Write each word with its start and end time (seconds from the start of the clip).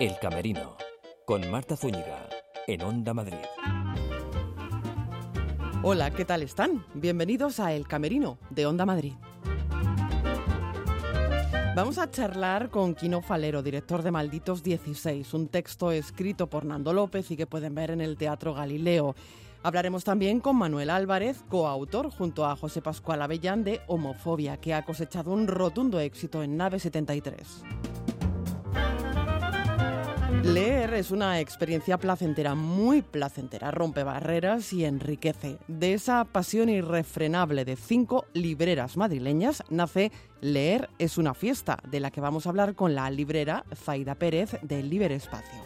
El 0.00 0.16
Camerino, 0.20 0.76
con 1.24 1.50
Marta 1.50 1.76
Zúñiga, 1.76 2.28
en 2.68 2.82
Onda 2.82 3.12
Madrid. 3.12 3.34
Hola, 5.82 6.12
¿qué 6.12 6.24
tal 6.24 6.44
están? 6.44 6.86
Bienvenidos 6.94 7.58
a 7.58 7.72
El 7.72 7.88
Camerino 7.88 8.38
de 8.48 8.66
Onda 8.66 8.86
Madrid. 8.86 9.14
Vamos 11.74 11.98
a 11.98 12.08
charlar 12.12 12.70
con 12.70 12.94
Quino 12.94 13.22
Falero, 13.22 13.60
director 13.60 14.04
de 14.04 14.12
Malditos 14.12 14.62
16, 14.62 15.34
un 15.34 15.48
texto 15.48 15.90
escrito 15.90 16.46
por 16.46 16.64
Nando 16.64 16.92
López 16.92 17.28
y 17.32 17.36
que 17.36 17.48
pueden 17.48 17.74
ver 17.74 17.90
en 17.90 18.00
el 18.00 18.16
Teatro 18.16 18.54
Galileo. 18.54 19.16
Hablaremos 19.64 20.04
también 20.04 20.38
con 20.38 20.54
Manuel 20.54 20.90
Álvarez, 20.90 21.42
coautor 21.48 22.10
junto 22.10 22.46
a 22.46 22.54
José 22.54 22.82
Pascual 22.82 23.20
Avellán 23.20 23.64
de 23.64 23.80
Homofobia, 23.88 24.58
que 24.58 24.74
ha 24.74 24.84
cosechado 24.84 25.32
un 25.32 25.48
rotundo 25.48 25.98
éxito 25.98 26.44
en 26.44 26.56
Nave 26.56 26.78
73. 26.78 27.64
Leer 30.42 30.94
es 30.94 31.10
una 31.10 31.40
experiencia 31.40 31.98
placentera, 31.98 32.54
muy 32.54 33.02
placentera, 33.02 33.70
rompe 33.70 34.02
barreras 34.02 34.72
y 34.72 34.84
enriquece. 34.84 35.58
De 35.66 35.94
esa 35.94 36.24
pasión 36.24 36.68
irrefrenable 36.68 37.64
de 37.64 37.76
cinco 37.76 38.24
libreras 38.32 38.96
madrileñas 38.96 39.62
nace 39.68 40.12
Leer 40.40 40.88
es 40.98 41.18
una 41.18 41.34
fiesta, 41.34 41.78
de 41.90 42.00
la 42.00 42.10
que 42.10 42.20
vamos 42.20 42.46
a 42.46 42.50
hablar 42.50 42.74
con 42.74 42.94
la 42.94 43.10
librera 43.10 43.64
Zaida 43.74 44.14
Pérez 44.14 44.56
del 44.62 44.88
Libre 44.88 45.14
Espacio. 45.14 45.58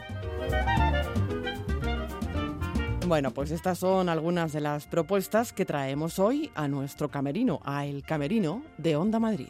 Bueno, 3.07 3.33
pues 3.33 3.51
estas 3.51 3.79
son 3.79 4.09
algunas 4.09 4.53
de 4.53 4.61
las 4.61 4.87
propuestas 4.87 5.53
que 5.53 5.67
traemos 5.67 6.19
hoy 6.19 6.51
a 6.55 6.67
nuestro 6.67 7.11
camerino, 7.11 7.61
a 7.65 7.85
El 7.85 8.03
Camerino 8.05 8.63
de 8.79 8.97
Onda 8.97 9.19
Madrid. 9.19 9.49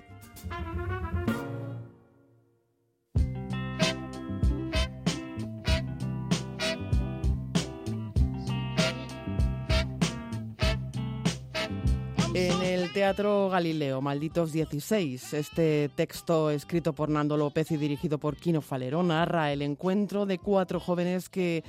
En 12.34 12.62
el 12.62 12.90
Teatro 12.94 13.50
Galileo, 13.50 14.00
Malditos 14.00 14.52
16, 14.52 15.34
este 15.34 15.90
texto 15.94 16.50
escrito 16.50 16.94
por 16.94 17.10
Nando 17.10 17.36
López 17.36 17.70
y 17.70 17.76
dirigido 17.76 18.16
por 18.16 18.36
Quino 18.36 18.62
Falero 18.62 19.02
narra 19.02 19.52
el 19.52 19.60
encuentro 19.60 20.24
de 20.24 20.38
cuatro 20.38 20.80
jóvenes 20.80 21.28
que 21.28 21.62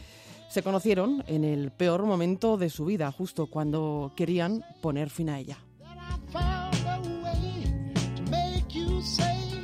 se 0.50 0.64
conocieron 0.64 1.22
en 1.28 1.44
el 1.44 1.72
peor 1.72 2.04
momento 2.06 2.56
de 2.56 2.70
su 2.70 2.86
vida, 2.86 3.12
justo 3.12 3.48
cuando 3.48 4.14
querían 4.16 4.64
poner 4.82 5.10
fin 5.10 5.32
a 5.32 5.40
ella. 5.40 5.58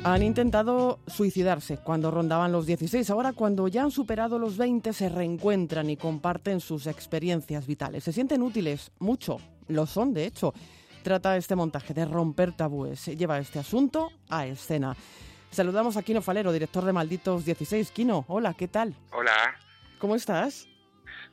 Han 0.04 0.22
intentado 0.22 0.98
suicidarse 1.06 1.78
cuando 1.78 2.10
rondaban 2.10 2.52
los 2.52 2.66
16. 2.66 3.08
Ahora, 3.08 3.32
cuando 3.32 3.68
ya 3.68 3.84
han 3.84 3.90
superado 3.90 4.38
los 4.38 4.58
20, 4.58 4.92
se 4.92 5.08
reencuentran 5.08 5.88
y 5.88 5.96
comparten 5.96 6.60
sus 6.60 6.86
experiencias 6.86 7.66
vitales. 7.66 8.04
Se 8.04 8.12
sienten 8.12 8.42
útiles, 8.42 8.92
mucho, 8.98 9.38
lo 9.68 9.86
son, 9.86 10.12
de 10.12 10.26
hecho 10.26 10.52
trata 11.02 11.36
este 11.36 11.56
montaje 11.56 11.94
de 11.94 12.04
romper 12.04 12.52
tabúes. 12.52 13.06
Lleva 13.06 13.38
este 13.38 13.58
asunto 13.58 14.12
a 14.28 14.46
escena. 14.46 14.96
Saludamos 15.50 15.96
a 15.96 16.02
Kino 16.02 16.22
Falero, 16.22 16.52
director 16.52 16.84
de 16.84 16.92
Malditos 16.92 17.44
16. 17.44 17.90
Kino, 17.90 18.24
hola, 18.28 18.54
¿qué 18.54 18.68
tal? 18.68 18.94
Hola. 19.12 19.56
¿Cómo 19.98 20.14
estás? 20.14 20.68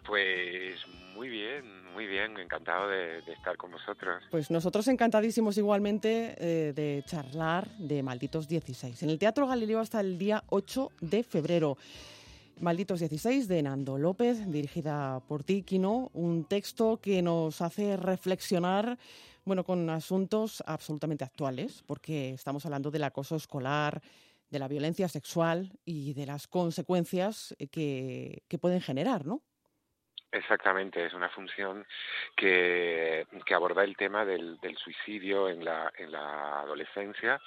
Pues 0.06 0.76
muy 1.16 1.30
bien, 1.30 1.94
muy 1.94 2.08
bien, 2.08 2.38
encantado 2.38 2.90
de, 2.90 3.20
estar 3.32 3.58
con 3.58 3.72
vosotros. 3.72 4.24
Pues 4.32 4.50
nosotros 4.50 4.88
encantadísimos 4.88 5.58
igualmente 5.58 6.36
eh, 6.38 6.74
de 6.74 7.04
charlar 7.06 7.68
de 7.78 8.02
Malditos 8.04 8.48
16. 8.48 9.04
En 9.04 9.10
el 9.10 9.20
Teatro 9.20 9.48
Galileo 9.48 9.80
hasta 9.80 10.00
el 10.00 10.18
día 10.18 10.44
8 10.50 10.92
de 11.02 11.24
febrero. 11.24 11.78
Malditos 12.60 13.00
16 13.00 13.48
de 13.48 13.62
Nando 13.62 14.00
López, 14.00 14.52
dirigida 14.52 15.20
por 15.28 15.44
ti, 15.44 15.62
Kino, 15.62 16.10
un 16.14 16.46
texto 16.46 16.98
que 16.98 17.22
nos 17.22 17.62
hace 17.62 17.98
reflexionar 17.98 18.98
bueno, 19.48 19.64
con 19.64 19.90
asuntos 19.90 20.62
absolutamente 20.66 21.24
actuales, 21.24 21.82
porque 21.86 22.32
estamos 22.32 22.66
hablando 22.66 22.92
del 22.92 23.06
acoso 23.06 23.38
escolar, 23.38 24.02
de 24.50 24.60
la 24.60 24.68
violencia 24.68 25.08
sexual 25.08 25.72
y 25.86 26.14
de 26.14 26.26
las 26.26 26.48
consecuencias 26.48 27.56
que, 27.72 28.44
que 28.48 28.60
pueden 28.60 28.82
generar, 28.82 29.26
¿no? 29.26 29.42
Exactamente, 30.38 31.04
es 31.04 31.14
una 31.14 31.30
función 31.30 31.86
que, 32.36 33.26
que 33.44 33.54
aborda 33.56 33.84
el 33.84 33.98
tema 33.98 34.24
del, 34.24 34.60
del, 34.60 34.78
suicidio 34.78 35.50
en 35.50 35.66
la, 35.66 35.92
en 35.98 36.12
la 36.12 36.60
adolescencia 36.60 37.42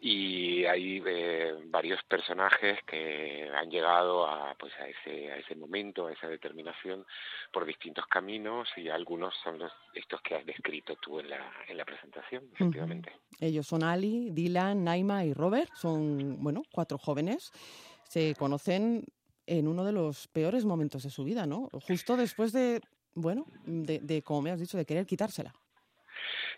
y 0.00 0.64
hay 0.66 1.02
eh, 1.06 1.54
varios 1.66 2.02
personajes 2.04 2.78
que 2.86 3.50
han 3.54 3.70
llegado 3.70 4.26
a, 4.26 4.54
pues 4.58 4.72
a, 4.78 4.86
ese, 4.88 5.32
a 5.32 5.36
ese 5.38 5.56
momento, 5.56 6.06
a 6.06 6.12
esa 6.12 6.28
determinación 6.28 7.06
por 7.50 7.64
distintos 7.64 8.06
caminos 8.06 8.68
y 8.76 8.90
algunos 8.90 9.34
son 9.42 9.58
los, 9.58 9.72
estos 9.94 10.20
que 10.20 10.34
has 10.34 10.44
descrito 10.44 10.96
tú 10.96 11.20
en 11.20 11.30
la, 11.30 11.50
en 11.66 11.78
la 11.78 11.84
presentación, 11.86 12.44
efectivamente. 12.52 13.12
Ellos 13.40 13.66
son 13.66 13.82
Ali, 13.82 14.30
Dylan, 14.32 14.84
Naima 14.84 15.24
y 15.24 15.32
Robert, 15.32 15.70
son, 15.74 16.42
bueno, 16.42 16.62
cuatro 16.70 16.98
jóvenes 16.98 17.52
se 18.08 18.34
conocen 18.34 19.04
en 19.48 19.66
uno 19.66 19.84
de 19.84 19.92
los 19.92 20.28
peores 20.28 20.64
momentos 20.64 21.02
de 21.02 21.10
su 21.10 21.24
vida, 21.24 21.46
¿no? 21.46 21.68
Justo 21.72 22.16
después 22.16 22.52
de, 22.52 22.80
bueno, 23.14 23.46
de, 23.64 23.98
de 24.00 24.22
como 24.22 24.42
me 24.42 24.50
has 24.50 24.60
dicho, 24.60 24.76
de 24.76 24.84
querer 24.84 25.06
quitársela. 25.06 25.52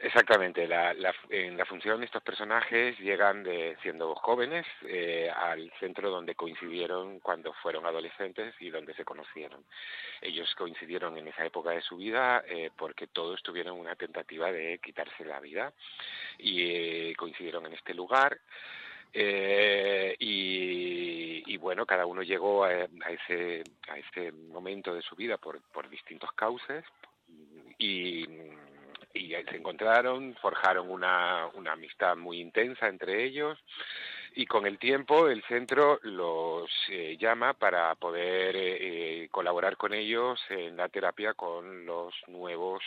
Exactamente, 0.03 0.67
la, 0.67 0.95
la, 0.95 1.15
en 1.29 1.59
la 1.59 1.67
función 1.67 2.03
estos 2.03 2.23
personajes 2.23 2.99
llegan 2.99 3.43
de 3.43 3.77
siendo 3.83 4.15
jóvenes 4.15 4.67
eh, 4.89 5.31
al 5.31 5.71
centro 5.79 6.11
donde 6.11 6.35
coincidieron 6.35 7.21
cuando 7.21 7.53
fueron 7.63 7.85
adolescentes 7.85 8.55
y 8.61 8.71
donde 8.71 8.95
se 8.95 9.05
conocieron. 9.05 9.63
Ellos 10.23 10.55
coincidieron 10.55 11.19
en 11.19 11.29
esa 11.29 11.45
época 11.45 11.71
de 11.71 11.83
su 11.83 11.99
vida 11.99 12.43
eh, 12.49 12.71
porque 12.77 13.09
todos 13.09 13.43
tuvieron 13.43 13.79
una 13.79 13.95
tentativa 13.95 14.51
de 14.51 14.81
quitarse 14.83 15.25
la 15.27 15.39
vida 15.39 15.75
y 16.39 16.63
eh, 16.63 17.15
coincidieron 17.17 17.67
en 17.67 17.75
este 17.75 17.93
lugar. 17.93 18.41
Eh, 19.13 20.17
y, 20.19 21.57
bueno, 21.59 21.85
cada 21.85 22.07
uno 22.07 22.23
llegó 22.23 22.65
a, 22.65 22.73
ese, 22.73 23.63
momento 24.49 24.95
de 24.95 25.03
su 25.03 25.15
vida 25.15 25.37
por, 25.37 25.61
por 25.73 25.89
distintos 25.91 26.33
cauces 26.33 26.85
y, 27.79 28.25
se 29.13 29.57
encontraron, 29.57 30.37
forjaron 30.41 30.91
una, 30.91 31.45
amistad 31.71 32.17
muy 32.17 32.41
intensa 32.41 32.89
entre 32.89 33.25
ellos 33.25 33.59
y 34.35 34.47
con 34.47 34.67
el 34.67 34.79
tiempo 34.79 35.29
el 35.29 35.43
centro 35.45 35.99
los 36.03 36.71
eh, 36.89 37.17
llama 37.19 37.55
para 37.55 37.95
poder 37.97 38.55
eh, 38.57 39.29
colaborar 39.31 39.77
con 39.77 39.93
ellos 39.93 40.41
en 40.51 40.77
la 40.77 40.89
terapia 40.89 41.35
con 41.35 41.85
los 41.85 42.15
nuevos 42.29 42.83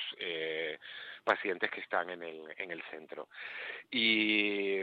pacientes 1.24 1.70
que 1.72 1.82
están 1.82 2.10
en 2.10 2.24
el, 2.24 2.54
en 2.58 2.72
el 2.72 2.82
centro. 2.92 3.28
Y, 3.92 4.80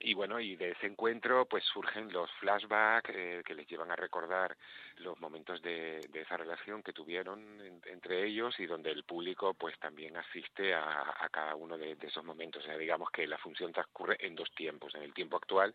y 0.00 0.14
bueno, 0.14 0.40
y 0.40 0.56
de 0.56 0.70
ese 0.72 0.86
encuentro 0.86 1.46
pues 1.46 1.64
surgen 1.64 2.12
los 2.12 2.30
flashbacks 2.40 3.10
eh, 3.14 3.42
que 3.44 3.54
les 3.54 3.66
llevan 3.68 3.90
a 3.90 3.96
recordar 3.96 4.56
los 4.96 5.18
momentos 5.20 5.62
de, 5.62 6.00
de 6.10 6.20
esa 6.22 6.36
relación 6.36 6.82
que 6.82 6.92
tuvieron 6.92 7.40
en, 7.60 7.80
entre 7.86 8.26
ellos 8.26 8.58
y 8.58 8.66
donde 8.66 8.90
el 8.90 9.04
público 9.04 9.54
pues 9.54 9.78
también 9.78 10.16
asiste 10.16 10.74
a, 10.74 11.14
a 11.18 11.28
cada 11.30 11.54
uno 11.54 11.78
de, 11.78 11.96
de, 11.96 12.06
esos 12.06 12.24
momentos. 12.24 12.62
O 12.62 12.66
sea, 12.66 12.76
digamos 12.76 13.10
que 13.10 13.26
la 13.26 13.38
función 13.38 13.72
transcurre 13.72 14.16
en 14.20 14.34
dos 14.34 14.50
tiempos, 14.54 14.94
en 14.94 15.02
el 15.02 15.14
tiempo 15.14 15.36
actual 15.36 15.74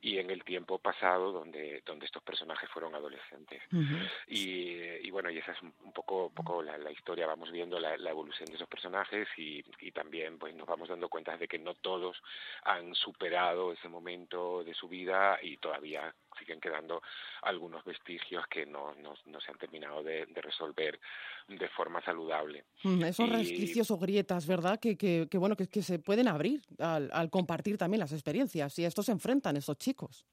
y 0.00 0.18
en 0.18 0.30
el 0.30 0.44
tiempo 0.44 0.78
pasado 0.78 1.32
donde, 1.32 1.82
donde 1.84 2.06
estos 2.06 2.22
personajes 2.22 2.68
fueron 2.70 2.94
adolescentes. 2.94 3.62
Uh 3.72 3.76
-huh. 3.76 4.10
y, 4.28 5.06
y, 5.06 5.10
bueno, 5.10 5.30
y 5.30 5.38
esa 5.38 5.52
es 5.52 5.62
un, 5.62 5.72
poco, 5.92 6.26
un 6.26 6.34
poco 6.34 6.62
la, 6.62 6.78
la, 6.78 6.90
historia, 6.90 7.26
vamos 7.26 7.50
viendo 7.50 7.78
la, 7.80 7.96
la 7.96 8.10
evolución 8.10 8.48
de 8.48 8.54
esos 8.56 8.68
personajes 8.68 9.28
y, 9.38 9.64
y, 9.80 9.92
también 9.92 10.38
pues 10.38 10.54
nos 10.54 10.66
vamos 10.66 10.88
dando 10.88 11.08
cuenta 11.08 11.36
de 11.36 11.46
que 11.46 11.58
no 11.58 11.74
todos 11.74 12.16
han 12.64 12.94
superado 12.94 13.72
ese 13.72 13.88
momento 13.88 14.64
de 14.64 14.74
su 14.74 14.88
vida 14.88 15.38
y 15.40 15.56
todavía 15.58 16.12
siguen 16.38 16.60
quedando 16.60 17.02
algunos 17.42 17.84
vestigios 17.84 18.46
que 18.48 18.66
no, 18.66 18.94
no, 18.96 19.14
no 19.26 19.40
se 19.40 19.50
han 19.50 19.58
terminado 19.58 20.02
de, 20.02 20.26
de, 20.26 20.40
resolver 20.40 20.98
de 21.46 21.68
forma 21.68 22.02
saludable. 22.02 22.64
Mm, 22.82 23.04
esos 23.04 23.28
y... 23.28 23.32
resquicios 23.32 23.90
o 23.90 23.98
grietas, 23.98 24.46
¿verdad? 24.46 24.78
Que, 24.80 24.96
que, 24.96 25.28
que 25.30 25.38
bueno, 25.38 25.56
que, 25.56 25.68
que, 25.68 25.82
se 25.82 25.98
pueden 25.98 26.28
abrir 26.28 26.62
al, 26.78 27.10
al 27.12 27.30
compartir 27.30 27.78
también 27.78 28.00
las 28.00 28.12
experiencias 28.12 28.78
y 28.78 28.84
a 28.84 28.88
esto 28.88 29.02
se 29.02 29.12
enfrentan 29.12 29.56
estos 29.56 29.78
chicos. 29.78 30.26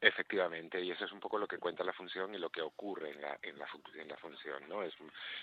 Efectivamente, 0.00 0.80
y 0.80 0.92
eso 0.92 1.06
es 1.06 1.10
un 1.10 1.18
poco 1.18 1.38
lo 1.38 1.48
que 1.48 1.58
cuenta 1.58 1.82
la 1.82 1.92
función 1.92 2.32
y 2.32 2.38
lo 2.38 2.50
que 2.50 2.62
ocurre 2.62 3.10
en 3.10 3.20
la, 3.20 3.36
en 3.42 3.58
la, 3.58 3.66
en 3.96 4.06
la 4.06 4.16
función, 4.16 4.68
¿no? 4.68 4.84
Es, 4.84 4.94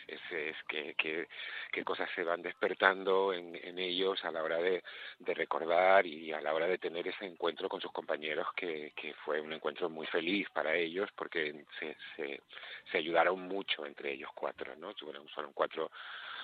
es, 0.07 0.21
es 0.31 0.55
que, 0.69 0.93
que, 0.93 1.27
que, 1.73 1.83
cosas 1.83 2.09
se 2.15 2.23
van 2.23 2.41
despertando 2.41 3.33
en, 3.33 3.53
en 3.61 3.77
ellos 3.79 4.23
a 4.23 4.31
la 4.31 4.41
hora 4.41 4.57
de, 4.59 4.81
de, 5.19 5.33
recordar 5.33 6.05
y 6.05 6.31
a 6.31 6.39
la 6.39 6.53
hora 6.53 6.67
de 6.67 6.77
tener 6.77 7.05
ese 7.05 7.25
encuentro 7.25 7.67
con 7.67 7.81
sus 7.81 7.91
compañeros, 7.91 8.47
que, 8.55 8.93
que 8.95 9.13
fue 9.25 9.41
un 9.41 9.51
encuentro 9.51 9.89
muy 9.89 10.07
feliz 10.07 10.47
para 10.51 10.73
ellos 10.73 11.09
porque 11.17 11.65
se, 11.77 11.97
se, 12.15 12.41
se 12.89 12.97
ayudaron 12.97 13.41
mucho 13.41 13.85
entre 13.85 14.13
ellos 14.13 14.29
cuatro, 14.33 14.73
¿no? 14.77 14.93
Fueron, 15.33 15.51
cuatro 15.51 15.91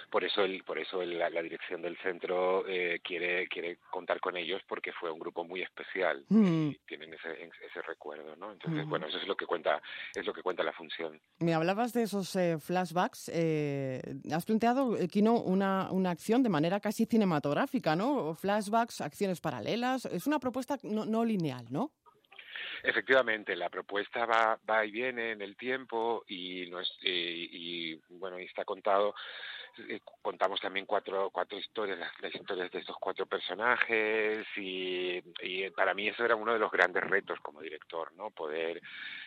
por 0.09 0.24
eso 0.24 0.44
el, 0.44 0.63
por 0.63 0.80
eso 0.80 1.03
la, 1.03 1.30
dirección 1.42 1.81
del 1.81 1.98
centro 1.98 2.65
eh, 2.68 3.00
quiere 3.03 3.48
quiere 3.48 3.77
contar 3.89 4.19
con 4.19 4.38
ellos 4.38 4.62
porque 4.68 4.92
fue 4.94 5.12
un 5.12 5.19
grupo 5.19 5.44
muy 5.44 5.62
especial 5.62 6.24
mm. 6.30 6.69
y 6.69 6.80
tienen 6.86 7.13
ese, 7.13 7.44
ese 7.44 7.81
recuerdo 7.81 8.36
no 8.36 8.51
entonces 8.51 8.86
bueno 8.88 9.07
eso 9.07 9.18
es 9.18 9.27
lo 9.27 9.36
que 9.36 9.45
cuenta 9.45 9.81
es 10.13 10.25
lo 10.25 10.33
que 10.33 10.42
cuenta 10.42 10.63
la 10.63 10.74
función. 10.74 11.19
Me 11.39 11.53
hablabas 11.53 11.94
de 11.94 12.03
esos 12.03 12.36
eh, 12.36 12.57
flashbacks 12.59 13.31
eh, 13.33 14.01
has 14.31 14.45
planteado 14.45 14.98
Kino 15.07 15.33
una 15.33 15.92
una 15.92 16.12
acción 16.12 16.44
de 16.44 16.50
manera 16.50 16.80
casi 16.80 17.06
cinematográfica 17.06 17.95
no 17.95 18.36
flashbacks 18.36 19.01
acciones 19.01 19.42
paralelas 19.42 20.06
es 20.06 20.27
una 20.27 20.39
propuesta 20.39 20.77
no, 20.83 21.06
no 21.06 21.25
lineal 21.25 21.65
no 21.69 21.92
Efectivamente, 22.83 23.56
la 23.56 23.69
propuesta 23.69 24.25
va, 24.25 24.59
va 24.68 24.86
y 24.86 24.92
viene 24.92 25.31
en 25.31 25.42
el 25.42 25.56
tiempo 25.56 26.24
y, 26.27 26.68
no 26.69 26.80
es, 26.80 26.92
y, 27.01 27.92
y 27.94 28.01
bueno, 28.09 28.39
y 28.39 28.45
está 28.45 28.65
contado 28.65 29.09
eh, 29.09 29.61
contamos 30.21 30.59
también 30.62 30.85
cuatro, 30.85 31.29
cuatro 31.31 31.57
historias, 31.57 32.00
las, 32.21 32.33
historias 32.33 32.71
de 32.71 32.79
estos 32.79 32.95
cuatro 33.00 33.25
personajes 33.25 34.45
y, 34.56 35.11
para 35.71 35.94
mí 35.94 36.07
eso 36.07 36.23
era 36.23 36.35
uno 36.35 36.53
de 36.53 36.59
los 36.59 36.71
grandes 36.71 37.03
retos 37.03 37.39
como 37.41 37.62
director, 37.62 38.12
¿no? 38.13 38.29
Poder 38.31 38.81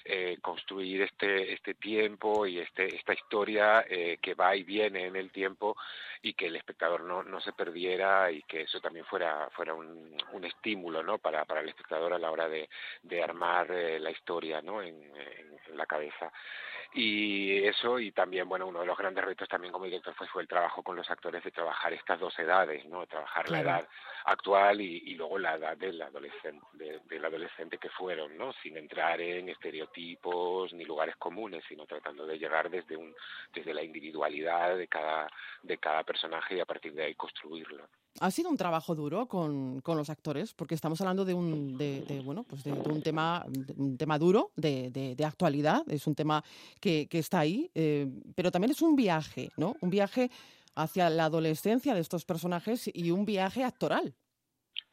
eh, 0.05 0.38
construir 0.41 1.02
este, 1.02 1.52
este 1.52 1.75
tiempo 1.75 2.46
y 2.46 2.58
este, 2.58 2.94
esta 2.94 3.12
historia 3.12 3.85
eh, 3.88 4.19
que 4.20 4.35
va 4.35 4.55
y 4.55 4.62
viene 4.62 5.06
en 5.06 5.17
el 5.17 5.31
tiempo 5.31 5.76
y 6.23 6.35
que 6.35 6.46
el 6.46 6.56
espectador 6.56 7.02
no, 7.02 7.23
no 7.23 7.41
se 7.41 7.52
perdiera 7.52 8.31
y 8.31 8.43
que 8.43 8.62
eso 8.62 8.81
también 8.81 9.05
fuera, 9.05 9.49
fuera 9.50 9.75
un, 9.75 10.17
un 10.32 10.44
estímulo, 10.44 11.02
¿no? 11.02 11.19
Para, 11.19 11.44
para 11.44 11.61
el 11.61 11.69
espectador 11.69 12.12
a 12.12 12.19
la 12.19 12.31
hora 12.31 12.49
de, 12.49 12.69
de 13.02 13.23
armar 13.23 13.69
la 13.70 14.11
historia, 14.11 14.61
¿no? 14.62 14.82
en, 14.82 14.94
en 14.94 15.76
la 15.76 15.87
cabeza 15.87 16.32
y 16.94 17.64
eso 17.67 17.99
y 17.99 18.12
también 18.12 18.49
bueno 18.49 18.69
uno 18.69 18.81
de 18.81 18.87
los 18.87 18.97
grandes 18.97 19.25
retos 19.25 19.49
también 19.49 19.73
como 19.73 19.85
director 19.85 20.14
fue, 20.14 20.29
fue 20.29 20.43
el 20.43 20.49
trabajo 20.49 20.82
con 20.82 20.94
los 20.94 21.11
actores 21.11 21.43
de 21.43 21.50
trabajar 21.50 21.93
estas 21.93 22.20
dos 22.20 22.38
edades 22.38 22.85
no 22.87 23.05
trabajar 23.06 23.50
la 23.50 23.61
edad 23.61 23.88
actual 24.26 24.81
y, 24.81 25.02
y, 25.05 25.14
luego 25.17 25.38
la 25.38 25.56
edad 25.56 25.76
del 25.76 26.00
adolescente 26.43 26.65
del 27.09 27.25
adolescente 27.25 27.79
que 27.79 27.89
fueron 27.91 28.37
no 28.37 28.53
sin 28.63 28.77
entrar 28.77 29.21
en 29.21 29.49
estereotipos 29.49 30.73
ni 30.73 30.85
lugares 30.85 31.17
comunes 31.17 31.63
sino 31.69 31.87
tratando 31.87 32.27
de 32.27 32.39
llegar 32.39 32.71
desde 32.71 32.97
un 32.97 33.15
desde 33.53 33.75
la 33.75 33.83
individualidad 33.83 34.77
de 34.77 34.89
cada 34.89 35.29
de 35.63 35.79
cada 35.79 36.03
personaje 36.05 36.57
y 36.57 36.61
a 36.61 36.67
partir 36.67 36.95
de 36.95 37.05
ahí 37.05 37.15
construirlo 37.15 37.89
ha 38.21 38.31
sido 38.31 38.49
un 38.49 38.57
trabajo 38.57 38.95
duro 38.95 39.27
con, 39.27 39.81
con 39.81 39.97
los 39.97 40.09
actores, 40.09 40.55
porque 40.55 40.77
estamos 40.77 41.01
hablando 41.01 41.25
de 41.25 41.35
un, 41.35 41.77
de, 41.77 42.23
bueno, 42.25 42.45
pues 42.45 42.63
de, 42.63 42.71
un, 42.71 43.03
tema, 43.03 43.45
un 43.77 43.97
tema 43.97 44.21
duro, 44.21 44.53
de, 44.55 44.91
de, 44.93 45.25
actualidad, 45.25 45.83
es 45.89 46.07
un 46.07 46.15
tema 46.15 46.45
que, 46.81 47.09
que 47.09 47.19
está 47.19 47.41
ahí, 47.41 47.73
eh, 47.75 48.09
pero 48.37 48.53
también 48.53 48.71
es 48.71 48.83
un 48.83 48.95
viaje, 48.95 49.51
¿no? 49.57 49.75
Un 49.81 49.91
viaje 49.91 50.31
hacia 50.77 51.11
la 51.11 51.25
adolescencia 51.25 51.93
de 51.93 52.01
estos 52.01 52.25
personajes 52.25 52.89
y 52.93 53.11
un 53.11 53.25
viaje 53.25 53.65
actoral. 53.65 54.15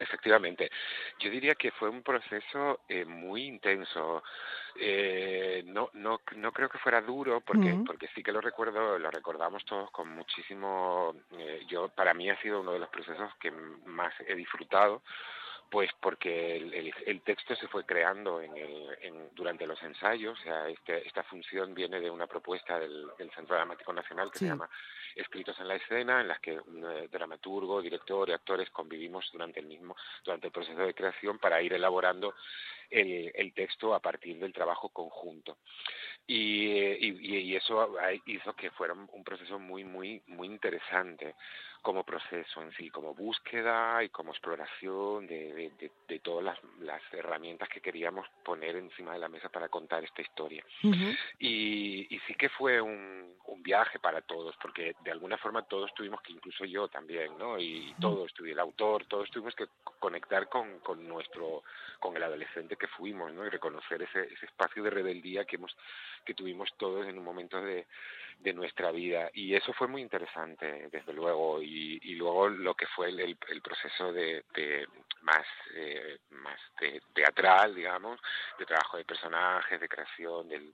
Efectivamente. 0.02 0.72
Yo 1.20 1.30
diría 1.30 1.54
que 1.54 1.70
fue 1.72 1.88
un 1.88 2.02
proceso 2.02 2.80
eh, 2.90 3.06
muy 3.06 3.44
intenso. 3.44 4.24
Eh, 4.76 5.64
no, 5.68 5.92
no, 5.94 6.22
no 6.38 6.52
creo 6.52 6.70
que 6.70 6.80
fuera 6.80 7.02
duro 7.02 7.42
porque, 7.42 7.78
porque 7.86 8.08
sí 8.16 8.24
que 8.24 8.32
lo 8.32 8.42
recuerdo, 8.42 8.98
lo 8.98 9.12
recordamos 9.12 9.64
todos 9.66 9.92
con 9.92 10.10
muchísimo. 10.10 11.16
Eh, 11.38 11.66
yo 11.68 11.90
para 11.90 12.16
mí 12.16 12.30
ha 12.32 12.42
sido 12.42 12.62
uno 12.62 12.72
de 12.74 12.80
los 12.80 12.90
procesos 12.90 13.32
que 13.40 13.52
más 13.52 14.14
he 14.26 14.34
disfrutado 14.34 15.04
pues 15.72 15.90
porque 16.02 16.58
el, 16.58 16.94
el, 17.06 17.22
texto 17.22 17.56
se 17.56 17.70
fue 17.70 17.86
creando 17.86 18.42
en 18.42 18.58
el, 18.58 18.98
en, 19.04 19.30
durante 19.34 19.66
los 19.66 19.82
ensayos, 19.82 20.38
o 20.38 20.44
sea, 20.44 20.68
este, 20.68 21.08
esta 21.08 21.24
función 21.24 21.74
viene 21.74 22.02
de 22.02 22.10
una 22.10 22.28
propuesta 22.28 22.78
del, 22.78 23.08
del 23.18 23.32
Centro 23.32 23.56
Dramático 23.56 23.94
Nacional 23.94 24.30
que 24.30 24.40
se 24.40 24.48
llama 24.48 24.70
Escritos 25.16 25.58
en 25.62 25.70
la 25.70 25.76
Escena, 25.76 26.20
en 26.20 26.28
las 26.28 26.42
que 26.42 26.60
un 26.60 26.84
eh, 26.84 27.08
dramaturgo, 27.10 27.82
director 27.82 28.28
y 28.28 28.34
actores 28.34 28.70
convivimos 28.72 29.30
durante 29.32 29.62
el 29.62 29.68
mismo, 29.68 29.96
durante 30.26 30.48
el 30.48 30.54
proceso 30.54 30.82
de 30.82 30.94
creación 30.94 31.40
para 31.40 31.62
ir 31.62 31.72
elaborando 31.72 32.36
el, 32.90 33.32
el 33.34 33.54
texto 33.54 33.96
a 33.96 34.02
partir 34.02 34.38
del 34.40 34.52
trabajo 34.52 34.90
conjunto. 34.90 35.60
Y, 36.28 36.68
y, 36.68 37.38
y 37.38 37.56
eso 37.56 37.96
hizo 38.26 38.54
que 38.54 38.72
fuera 38.72 38.94
un 38.94 39.24
proceso 39.24 39.58
muy, 39.58 39.86
muy, 39.86 40.22
muy 40.28 40.48
interesante 40.48 41.34
como 41.82 42.04
proceso 42.04 42.62
en 42.62 42.72
sí, 42.74 42.90
como 42.90 43.16
búsqueda 43.16 44.04
y 44.04 44.10
como 44.10 44.32
exploración 44.32 45.26
de, 45.26 45.72
de, 45.80 45.92
de, 46.08 46.20
todas 46.20 46.44
las, 46.44 46.60
las, 46.80 47.02
herramientas 47.12 47.68
que 47.70 47.82
queríamos 47.82 48.28
poner 48.44 48.76
encima 48.76 49.14
de 49.14 49.20
la 49.20 49.30
mesa 49.30 49.50
para 49.50 49.68
contar 49.68 50.04
esta 50.04 50.22
historia. 50.22 50.64
y, 51.40 52.08
y, 52.10 52.20
sí 52.28 52.36
que 52.36 52.50
fue 52.50 52.80
un, 52.80 53.36
un, 53.46 53.64
viaje 53.64 54.00
para 54.00 54.22
todos, 54.22 54.56
porque 54.62 54.96
de 55.04 55.12
alguna 55.12 55.38
forma 55.38 55.64
todos 55.64 55.94
tuvimos 55.96 56.22
que, 56.22 56.34
incluso 56.34 56.66
yo 56.66 56.88
también, 56.88 57.38
¿no? 57.38 57.60
Y 57.60 57.96
todos, 58.00 58.32
el 58.40 58.60
autor, 58.60 59.06
todos 59.06 59.30
tuvimos 59.32 59.56
que 59.56 59.66
conectar 60.00 60.50
con, 60.50 60.80
con 60.80 61.08
nuestro, 61.08 61.64
con 62.00 62.16
el 62.16 62.24
adolescente 62.24 62.76
que 62.76 62.88
fuimos, 62.88 63.34
¿no? 63.34 63.46
Y 63.46 63.50
reconocer 63.50 64.04
ese, 64.04 64.32
ese 64.32 64.46
espacio 64.46 64.84
de 64.84 64.92
rebeldía 64.92 65.46
que 65.46 65.56
hemos, 65.56 65.76
que 66.26 66.36
tuvimos 66.36 66.70
todos 66.78 67.08
en 67.08 67.18
un 67.18 67.24
momento 67.24 67.60
de, 67.62 67.88
de 68.42 68.54
nuestra 68.54 68.92
vida. 68.92 69.30
Y 69.34 69.56
eso 69.56 69.74
fue 69.74 69.88
muy 69.88 70.02
interesante, 70.02 70.90
desde 70.92 71.14
luego. 71.14 71.62
Y, 71.62 72.00
y 72.02 72.16
luego 72.16 72.50
lo 72.50 72.74
que 72.74 72.88
fue 72.88 73.10
el, 73.10 73.20
el, 73.20 73.62
proceso 73.62 74.12
de, 74.12 74.44
de 74.56 74.88
más, 75.22 75.46
eh, 75.76 76.20
más 76.32 76.60
de, 76.80 77.02
teatral, 77.14 77.76
digamos, 77.76 78.20
de 78.58 78.66
trabajo 78.66 78.98
de 78.98 79.06
personajes, 79.06 79.80
de 79.80 79.90
creación 79.90 80.50
del 80.50 80.74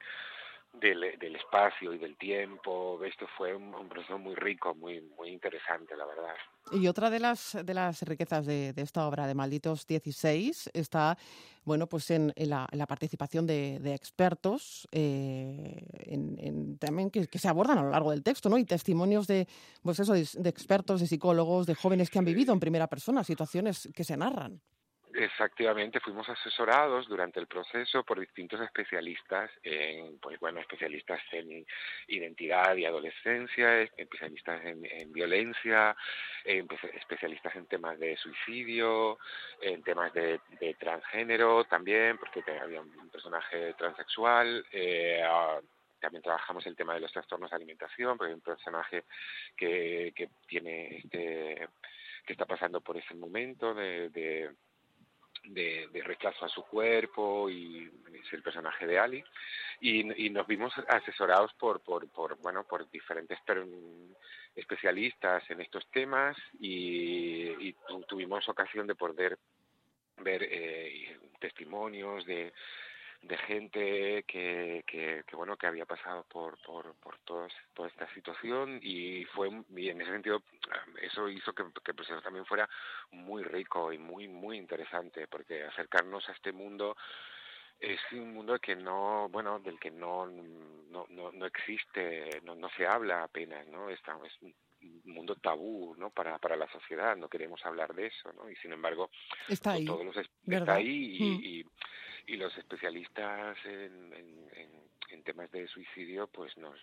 del, 0.74 1.18
del, 1.19 1.36
espacio 1.36 1.94
y 1.94 1.98
del 1.98 2.18
tiempo. 2.18 3.04
Esto 3.04 3.25
fue 3.38 3.56
un, 3.56 3.74
un, 3.74 3.90
proceso 3.90 4.18
muy 4.18 4.36
rico, 4.36 4.75
muy, 4.75 5.02
muy 5.18 5.30
interesante, 5.30 5.96
la 5.96 6.06
verdad. 6.06 6.36
Y 6.72 6.88
otra 6.88 7.10
de 7.10 7.19
las, 7.19 7.58
de 7.64 7.74
las 7.74 8.02
riquezas 8.04 8.46
de, 8.46 8.74
de 8.74 8.81
esta 8.81 9.08
obra 9.08 9.28
de 9.28 9.36
Malditos 9.36 9.88
16 9.88 10.72
está 10.74 11.18
bueno, 11.64 11.88
pues 11.88 12.10
en, 12.12 12.31
en, 12.38 12.50
la, 12.50 12.66
en 12.72 12.80
la, 12.80 12.86
participación 12.86 13.46
de, 13.46 13.80
de 13.80 13.94
expertos 13.94 14.88
eh, 14.94 15.86
en, 16.00 16.78
también 16.78 17.12
que, 17.12 17.28
que, 17.28 17.40
se 17.40 17.50
abordan 17.50 17.78
a 17.78 17.84
lo 17.84 17.90
largo 17.90 18.12
del 18.12 18.24
texto, 18.24 18.48
¿no? 18.48 18.58
Y 18.58 18.64
testimonios 18.64 19.28
de, 19.28 19.50
pues 19.81 20.00
eso, 20.00 20.14
de, 20.14 20.25
de 20.34 20.50
expertos, 20.50 21.02
de 21.02 21.08
psicólogos, 21.08 21.66
de 21.66 21.75
jóvenes 21.75 22.10
que 22.10 22.19
han 22.19 22.25
vivido 22.25 22.54
en 22.54 22.62
primera 22.62 22.88
persona 22.88 23.25
situaciones 23.25 23.90
que 23.94 24.06
se 24.06 24.16
narran. 24.16 24.62
Efectivamente, 25.19 26.00
fuimos 26.00 26.30
asesorados 26.30 27.08
durante 27.08 27.40
el 27.40 27.48
proceso 27.48 28.04
por 28.04 28.19
distintos 28.19 28.62
especialistas 28.62 29.50
en, 29.64 30.19
pues 30.19 30.40
bueno, 30.40 30.60
especialistas 30.60 31.19
en 31.31 31.66
identidad 32.08 32.75
y 32.75 32.86
adolescencia, 32.86 33.81
especialistas 33.81 34.64
en, 34.64 34.86
en 34.86 35.12
violencia, 35.12 35.96
en, 36.46 36.68
especialistas 36.94 37.56
en 37.56 37.66
temas 37.66 37.98
de 37.98 38.16
suicidio, 38.18 39.18
en 39.60 39.81
temas 39.81 40.14
de, 40.14 40.40
transgénero 40.78 41.64
también, 41.64 42.19
porque 42.19 42.44
había 42.52 42.81
un 42.81 43.10
personaje 43.10 43.74
transexual. 43.74 44.68
Eh, 44.72 45.24
también 46.00 46.21
trabajamos 46.21 46.64
el 46.68 46.76
tema 46.76 46.94
de 46.94 47.00
los 47.00 47.12
trastornos 47.12 47.50
de 47.50 47.56
alimentación, 47.56 48.19
porque 48.19 48.30
hay 48.30 48.36
un 48.36 48.42
personaje 48.42 49.06
que, 49.56 50.14
que 50.16 50.30
tiene 50.47 50.97
este 50.97 51.68
que 52.24 52.33
está 52.33 52.45
pasando 52.45 52.81
por 52.81 52.97
ese 52.97 53.16
momento 53.16 53.74
de 53.74 54.52
de, 55.49 55.87
de, 55.92 56.04
rechazo 56.04 56.45
a 56.45 56.49
su 56.49 56.63
cuerpo 56.63 57.49
y 57.49 57.89
es 58.13 58.33
el 58.33 58.44
personaje 58.44 58.85
de 58.85 58.99
Ali. 58.99 59.23
Y, 59.80 60.30
nos 60.30 60.47
vimos 60.47 60.73
asesorados 60.87 61.54
por, 61.54 61.81
por, 61.81 62.07
bueno 62.42 62.63
por 62.63 62.89
diferentes 62.89 63.37
especialistas 64.56 65.44
en 65.49 65.61
estos 65.61 65.87
temas 65.92 66.35
y, 66.59 67.69
y 67.69 67.75
tuvimos 68.07 68.47
ocasión 68.49 68.87
de 68.87 68.95
poder 68.95 69.37
ver 70.18 70.44
eh, 70.44 71.18
testimonios 71.39 72.25
de 72.25 72.54
de 73.21 73.38
gente 73.38 74.24
que, 74.28 74.83
que, 74.86 75.24
que, 75.26 75.36
bueno 75.36 75.57
que 75.57 75.68
había 75.68 75.86
pasado 75.86 76.24
por 76.24 76.57
por 76.62 76.95
por 76.95 77.18
toda 77.19 77.47
esta 77.88 78.12
situación 78.14 78.80
y 78.81 79.26
fue 79.26 79.50
y 79.76 79.90
en 79.90 80.02
ese 80.02 80.12
sentido 80.12 80.44
eso 81.02 81.28
hizo 81.28 81.54
que, 81.54 81.64
que 81.83 81.92
el 81.92 81.95
proceso 81.95 82.21
también 82.21 82.45
fuera 82.45 82.69
muy 83.12 83.44
rico 83.44 83.92
y 83.92 83.97
muy 83.97 84.28
muy 84.28 84.57
interesante 84.57 85.28
porque 85.28 85.64
acercarnos 85.64 86.28
a 86.30 86.33
este 86.33 86.52
mundo 86.52 86.95
es 87.80 88.00
un 88.12 88.33
mundo 88.33 88.59
que 88.59 88.76
no 88.76 89.30
bueno 89.30 89.59
del 89.59 89.80
que 89.80 89.92
no 89.92 90.28
no 90.28 91.06
no, 91.09 91.31
no 91.31 91.45
existe 91.45 92.42
no 92.44 92.56
no 92.56 92.69
se 92.69 92.86
habla 92.86 93.24
apenas 93.24 93.68
no 93.68 93.90
Está, 93.90 94.18
es 94.26 94.42
un 94.42 94.54
mundo 95.06 95.36
tabú 95.36 95.95
no 95.97 96.12
para 96.12 96.38
para 96.38 96.56
la 96.56 96.68
sociedad 96.71 97.16
no 97.18 97.30
queremos 97.30 97.66
hablar 97.66 97.94
de 97.95 98.07
eso 98.07 98.31
no 98.33 98.50
y 98.50 98.56
sin 98.57 98.74
embargo 98.74 99.09
está 99.47 99.71
ahí 99.71 99.86
todos 99.86 100.06
los, 100.06 100.16
está 100.18 100.76
ahí 100.76 101.18
y, 101.18 101.24
mm. 101.24 101.44
y 101.44 101.66
y 102.28 102.36
los 102.36 102.56
especialistas 102.57 103.57
en, 103.66 104.14
en, 104.14 105.24
temas 105.24 105.52
de 105.52 105.68
suicidio 105.68 106.28
pues 106.28 106.56
nos, 106.57 106.80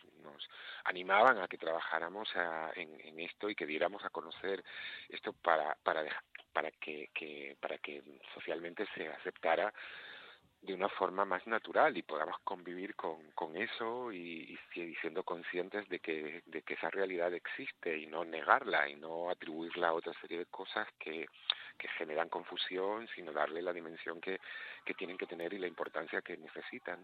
animaban 0.85 1.39
a 1.39 1.49
que 1.49 1.57
trabajáramos 1.57 2.29
a, 2.37 2.73
en, 2.77 3.19
esto 3.19 3.49
y 3.49 3.55
que 3.55 3.65
diéramos 3.65 4.05
a 4.05 4.11
conocer 4.11 4.63
esto 5.09 5.33
para 5.33 5.75
para 5.83 6.05
para 6.53 6.71
que, 6.73 7.09
que 7.15 7.57
para 7.59 7.79
que 7.79 8.03
socialmente 8.35 8.85
se 8.95 9.09
aceptara 9.09 9.73
de 10.61 10.75
una 10.75 10.91
forma 10.91 11.25
más 11.25 11.47
natural 11.47 11.97
y 11.97 12.03
podamos 12.03 12.39
convivir 12.45 12.95
con, 12.97 13.31
con 13.35 13.57
eso 13.57 14.13
y, 14.13 14.59
y, 14.75 14.95
siendo 14.97 15.23
conscientes 15.23 15.89
de 15.89 16.01
que, 16.01 16.43
de 16.47 16.63
que 16.63 16.75
esa 16.75 16.91
realidad 16.91 17.33
existe 17.35 17.99
y 17.99 18.07
no 18.07 18.25
negarla 18.25 18.89
y 18.89 18.97
no 18.97 19.31
atribuirla 19.31 19.89
a 19.89 19.95
otra 19.95 20.13
serie 20.21 20.39
de 20.39 20.47
cosas 20.47 20.89
que, 20.99 21.27
que 21.79 21.89
generan 21.99 22.29
confusión, 22.29 23.07
sino 23.15 23.33
darle 23.33 23.63
la 23.63 23.73
dimensión 23.73 24.21
que, 24.21 24.41
que 24.85 24.95
tienen 24.95 25.17
que 25.17 25.27
tener 25.27 25.53
y 25.53 25.59
la 25.59 25.67
importancia 25.67 26.21
que 26.23 26.37
necesitan. 26.37 27.01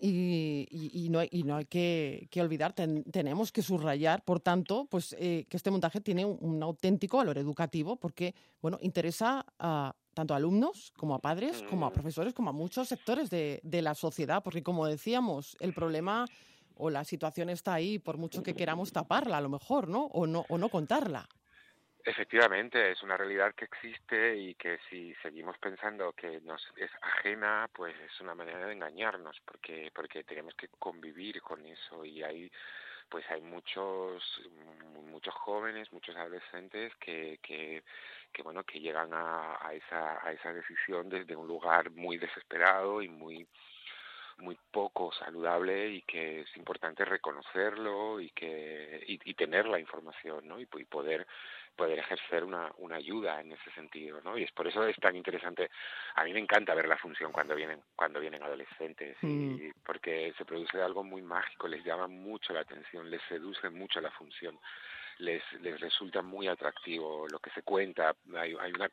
y, 0.00 0.68
y, 0.70 1.08
no 1.10 1.18
hay, 1.18 1.28
y 1.30 1.42
no 1.42 1.56
hay 1.56 1.66
que, 1.66 2.28
que 2.30 2.40
olvidar, 2.40 2.72
tenemos 2.74 3.52
que 3.52 3.62
subrayar, 3.62 4.22
por 4.24 4.40
tanto, 4.40 4.86
pues 4.90 5.14
eh, 5.18 5.46
que 5.48 5.56
este 5.56 5.70
montaje 5.70 6.00
tiene 6.00 6.24
un, 6.24 6.38
un, 6.40 6.62
auténtico 6.62 7.18
valor 7.18 7.38
educativo 7.38 7.96
porque, 7.96 8.34
bueno, 8.60 8.78
interesa 8.80 9.44
a 9.58 9.94
tanto 10.14 10.32
a 10.32 10.38
alumnos 10.38 10.92
como 10.96 11.14
a 11.14 11.18
padres, 11.18 11.62
como 11.68 11.84
a 11.84 11.90
mm. 11.90 11.92
profesores, 11.92 12.32
como 12.32 12.48
a 12.48 12.52
muchos 12.52 12.88
sectores 12.88 13.28
de, 13.28 13.60
de 13.62 13.82
la 13.82 13.94
sociedad, 13.94 14.42
porque 14.42 14.62
como 14.62 14.86
decíamos, 14.86 15.58
el 15.60 15.74
problema 15.74 16.24
o 16.74 16.88
la 16.88 17.04
situación 17.04 17.50
está 17.50 17.74
ahí 17.74 17.98
por 17.98 18.16
mucho 18.16 18.42
que 18.42 18.54
queramos 18.54 18.92
taparla 18.92 19.38
a 19.38 19.40
lo 19.40 19.50
mejor, 19.50 19.88
¿no? 19.88 20.06
O 20.06 20.26
no, 20.26 20.44
o 20.48 20.56
no 20.56 20.68
contarla. 20.68 21.28
Efectivamente, 22.08 22.92
es 22.92 23.02
una 23.02 23.16
realidad 23.16 23.52
que 23.56 23.64
existe 23.64 24.36
y 24.36 24.54
que 24.54 24.78
si 24.88 25.12
seguimos 25.22 25.58
pensando 25.58 26.12
que 26.12 26.40
nos 26.42 26.62
es 26.76 26.90
ajena, 27.02 27.68
pues 27.74 27.96
es 28.00 28.20
una 28.20 28.32
manera 28.34 28.64
de 28.64 28.74
engañarnos, 28.74 29.40
porque 29.44 29.90
porque 29.92 30.22
tenemos 30.22 30.54
que 30.54 30.68
convivir 30.78 31.42
con 31.42 31.66
eso. 31.66 32.04
Y 32.04 32.22
hay 32.22 32.50
pues 33.08 33.24
hay 33.30 33.40
muchos 33.42 34.22
muchos 35.10 35.34
jóvenes, 35.34 35.92
muchos 35.92 36.14
adolescentes 36.16 36.94
que 37.00 37.40
que, 37.42 37.82
bueno 38.44 38.62
que 38.64 38.78
llegan 38.80 39.12
a, 39.12 39.58
a 39.60 39.74
esa 39.74 40.24
a 40.24 40.32
esa 40.32 40.52
decisión 40.52 41.08
desde 41.08 41.34
un 41.36 41.48
lugar 41.48 41.90
muy 41.90 42.18
desesperado 42.18 43.02
y 43.02 43.08
muy 43.08 43.48
muy 44.38 44.58
poco 44.70 45.12
saludable 45.12 45.88
y 45.88 46.02
que 46.02 46.40
es 46.42 46.56
importante 46.56 47.04
reconocerlo 47.04 48.20
y 48.20 48.30
que 48.30 49.02
y, 49.06 49.18
y 49.30 49.34
tener 49.34 49.66
la 49.66 49.80
información 49.80 50.46
no 50.46 50.60
y, 50.60 50.68
y 50.78 50.84
poder 50.84 51.26
poder 51.76 51.98
ejercer 51.98 52.44
una, 52.44 52.72
una 52.78 52.96
ayuda 52.96 53.40
en 53.40 53.52
ese 53.52 53.70
sentido, 53.72 54.20
¿no? 54.22 54.36
Y 54.36 54.44
es 54.44 54.52
por 54.52 54.66
eso 54.66 54.84
es 54.86 54.96
tan 54.96 55.14
interesante. 55.16 55.70
A 56.14 56.24
mí 56.24 56.32
me 56.32 56.40
encanta 56.40 56.74
ver 56.74 56.88
la 56.88 56.96
función 56.96 57.32
cuando 57.32 57.54
vienen 57.54 57.80
cuando 57.94 58.20
vienen 58.20 58.42
adolescentes, 58.42 59.16
y, 59.22 59.26
mm. 59.26 59.72
porque 59.84 60.32
se 60.36 60.44
produce 60.44 60.80
algo 60.80 61.04
muy 61.04 61.22
mágico, 61.22 61.68
les 61.68 61.84
llama 61.84 62.08
mucho 62.08 62.52
la 62.52 62.60
atención, 62.60 63.10
les 63.10 63.22
seduce 63.28 63.68
mucho 63.70 64.00
la 64.00 64.10
función 64.10 64.58
les, 65.18 65.42
les 65.60 65.80
resulta 65.80 66.22
muy 66.22 66.48
atractivo 66.48 67.26
lo 67.28 67.38
que 67.38 67.50
se 67.50 67.62
cuenta, 67.62 68.14
hay, 68.36 68.54
hay 68.58 68.72
una, 68.72 68.88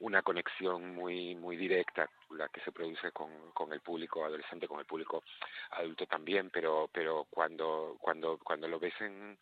una 0.00 0.22
conexión 0.22 0.94
muy, 0.94 1.34
muy 1.34 1.56
directa 1.56 2.08
la 2.30 2.48
que 2.48 2.60
se 2.60 2.72
produce 2.72 3.10
con, 3.12 3.50
con 3.52 3.72
el 3.72 3.80
público 3.80 4.24
adolescente, 4.24 4.68
con 4.68 4.78
el 4.78 4.86
público 4.86 5.24
adulto 5.70 6.06
también, 6.06 6.50
pero, 6.50 6.88
pero 6.92 7.26
cuando, 7.30 7.96
cuando, 8.00 8.38
cuando 8.38 8.68
lo 8.68 8.78
ves 8.78 8.94
en, 9.00 9.38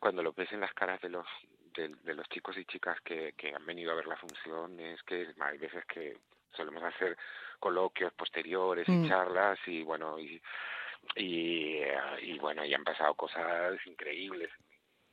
cuando 0.00 0.22
lo 0.22 0.32
ves 0.32 0.50
en 0.52 0.60
las 0.60 0.72
caras 0.72 1.00
de 1.00 1.10
los, 1.10 1.26
de, 1.76 2.14
los 2.14 2.28
chicos 2.28 2.56
y 2.56 2.64
chicas 2.64 3.00
que, 3.02 3.34
que 3.36 3.54
han 3.54 3.64
venido 3.66 3.92
a 3.92 3.94
ver 3.94 4.06
la 4.06 4.16
función 4.16 4.78
es 4.80 5.02
que 5.02 5.28
hay 5.40 5.58
veces 5.58 5.84
que 5.86 6.16
solemos 6.52 6.82
hacer 6.82 7.16
coloquios 7.58 8.12
posteriores 8.14 8.88
y 8.88 8.92
mm. 8.92 9.08
charlas 9.08 9.58
y 9.66 9.82
bueno 9.82 10.18
y, 10.18 10.40
y, 11.16 11.82
y 12.22 12.38
bueno 12.38 12.64
y 12.64 12.74
han 12.74 12.84
pasado 12.84 13.14
cosas 13.14 13.78
increíbles 13.86 14.50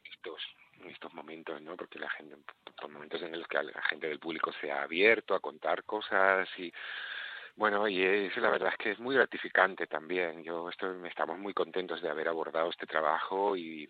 estos 0.04 0.42
en 0.80 0.90
estos 0.90 1.14
momentos 1.14 1.62
no 1.62 1.76
porque 1.76 2.00
la 2.00 2.10
gente 2.10 2.36
por 2.78 2.90
momentos 2.90 3.22
en 3.22 3.38
los 3.38 3.48
que 3.48 3.62
la 3.62 3.82
gente 3.84 4.08
del 4.08 4.20
público 4.20 4.52
se 4.60 4.72
ha 4.72 4.84
abierto 4.84 5.36
a 5.36 5.40
contar 5.40 5.84
cosas 5.84 6.48
y 6.58 6.72
bueno, 7.56 7.88
y 7.88 8.02
es, 8.02 8.36
la 8.38 8.50
verdad 8.50 8.70
es 8.72 8.78
que 8.78 8.92
es 8.92 9.00
muy 9.00 9.16
gratificante 9.16 9.86
también. 9.86 10.44
Yo 10.44 10.70
estoy, 10.70 10.96
estamos 11.08 11.38
muy 11.38 11.54
contentos 11.54 12.02
de 12.02 12.10
haber 12.10 12.28
abordado 12.28 12.70
este 12.70 12.88
trabajo 12.88 13.56
y, 13.56 13.88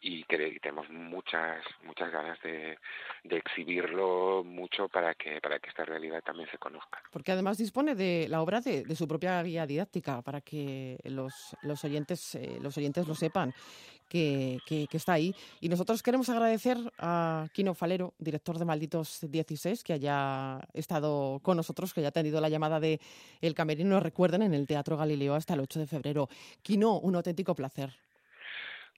y 0.00 0.24
que 0.24 0.58
tenemos 0.60 0.90
muchas 0.90 1.64
muchas 1.84 2.12
ganas 2.12 2.38
de, 2.42 2.78
exhibirlo 3.24 4.42
mucho 4.44 4.88
para 4.88 5.14
que 5.14 5.40
para 5.40 5.58
que 5.58 5.70
esta 5.70 5.84
realidad 5.84 6.22
también 6.22 6.48
se 6.50 6.58
conozca. 6.58 7.02
Porque 7.10 7.32
además 7.32 7.56
dispone 7.56 7.94
de 7.94 8.26
la 8.28 8.42
obra 8.42 8.60
de, 8.60 8.84
de 8.84 8.96
su 8.96 9.08
propia 9.08 9.42
guía 9.42 9.66
didáctica 9.66 10.20
para 10.22 10.40
que 10.42 10.98
los, 11.04 11.56
los 11.62 11.82
oyentes 11.84 12.34
eh, 12.34 12.58
los 12.60 12.76
oyentes 12.76 13.08
lo 13.08 13.14
sepan 13.14 13.54
que, 14.08 14.58
que, 14.66 14.88
está 14.92 15.14
ahí. 15.14 15.34
Y 15.60 15.68
nosotros 15.68 16.02
queremos 16.02 16.28
agradecer 16.28 16.76
a 16.98 17.46
Kino 17.52 17.74
Falero, 17.74 18.14
director 18.18 18.58
de 18.58 18.64
Malditos 18.64 19.20
16, 19.22 19.84
que 19.84 19.92
haya 19.92 20.60
estado 20.74 21.40
con 21.42 21.56
nosotros, 21.56 21.92
que 21.92 22.00
haya 22.00 22.10
tenido 22.10 22.40
la 22.40 22.48
llamada 22.48 22.80
de 22.80 23.00
El 23.40 23.54
Camerino, 23.54 24.00
recuerden, 24.00 24.42
en 24.42 24.54
el 24.54 24.66
Teatro 24.66 24.96
Galileo 24.96 25.34
hasta 25.34 25.54
el 25.54 25.60
8 25.60 25.80
de 25.80 25.86
febrero. 25.86 26.28
Kino, 26.62 26.98
un 26.98 27.16
auténtico 27.16 27.54
placer. 27.54 27.94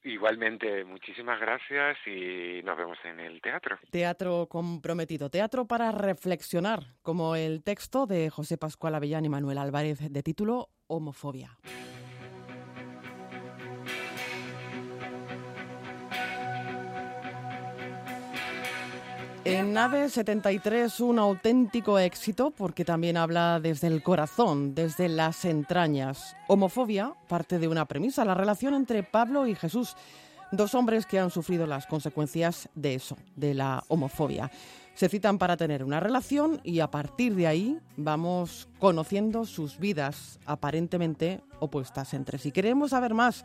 Igualmente, 0.03 0.83
muchísimas 0.85 1.39
gracias 1.39 1.99
y 2.07 2.63
nos 2.63 2.77
vemos 2.79 2.97
en 3.05 3.21
el 3.21 3.43
teatro. 3.43 3.79
Teatro 3.91 4.47
comprometido, 4.49 5.29
teatro 5.29 5.67
para 5.67 5.93
reflexionar, 5.93 6.95
como 7.03 7.37
el 7.37 7.63
texto 7.63 8.07
de 8.07 8.31
José 8.31 8.57
Pascual 8.57 8.95
Avellán 8.95 9.27
y 9.27 9.29
Manuel 9.29 9.59
Álvarez 9.59 10.11
de 10.11 10.23
título 10.23 10.71
Homofobia. 10.87 11.59
En 19.53 19.73
Nave 19.73 20.09
73 20.09 21.01
un 21.01 21.19
auténtico 21.19 21.99
éxito 21.99 22.53
porque 22.53 22.85
también 22.85 23.17
habla 23.17 23.59
desde 23.59 23.89
el 23.89 24.01
corazón, 24.01 24.77
desde 24.77 25.09
las 25.09 25.45
entrañas. 25.45 26.37
Homofobia 26.47 27.15
parte 27.29 27.59
de 27.59 27.67
una 27.67 27.87
premisa, 27.87 28.25
la 28.25 28.35
relación 28.35 28.75
entre 28.75 29.03
Pablo 29.03 29.49
y 29.49 29.57
Jesús, 29.57 29.97
dos 30.53 30.77
hombres 30.77 31.05
que 31.05 31.19
han 31.19 31.31
sufrido 31.31 31.67
las 31.67 31.87
consecuencias 31.87 32.69
de 32.77 32.95
eso, 32.95 33.17
de 33.35 33.55
la 33.55 33.83
homofobia. 33.89 34.53
Se 34.95 35.09
citan 35.09 35.37
para 35.37 35.57
tener 35.57 35.83
una 35.83 35.99
relación 35.99 36.61
y 36.63 36.79
a 36.79 36.93
partir 36.93 37.35
de 37.35 37.49
ahí 37.49 37.81
vamos 37.97 38.69
conociendo 38.79 39.47
sus 39.47 39.81
vidas 39.81 40.39
aparentemente 40.47 41.41
opuestas 41.59 42.15
entre 42.15 42.39
sí. 42.39 42.53
Queremos 42.53 42.91
saber 42.91 43.15
más 43.15 43.45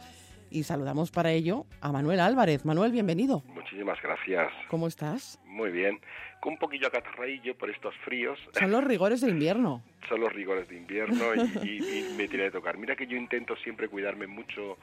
y 0.55 0.63
saludamos 0.63 1.11
para 1.11 1.31
ello 1.31 1.65
a 1.81 1.91
Manuel 1.91 2.21
Álvarez. 2.21 2.63
Manuel, 2.63 2.93
bienvenido. 2.93 3.43
Muchísimas 3.53 4.01
gracias. 4.01 4.53
¿Cómo 4.69 4.87
estás? 4.87 5.37
Muy 5.45 5.69
bien. 5.69 5.99
Con 6.39 6.53
un 6.53 6.59
poquillo 6.59 6.87
acatarraillo 6.87 7.57
por 7.57 7.69
estos 7.69 7.93
fríos. 8.05 8.39
Son 8.57 8.71
los 8.71 8.83
rigores 8.83 9.19
de 9.19 9.29
invierno. 9.29 9.83
Son 10.07 10.21
los 10.21 10.31
rigores 10.31 10.69
de 10.69 10.77
invierno 10.77 11.35
y, 11.61 12.13
me 12.15 12.29
tiene 12.29 12.45
que 12.45 12.51
tocar. 12.51 12.77
Mira 12.77 12.95
que 12.95 13.05
yo 13.05 13.17
intento 13.17 13.57
siempre 13.57 13.89
cuidarme 13.89 14.27
mucho 14.27 14.77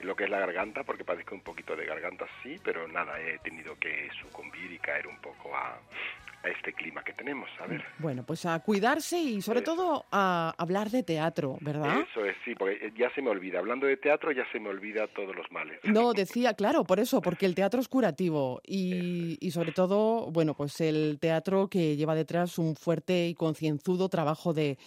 lo 0.00 0.16
que 0.16 0.24
es 0.24 0.30
la 0.30 0.38
garganta, 0.38 0.84
porque 0.84 1.04
padezco 1.04 1.34
un 1.34 1.42
poquito 1.42 1.76
de 1.76 1.84
garganta, 1.84 2.26
sí, 2.42 2.58
pero 2.62 2.86
nada, 2.88 3.20
he 3.20 3.38
tenido 3.40 3.76
que 3.78 4.08
sucumbir 4.22 4.72
y 4.72 4.78
caer 4.78 5.08
un 5.08 5.18
poco 5.18 5.54
a, 5.54 5.78
a 6.48 6.52
este 6.52 6.72
clima 6.72 7.02
que 7.02 7.12
tenemos. 7.12 7.48
A 7.60 7.66
ver. 7.66 7.84
Bueno, 7.98 8.24
pues 8.24 8.44
a 8.46 8.58
cuidarse 8.60 9.18
y 9.18 9.40
sobre 9.42 9.62
todo 9.62 10.06
a 10.10 10.54
hablar 10.58 10.90
de 10.90 11.02
teatro, 11.02 11.58
¿verdad? 11.60 12.04
Eso 12.10 12.24
es, 12.24 12.36
sí, 12.44 12.54
porque 12.54 12.92
ya 12.96 13.12
se 13.14 13.22
me 13.22 13.30
olvida. 13.30 13.58
Hablando 13.58 13.86
de 13.86 13.96
teatro 13.96 14.32
ya 14.32 14.44
se 14.52 14.60
me 14.60 14.68
olvida 14.68 15.06
todos 15.08 15.34
los 15.34 15.50
males. 15.50 15.78
No, 15.84 16.12
decía, 16.12 16.54
claro, 16.54 16.84
por 16.84 17.00
eso, 17.00 17.20
porque 17.20 17.46
el 17.46 17.54
teatro 17.54 17.80
es 17.80 17.88
curativo 17.88 18.60
y, 18.64 19.36
y 19.40 19.50
sobre 19.50 19.72
todo, 19.72 20.30
bueno, 20.30 20.54
pues 20.54 20.80
el 20.80 21.18
teatro 21.20 21.68
que 21.68 21.96
lleva 21.96 22.14
detrás 22.14 22.58
un 22.58 22.76
fuerte 22.76 23.28
y 23.28 23.34
concienzudo 23.34 24.08
trabajo 24.08 24.52
de 24.52 24.78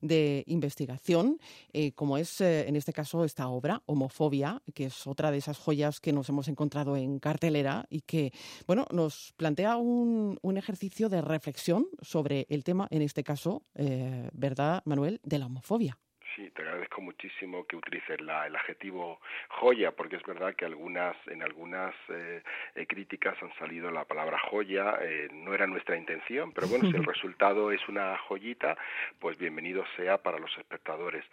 de 0.00 0.44
investigación, 0.46 1.38
eh, 1.72 1.92
como 1.92 2.18
es 2.18 2.40
eh, 2.40 2.68
en 2.68 2.76
este 2.76 2.92
caso 2.92 3.24
esta 3.24 3.48
obra, 3.48 3.82
Homofobia, 3.86 4.62
que 4.74 4.86
es 4.86 5.06
otra 5.06 5.30
de 5.30 5.38
esas 5.38 5.58
joyas 5.58 6.00
que 6.00 6.12
nos 6.12 6.28
hemos 6.28 6.48
encontrado 6.48 6.96
en 6.96 7.18
cartelera 7.18 7.86
y 7.90 8.02
que, 8.02 8.32
bueno, 8.66 8.86
nos 8.90 9.32
plantea 9.36 9.76
un, 9.76 10.38
un 10.42 10.56
ejercicio 10.56 11.08
de 11.08 11.22
reflexión 11.22 11.86
sobre 12.02 12.46
el 12.48 12.64
tema, 12.64 12.88
en 12.90 13.02
este 13.02 13.24
caso, 13.24 13.62
eh, 13.74 14.28
¿verdad, 14.32 14.82
Manuel?, 14.84 15.20
de 15.24 15.38
la 15.38 15.46
homofobia. 15.46 15.98
Sí, 16.36 16.48
te 16.50 16.62
agradezco 16.62 17.00
muchísimo 17.00 17.66
que 17.66 17.74
utilices 17.74 18.20
la, 18.20 18.46
el 18.46 18.54
adjetivo 18.54 19.20
joya, 19.48 19.90
porque 19.90 20.16
es 20.16 20.22
verdad 20.22 20.54
que 20.54 20.64
algunas, 20.64 21.16
en 21.26 21.42
algunas 21.42 21.92
eh, 22.08 22.42
eh, 22.76 22.86
críticas 22.86 23.36
han 23.42 23.52
salido 23.54 23.90
la 23.90 24.04
palabra 24.04 24.38
joya, 24.38 24.98
eh, 25.02 25.28
no 25.32 25.54
era 25.54 25.66
nuestra 25.66 25.96
intención, 25.96 26.52
pero 26.52 26.68
bueno, 26.68 26.88
si 26.88 26.96
el 26.96 27.04
resultado 27.04 27.72
es 27.72 27.80
una 27.88 28.16
joyita, 28.18 28.78
pues 29.18 29.38
bienvenido 29.38 29.84
sea 29.96 30.18
para 30.18 30.38
los 30.38 30.56
espectadores. 30.56 31.24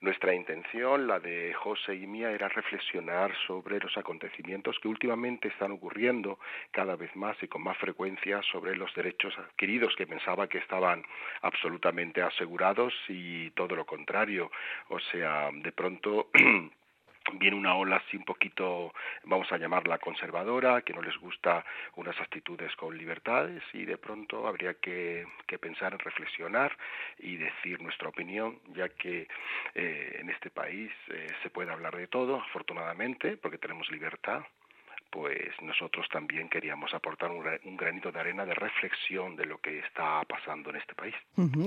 Nuestra 0.00 0.34
intención, 0.34 1.08
la 1.08 1.18
de 1.18 1.52
José 1.54 1.96
y 1.96 2.06
mía, 2.06 2.30
era 2.30 2.48
reflexionar 2.48 3.34
sobre 3.48 3.80
los 3.80 3.96
acontecimientos 3.96 4.78
que 4.80 4.88
últimamente 4.88 5.48
están 5.48 5.72
ocurriendo 5.72 6.38
cada 6.70 6.94
vez 6.94 7.14
más 7.16 7.36
y 7.42 7.48
con 7.48 7.62
más 7.62 7.76
frecuencia 7.78 8.40
sobre 8.52 8.76
los 8.76 8.94
derechos 8.94 9.36
adquiridos 9.36 9.96
que 9.96 10.06
pensaba 10.06 10.48
que 10.48 10.58
estaban 10.58 11.02
absolutamente 11.42 12.22
asegurados 12.22 12.94
y 13.08 13.50
todo 13.50 13.74
lo 13.74 13.84
contrario 13.84 14.43
o 14.88 14.98
sea, 14.98 15.50
de 15.52 15.72
pronto 15.72 16.28
viene 17.32 17.56
una 17.56 17.74
ola 17.74 17.96
así 17.96 18.16
un 18.16 18.24
poquito, 18.24 18.92
vamos 19.24 19.50
a 19.50 19.56
llamarla 19.56 19.98
conservadora, 19.98 20.82
que 20.82 20.92
no 20.92 21.02
les 21.02 21.16
gusta 21.16 21.64
unas 21.96 22.18
actitudes 22.20 22.74
con 22.76 22.96
libertades 22.96 23.62
y 23.72 23.84
de 23.84 23.96
pronto 23.96 24.46
habría 24.46 24.74
que, 24.74 25.26
pensar 25.60 25.92
en 25.92 26.00
reflexionar 26.00 26.76
y 27.18 27.36
decir 27.36 27.80
nuestra 27.80 28.08
opinión, 28.08 28.58
ya 28.74 28.88
que 28.88 29.28
eh, 29.74 30.16
en 30.18 30.28
este 30.30 30.50
país 30.50 30.90
eh, 31.08 31.28
se 31.42 31.50
puede 31.50 31.70
hablar 31.70 31.96
de 31.96 32.08
todo, 32.08 32.36
afortunadamente, 32.36 33.36
porque 33.36 33.56
tenemos 33.56 33.88
libertad 33.90 34.42
pues 35.10 35.50
nosotros 35.62 36.06
también 36.12 36.48
queríamos 36.48 36.92
aportar 36.92 37.30
un, 37.30 37.76
granito 37.76 38.10
de 38.10 38.18
arena 38.18 38.44
de 38.44 38.54
reflexión 38.54 39.36
de 39.36 39.46
lo 39.46 39.58
que 39.58 39.78
está 39.78 40.22
pasando 40.28 40.70
en 40.70 40.76
este 40.76 40.94
país. 40.94 41.14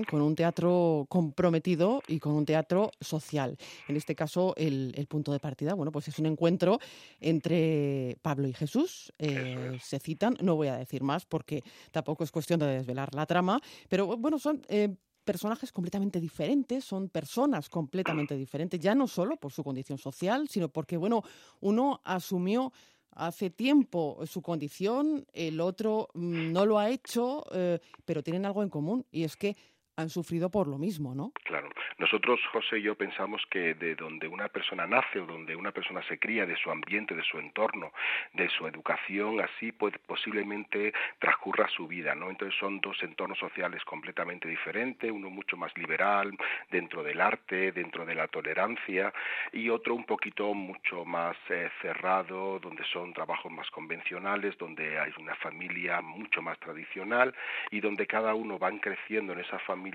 con 0.10 0.22
un 0.22 0.36
teatro 0.36 1.06
comprometido 1.08 2.01
y 2.08 2.20
con 2.20 2.34
un 2.34 2.46
teatro 2.46 2.91
social. 3.00 3.58
En 3.88 3.96
este 3.96 4.15
caso, 4.15 4.53
el, 4.58 5.08
punto 5.10 5.32
de 5.32 5.39
partida, 5.39 5.74
bueno, 5.74 5.91
pues 5.91 6.08
es 6.10 6.20
un 6.20 6.25
encuentro 6.25 6.79
entre 7.22 8.17
Pablo 8.22 8.48
y 8.48 8.53
Jesús. 8.53 9.13
Eh, 9.17 9.77
se 9.82 10.00
citan, 10.00 10.36
no 10.41 10.56
voy 10.56 10.67
a 10.67 10.75
decir 10.75 11.03
más 11.03 11.25
porque 11.25 11.63
tampoco 11.91 12.24
es 12.24 12.32
cuestión 12.32 12.60
de 12.60 12.67
desvelar 12.67 13.13
la 13.15 13.25
trama, 13.25 13.60
pero 13.89 14.06
bueno, 14.17 14.39
son... 14.39 14.62
Eh, 14.70 14.89
personajes 15.27 15.74
completamente 15.74 16.22
diferentes, 16.22 16.86
son 16.86 17.10
personas 17.10 17.70
completamente 17.70 18.36
diferentes, 18.46 18.79
ya 18.79 18.96
no 18.96 19.08
solo 19.08 19.36
por 19.36 19.51
su 19.51 19.63
condición 19.63 20.00
social, 20.00 20.48
sino 20.48 20.70
porque, 20.70 20.98
bueno, 20.98 21.22
uno 21.60 22.01
asumió 22.06 22.72
hace 23.11 23.49
tiempo 23.49 24.19
su 24.25 24.41
condición, 24.41 25.25
el 25.33 25.59
otro 25.59 26.09
mm, 26.13 26.51
no 26.51 26.65
lo 26.65 26.79
ha 26.79 26.89
hecho, 26.89 27.45
eh, 27.51 27.79
pero 28.05 28.23
tienen 28.23 28.45
algo 28.45 28.63
en 28.63 28.69
común 28.69 29.05
y 29.11 29.23
es 29.23 29.35
que 29.35 29.55
han 29.98 30.10
sufrido 30.10 30.50
por 30.51 30.68
lo 30.68 30.77
mismo, 30.77 31.16
¿no? 31.16 31.32
Claro. 31.44 31.70
Nosotros, 31.98 32.39
José 32.51 32.77
y 32.77 32.84
yo, 32.84 32.96
pensamos 32.96 33.42
que 33.50 33.74
de 33.74 33.96
donde 33.96 34.27
una 34.27 34.48
persona 34.48 34.86
nace 34.86 35.20
o 35.20 35.25
donde 35.25 35.56
una 35.56 35.72
persona 35.72 36.04
se 36.08 36.20
cría, 36.20 36.46
de 36.46 36.56
su 36.56 36.70
ambiente, 36.70 37.16
de 37.16 37.24
su 37.24 37.39
entorno, 37.39 37.92
de 38.34 38.48
su 38.50 38.68
educación, 38.68 39.42
así 39.42 39.72
pues, 39.72 39.96
posiblemente 40.06 40.94
transcurra 41.18 41.68
su 41.70 41.88
vida, 41.88 42.13
¿no? 42.13 42.30
Entonces 42.30 42.58
son 42.60 42.80
dos 42.80 42.96
entornos 43.01 43.39
sociales 43.39 43.84
completamente 43.86 44.48
diferentes, 44.48 45.12
uno 45.12 45.32
mucho 45.32 45.58
más 45.58 45.75
liberal, 45.75 46.32
dentro 46.70 47.01
del 47.01 47.20
arte, 47.20 47.72
dentro 47.72 48.06
de 48.06 48.13
la 48.13 48.27
tolerancia, 48.27 49.12
y 49.51 49.70
otro 49.70 49.96
un 49.96 50.06
poquito 50.06 50.54
mucho 50.54 51.06
más 51.06 51.36
eh, 51.50 51.72
cerrado, 51.82 52.60
donde 52.60 52.84
son 52.94 53.13
trabajos 53.13 53.51
más 53.51 53.70
convencionales, 53.72 54.56
donde 54.60 55.00
hay 55.00 55.12
una 55.20 55.34
familia 55.38 56.01
mucho 56.01 56.44
más 56.44 56.60
tradicional 56.60 57.34
y 57.72 57.82
donde 57.82 58.06
cada 58.06 58.36
uno 58.36 58.60
van 58.60 58.77
creciendo 58.77 59.34
en 59.34 59.39
esa 59.39 59.58
familia 59.58 59.87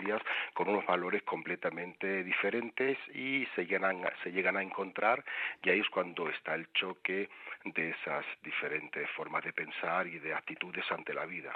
con 0.54 0.68
unos 0.68 0.86
valores 0.86 1.22
completamente 1.22 2.24
diferentes 2.24 2.98
y 3.14 3.46
se 3.54 3.66
llegan, 3.66 4.02
se 4.22 4.32
llegan 4.32 4.56
a 4.56 4.62
encontrar. 4.62 5.24
Y 5.62 5.70
ahí 5.70 5.80
es 5.80 5.88
cuando 5.90 6.28
está 6.28 6.54
el 6.54 6.70
choque 6.72 7.28
de 7.64 7.90
esas 7.90 8.24
diferentes 8.42 9.08
formas 9.16 9.44
de 9.44 9.52
pensar 9.52 10.06
y 10.06 10.18
de 10.18 10.34
actitudes 10.34 10.84
ante 10.90 11.14
la 11.14 11.26
vida. 11.26 11.52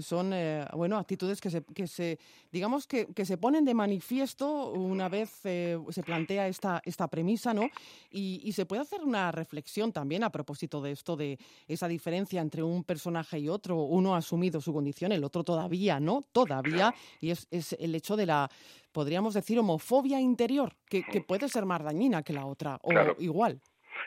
Son, 0.00 0.32
eh, 0.32 0.66
bueno, 0.72 0.98
actitudes 0.98 1.40
que 1.40 1.50
se, 1.50 1.62
que 1.62 1.86
se 1.86 2.18
digamos, 2.50 2.88
que, 2.88 3.06
que, 3.14 3.24
se 3.24 3.38
ponen 3.38 3.64
de 3.64 3.74
manifiesto 3.74 4.72
una 4.72 5.08
vez 5.08 5.40
eh, 5.44 5.78
se 5.90 6.02
plantea 6.02 6.48
esta, 6.48 6.82
esta 6.84 7.06
premisa, 7.06 7.54
¿no? 7.54 7.68
Y, 8.10 8.40
y, 8.42 8.52
se 8.52 8.66
puede 8.66 8.82
hacer 8.82 9.04
una 9.04 9.30
reflexión 9.30 9.92
también 9.92 10.24
a 10.24 10.30
propósito 10.30 10.80
de 10.80 10.90
esto, 10.90 11.16
de 11.16 11.38
esa 11.68 11.86
diferencia 11.86 12.40
entre 12.40 12.64
un 12.64 12.82
personaje 12.82 13.38
y 13.38 13.48
otro. 13.48 13.76
Uno 13.76 14.16
ha 14.16 14.18
asumido 14.18 14.60
su 14.60 14.72
condición, 14.72 15.12
el 15.12 15.22
otro 15.22 15.44
todavía 15.44 16.00
no, 16.00 16.22
todavía, 16.32 16.92
y 17.20 17.30
es, 17.30 17.46
es 17.52 17.74
el 17.74 17.94
hecho 17.94 18.16
de 18.16 18.26
la, 18.26 18.50
podríamos 18.90 19.34
decir, 19.34 19.60
homofobia 19.60 20.20
interior, 20.20 20.74
que, 20.88 21.04
que 21.04 21.20
puede 21.20 21.48
ser 21.48 21.66
más 21.66 21.84
dañina 21.84 22.24
que 22.24 22.32
la 22.32 22.46
otra, 22.46 22.80
o 22.82 22.90
igual. 23.20 23.60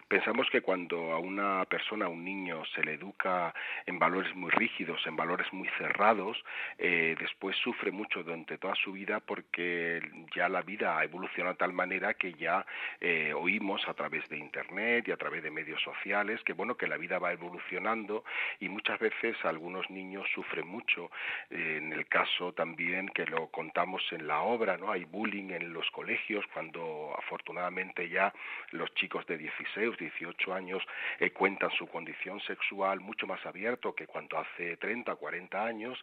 Pensamos 0.07 0.49
que 0.49 0.61
cuando 0.61 1.11
a 1.11 1.19
una 1.19 1.65
persona, 1.65 2.05
a 2.05 2.09
un 2.09 2.23
niño, 2.23 2.63
se 2.73 2.83
le 2.83 2.93
educa 2.93 3.53
en 3.85 3.99
valores 3.99 4.35
muy 4.35 4.51
rígidos, 4.51 5.05
en 5.05 5.15
valores 5.15 5.51
muy 5.53 5.67
cerrados, 5.77 6.43
eh, 6.77 7.15
después 7.19 7.55
sufre 7.57 7.91
mucho 7.91 8.23
durante 8.23 8.57
toda 8.57 8.75
su 8.75 8.91
vida 8.91 9.19
porque 9.19 10.01
ya 10.35 10.49
la 10.49 10.61
vida 10.61 10.97
ha 10.97 11.03
evolucionado 11.03 11.53
de 11.53 11.59
tal 11.59 11.73
manera 11.73 12.13
que 12.13 12.33
ya 12.33 12.65
eh, 12.99 13.33
oímos 13.33 13.87
a 13.87 13.93
través 13.93 14.27
de 14.29 14.37
Internet 14.37 15.07
y 15.07 15.11
a 15.11 15.17
través 15.17 15.43
de 15.43 15.51
medios 15.51 15.81
sociales 15.81 16.41
que 16.43 16.53
bueno 16.53 16.75
que 16.75 16.87
la 16.87 16.97
vida 16.97 17.19
va 17.19 17.31
evolucionando 17.31 18.23
y 18.59 18.69
muchas 18.69 18.99
veces 18.99 19.35
algunos 19.43 19.89
niños 19.89 20.27
sufren 20.33 20.67
mucho. 20.67 21.11
En 21.49 21.93
el 21.93 22.07
caso 22.07 22.53
también 22.53 23.09
que 23.09 23.25
lo 23.25 23.47
contamos 23.47 24.01
en 24.11 24.27
la 24.27 24.41
obra, 24.41 24.77
no 24.77 24.91
hay 24.91 25.05
bullying 25.05 25.51
en 25.51 25.73
los 25.73 25.89
colegios 25.91 26.45
cuando 26.53 27.15
afortunadamente 27.17 28.09
ya 28.09 28.33
los 28.71 28.93
chicos 28.95 29.25
de 29.27 29.37
16 29.37 29.78
18 29.79 30.53
años 30.53 30.83
eh, 31.19 31.31
cuentan 31.31 31.71
su 31.71 31.87
condición 31.87 32.39
sexual 32.41 32.99
mucho 32.99 33.27
más 33.27 33.43
abierto 33.45 33.93
que 33.93 34.07
cuando 34.07 34.37
hace 34.37 34.77
30 34.77 35.13
o 35.13 35.17
40 35.17 35.65
años 35.65 35.97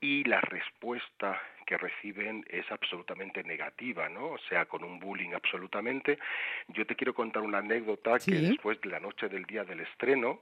y 0.00 0.24
la 0.24 0.40
respuesta 0.40 1.40
que 1.66 1.76
reciben 1.76 2.44
es 2.48 2.70
absolutamente 2.72 3.44
negativa, 3.44 4.08
¿no? 4.08 4.30
O 4.30 4.38
sea, 4.48 4.64
con 4.64 4.82
un 4.82 4.98
bullying 4.98 5.32
absolutamente. 5.34 6.18
Yo 6.68 6.84
te 6.84 6.96
quiero 6.96 7.14
contar 7.14 7.42
una 7.42 7.58
anécdota 7.58 8.18
que 8.18 8.32
después 8.32 8.80
de 8.80 8.88
la 8.90 8.98
noche 8.98 9.28
del 9.28 9.44
día 9.44 9.62
del 9.62 9.80
estreno, 9.80 10.40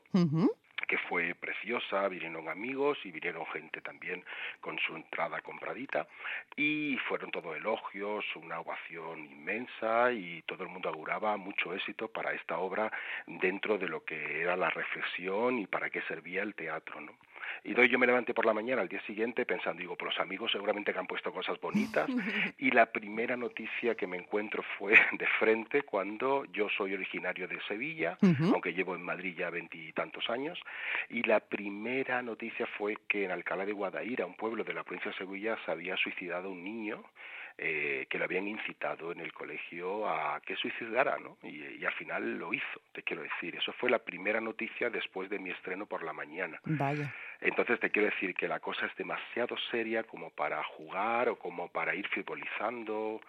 que 0.86 0.98
fue 0.98 1.34
preciosa, 1.34 2.08
vinieron 2.08 2.48
amigos 2.48 2.98
y 3.04 3.10
vinieron 3.10 3.46
gente 3.46 3.80
también 3.80 4.24
con 4.60 4.78
su 4.78 4.94
entrada 4.96 5.40
compradita 5.40 6.06
y 6.56 6.96
fueron 7.08 7.30
todos 7.30 7.56
elogios, 7.56 8.24
una 8.36 8.60
ovación 8.60 9.24
inmensa 9.24 10.12
y 10.12 10.42
todo 10.42 10.64
el 10.64 10.70
mundo 10.70 10.88
auguraba 10.88 11.36
mucho 11.36 11.74
éxito 11.74 12.08
para 12.08 12.32
esta 12.32 12.58
obra 12.58 12.90
dentro 13.26 13.78
de 13.78 13.88
lo 13.88 14.04
que 14.04 14.42
era 14.42 14.56
la 14.56 14.70
reflexión 14.70 15.58
y 15.58 15.66
para 15.66 15.90
qué 15.90 16.02
servía 16.02 16.42
el 16.42 16.54
teatro, 16.54 17.00
¿no? 17.00 17.12
Y 17.64 17.74
doy 17.74 17.88
yo 17.88 17.98
me 17.98 18.06
levanté 18.06 18.34
por 18.34 18.46
la 18.46 18.54
mañana 18.54 18.82
al 18.82 18.88
día 18.88 19.00
siguiente 19.02 19.44
pensando, 19.44 19.80
digo, 19.80 19.96
por 19.96 20.08
los 20.08 20.18
amigos 20.18 20.52
seguramente 20.52 20.92
que 20.92 20.98
han 20.98 21.06
puesto 21.06 21.32
cosas 21.32 21.60
bonitas. 21.60 22.08
y 22.58 22.70
la 22.70 22.86
primera 22.86 23.36
noticia 23.36 23.94
que 23.94 24.06
me 24.06 24.16
encuentro 24.16 24.62
fue 24.78 24.92
de 25.12 25.26
frente 25.38 25.82
cuando 25.82 26.44
yo 26.52 26.68
soy 26.70 26.94
originario 26.94 27.48
de 27.48 27.60
Sevilla, 27.68 28.18
aunque 28.52 28.72
llevo 28.72 28.94
en 28.94 29.02
Madrid 29.02 29.34
ya 29.36 29.50
veintitantos 29.50 30.28
años. 30.30 30.58
Y 31.08 31.22
la 31.22 31.40
primera 31.40 32.22
noticia 32.22 32.66
fue 32.78 32.96
que 33.08 33.24
en 33.24 33.30
Alcalá 33.30 33.66
de 33.66 33.72
Guadaira, 33.72 34.26
un 34.26 34.34
pueblo 34.34 34.64
de 34.64 34.74
la 34.74 34.84
provincia 34.84 35.10
de 35.10 35.18
Sevilla, 35.18 35.58
se 35.64 35.70
había 35.70 35.96
suicidado 35.96 36.50
un 36.50 36.64
niño 36.64 37.04
eh, 37.60 38.06
que 38.08 38.18
lo 38.18 38.24
habían 38.24 38.46
incitado 38.46 39.10
en 39.10 39.18
el 39.18 39.32
colegio 39.32 40.08
a 40.08 40.40
que 40.46 40.54
suicidara, 40.54 41.18
¿no? 41.18 41.38
Y, 41.42 41.84
al 41.84 41.92
final 41.94 42.38
lo 42.38 42.54
hizo, 42.54 42.80
te 42.92 43.02
quiero 43.02 43.22
decir. 43.22 43.56
Eso 43.56 43.72
fue 43.72 43.90
la 43.90 43.98
primera 43.98 44.40
noticia 44.40 44.90
después 44.90 45.28
de 45.28 45.40
mi 45.40 45.50
estreno 45.50 45.84
por 45.86 46.04
la 46.04 46.12
mañana. 46.12 46.60
Vaya. 46.64 47.12
Entonces 47.40 47.78
te 47.78 47.90
quiero 47.90 48.10
decir 48.10 48.34
que 48.34 48.48
la 48.48 48.58
cosa 48.58 48.86
es 48.86 48.96
demasiado 48.96 49.56
seria 49.70 50.02
como 50.02 50.30
para 50.30 50.62
jugar 50.64 51.28
o 51.28 51.38
como 51.38 51.68
para 51.68 51.94
ir 51.94 52.08
futbolizando. 52.08 53.20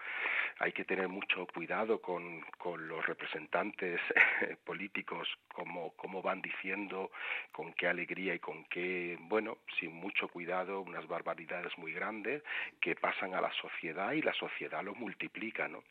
Hay 0.58 0.72
que 0.72 0.84
tener 0.84 1.08
mucho 1.08 1.45
cuidado 1.45 2.02
con, 2.02 2.41
con 2.58 2.88
los 2.88 3.06
representantes 3.06 4.02
políticos, 4.65 5.28
como, 5.54 5.91
como 5.91 6.22
van 6.24 6.41
diciendo, 6.41 7.12
con 7.52 7.72
qué 7.74 7.88
alegría 7.88 8.34
y 8.34 8.39
con 8.39 8.65
qué, 8.65 9.17
bueno, 9.22 9.60
sin 9.80 9.93
mucho 9.93 10.28
cuidado, 10.28 10.82
unas 10.82 11.08
barbaridades 11.08 11.78
muy 11.78 11.93
grandes 11.93 12.43
que 12.82 12.95
pasan 12.95 13.36
a 13.36 13.41
la 13.41 13.52
sociedad 13.54 14.12
y 14.13 14.22
la 14.22 14.34
sociedad 14.34 14.84
lo 14.84 14.95
multiplica, 14.95 15.67
¿no? 15.67 15.84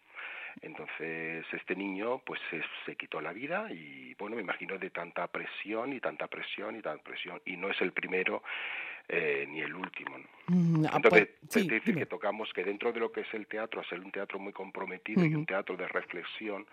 Entonces 0.63 1.45
este 1.53 1.77
niño 1.77 2.19
pues 2.25 2.41
se, 2.85 2.97
quitó 2.97 3.21
la 3.21 3.33
vida 3.33 3.71
y 3.71 4.15
bueno, 4.15 4.37
me 4.37 4.43
imagino 4.43 4.79
de 4.79 4.91
tanta 4.91 5.27
presión 5.29 5.93
y 5.93 6.01
tanta 6.01 6.27
presión 6.27 6.77
y 6.77 6.83
tanta 6.83 7.03
presión. 7.03 7.41
Y 7.45 7.57
no 7.57 7.71
es 7.71 7.81
el 7.81 7.93
primero 7.93 8.43
eh, 9.09 9.47
ni 9.49 9.61
el 9.61 9.75
último. 9.75 10.19
¿no? 10.19 10.25
Mm, 10.49 10.87
ah, 10.87 10.97
Entonces, 10.97 11.29
pues, 11.41 11.57
es 11.57 11.67
decir 11.67 11.97
que 11.97 12.07
tocamos 12.07 12.53
que 12.53 12.65
dentro 12.65 12.93
de 12.93 13.01
lo 13.01 13.13
que 13.13 13.23
es 13.23 13.35
el 13.35 13.47
teatro, 13.47 13.83
ser 13.85 14.01
un 14.01 14.11
teatro 14.11 14.39
muy 14.39 14.53
comprometido 14.53 15.25
y 15.25 15.35
un 15.35 15.47
teatro 15.47 15.77
de 15.77 15.89
reflexión, 15.89 16.67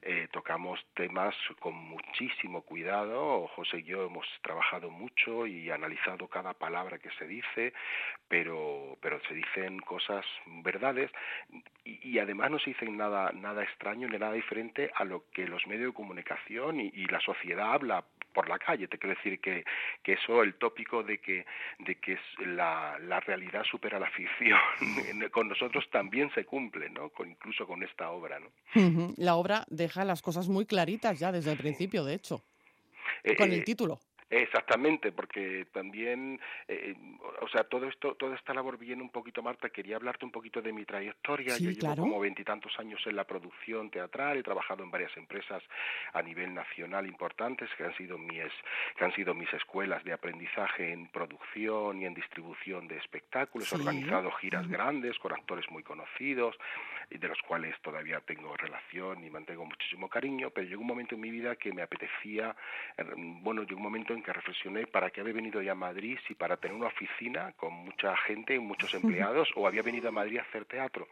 eh, 0.00 0.28
tocamos 0.30 0.78
temas 0.94 1.34
con 1.58 1.74
muchísimo 1.74 2.62
cuidado. 2.62 3.48
José 3.48 3.78
y 3.78 3.82
yo 3.82 4.06
hemos 4.06 4.26
trabajado 4.42 4.90
mucho 4.90 5.46
y 5.46 5.70
analizado 5.70 6.28
cada 6.28 6.54
palabra 6.54 6.98
que 6.98 7.10
se 7.18 7.26
dice, 7.26 7.72
pero, 8.28 8.96
pero 9.00 9.20
se 9.26 9.34
dicen 9.34 9.80
cosas 9.80 10.24
verdades 10.62 11.10
y, 11.84 12.18
además 12.18 12.50
no 12.50 12.58
se 12.60 12.70
dicen 12.70 12.96
nada, 12.96 13.32
nada 13.32 13.64
extraño 13.64 14.08
ni 14.08 14.18
nada 14.18 14.32
diferente 14.32 14.90
a 14.94 15.04
lo 15.04 15.24
que 15.32 15.48
los 15.48 15.66
medios 15.66 15.88
de 15.88 15.94
comunicación 15.94 16.80
y, 16.80 17.06
la 17.08 17.20
sociedad 17.20 17.72
habla 17.72 18.04
por 18.32 18.48
la 18.48 18.58
calle. 18.58 18.88
Te 18.88 18.98
quiero 18.98 19.16
decir 19.16 19.40
que, 19.40 19.64
que 20.02 20.12
eso, 20.14 20.42
el 20.42 20.54
tópico 20.54 21.02
de 21.02 21.18
que, 21.18 21.44
de 21.80 21.94
que 21.96 22.18
la, 22.46 22.98
la 23.00 23.20
realidad 23.20 23.64
supera 23.64 23.98
la 23.98 24.10
ficción, 24.10 24.58
con 25.32 25.48
nosotros 25.48 25.88
también 25.90 26.30
se 26.34 26.44
cumple, 26.44 26.90
¿no? 26.90 27.10
Con, 27.10 27.30
incluso 27.30 27.66
con 27.66 27.82
esta 27.82 28.10
obra, 28.10 28.38
¿no? 28.38 28.48
La 29.16 29.36
obra 29.36 29.64
deja 29.68 30.04
las 30.04 30.22
cosas 30.22 30.48
muy 30.48 30.66
claritas 30.66 31.18
ya 31.18 31.32
desde 31.32 31.52
el 31.52 31.58
principio, 31.58 32.04
de 32.04 32.14
hecho, 32.14 32.42
con 33.36 33.50
el 33.52 33.60
eh, 33.60 33.64
título. 33.64 34.00
Exactamente, 34.30 35.10
porque 35.12 35.66
también, 35.72 36.38
eh, 36.68 36.94
o 37.40 37.48
sea, 37.48 37.64
todo 37.64 37.88
esto, 37.88 38.14
toda 38.14 38.36
esta 38.36 38.52
labor 38.52 38.76
viene 38.76 39.02
un 39.02 39.08
poquito, 39.08 39.42
Marta, 39.42 39.70
quería 39.70 39.96
hablarte 39.96 40.24
un 40.26 40.30
poquito 40.30 40.60
de 40.60 40.72
mi 40.72 40.84
trayectoria. 40.84 41.54
Sí, 41.54 41.64
Yo 41.64 41.70
llevo 41.70 41.80
claro. 41.80 42.02
como 42.02 42.20
veintitantos 42.20 42.78
años 42.78 43.00
en 43.06 43.16
la 43.16 43.24
producción 43.24 43.90
teatral, 43.90 44.36
he 44.36 44.42
trabajado 44.42 44.82
en 44.84 44.90
varias 44.90 45.16
empresas 45.16 45.62
a 46.12 46.20
nivel 46.20 46.52
nacional 46.52 47.06
importantes 47.06 47.70
que 47.76 47.84
han 47.84 47.96
sido 47.96 48.18
mis, 48.18 48.52
que 48.96 49.04
han 49.04 49.14
sido 49.14 49.32
mis 49.34 49.52
escuelas 49.54 50.04
de 50.04 50.12
aprendizaje 50.12 50.92
en 50.92 51.08
producción 51.08 52.02
y 52.02 52.04
en 52.06 52.14
distribución 52.14 52.86
de 52.86 52.98
espectáculos, 52.98 53.68
Sí. 53.68 53.76
he 53.76 53.78
organizado 53.78 54.30
giras 54.32 54.68
grandes 54.68 55.18
con 55.18 55.32
actores 55.32 55.70
muy 55.70 55.82
conocidos, 55.82 56.56
y 57.10 57.16
de 57.16 57.28
los 57.28 57.40
cuales 57.40 57.74
todavía 57.80 58.20
tengo 58.20 58.54
relación 58.54 59.24
y 59.24 59.30
mantengo 59.30 59.64
muchísimo 59.64 60.10
cariño, 60.10 60.50
pero 60.50 60.66
llegó 60.68 60.82
un 60.82 60.88
momento 60.88 61.14
en 61.14 61.22
mi 61.22 61.30
vida 61.30 61.56
que 61.56 61.72
me 61.72 61.80
apetecía, 61.80 62.54
eh, 62.98 63.04
bueno, 63.16 63.62
llegó 63.62 63.78
un 63.78 63.84
momento 63.84 64.12
en 64.12 64.17
que 64.22 64.32
reflexioné 64.32 64.86
para 64.86 65.10
qué 65.10 65.20
había 65.20 65.34
venido 65.34 65.62
ya 65.62 65.72
a 65.72 65.74
Madrid, 65.74 66.18
si 66.26 66.34
para 66.34 66.56
tener 66.56 66.76
una 66.76 66.88
oficina 66.88 67.52
con 67.56 67.72
mucha 67.72 68.16
gente 68.18 68.54
y 68.54 68.58
muchos 68.58 68.92
empleados, 68.94 69.48
o 69.54 69.66
había 69.66 69.82
venido 69.82 70.08
a 70.08 70.12
Madrid 70.12 70.38
a 70.38 70.42
hacer 70.42 70.64
teatro. 70.64 71.08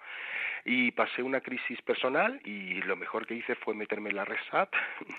Y 0.64 0.90
pasé 0.90 1.22
una 1.22 1.40
crisis 1.40 1.80
personal 1.82 2.40
y 2.44 2.82
lo 2.82 2.96
mejor 2.96 3.24
que 3.24 3.34
hice 3.34 3.54
fue 3.54 3.74
meterme 3.74 4.10
en 4.10 4.16
la 4.16 4.24
RESAT. 4.24 4.68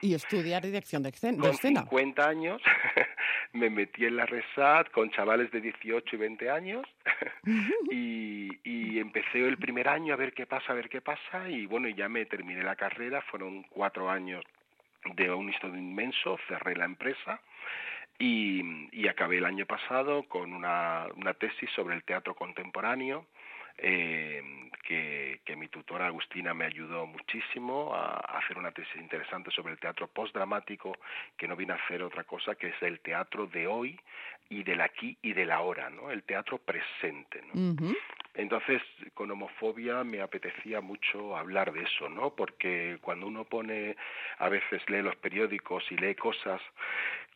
Y 0.02 0.14
estudiar 0.14 0.62
dirección 0.64 1.04
de 1.04 1.10
escena. 1.10 1.38
Con 1.42 1.52
escena. 1.52 1.82
50 1.84 2.28
años 2.28 2.62
me 3.54 3.70
metí 3.70 4.06
en 4.06 4.18
la 4.18 4.26
RESAT 4.26 4.92
con 4.92 5.10
chavales 5.12 5.50
de 5.52 5.62
18 5.62 6.16
y 6.16 6.20
20 6.20 6.50
años 6.50 6.86
y, 7.92 8.50
y 8.64 9.00
empecé 9.00 9.40
el 9.40 9.58
primer 9.58 9.88
año 9.88 10.14
a 10.14 10.18
ver 10.18 10.34
qué 10.34 10.46
pasa, 10.46 10.74
a 10.74 10.76
ver 10.76 10.90
qué 10.90 11.00
pasa 11.00 11.50
y 11.50 11.66
bueno, 11.66 11.88
ya 11.88 12.10
me 12.10 12.26
terminé 12.26 12.62
la 12.64 12.76
carrera, 12.76 13.22
fueron 13.22 13.64
cuatro 13.64 14.10
años 14.10 14.44
de 15.16 15.32
un 15.32 15.50
estudio 15.50 15.78
inmenso, 15.78 16.38
cerré 16.48 16.76
la 16.76 16.86
empresa 16.86 17.42
y, 18.20 18.62
y 18.92 19.08
acabé 19.08 19.38
el 19.38 19.46
año 19.46 19.66
pasado 19.66 20.24
con 20.24 20.54
una, 20.54 21.08
una 21.16 21.34
tesis 21.34 21.70
sobre 21.76 21.96
el 21.96 22.04
teatro 22.04 22.36
contemporáneo 22.36 23.26
eh, 23.78 24.42
que, 24.84 25.42
que 25.46 25.56
mi 25.56 25.68
tutora 25.68 26.08
Agustina 26.08 26.54
me 26.54 26.66
ayudó 26.66 27.06
muchísimo 27.06 27.94
a, 27.94 28.16
a 28.16 28.40
hacer 28.40 28.58
una 28.58 28.72
tesis 28.72 28.96
interesante 28.96 29.52
sobre 29.52 29.74
el 29.74 29.80
teatro 29.80 30.08
postdramático 30.08 30.98
que 31.36 31.48
no 31.48 31.56
viene 31.56 31.74
a 31.74 31.76
hacer 31.78 32.02
otra 32.02 32.24
cosa 32.24 32.56
que 32.56 32.68
es 32.68 32.82
el 32.82 33.00
teatro 33.02 33.48
de 33.48 33.68
hoy 33.68 34.00
y 34.50 34.64
del 34.64 34.82
aquí 34.82 35.18
y 35.22 35.34
del 35.34 35.52
ahora, 35.52 35.90
¿no? 35.90 36.10
El 36.12 36.24
teatro 36.24 36.58
presente. 36.58 37.44
Entonces, 38.34 38.82
con 39.14 39.32
homofobia 39.32 40.04
me 40.04 40.22
apetecía 40.22 40.80
mucho 40.80 41.36
hablar 41.36 41.74
de 41.74 41.84
eso, 41.84 42.08
¿no? 42.08 42.30
Porque 42.36 42.98
cuando 43.02 43.28
uno 43.28 43.44
pone, 43.46 43.96
a 44.38 44.48
veces 44.48 44.82
lee 44.90 45.02
los 45.02 45.16
periódicos 45.18 45.84
y 45.92 45.98
lee 45.98 46.16
cosas 46.16 46.62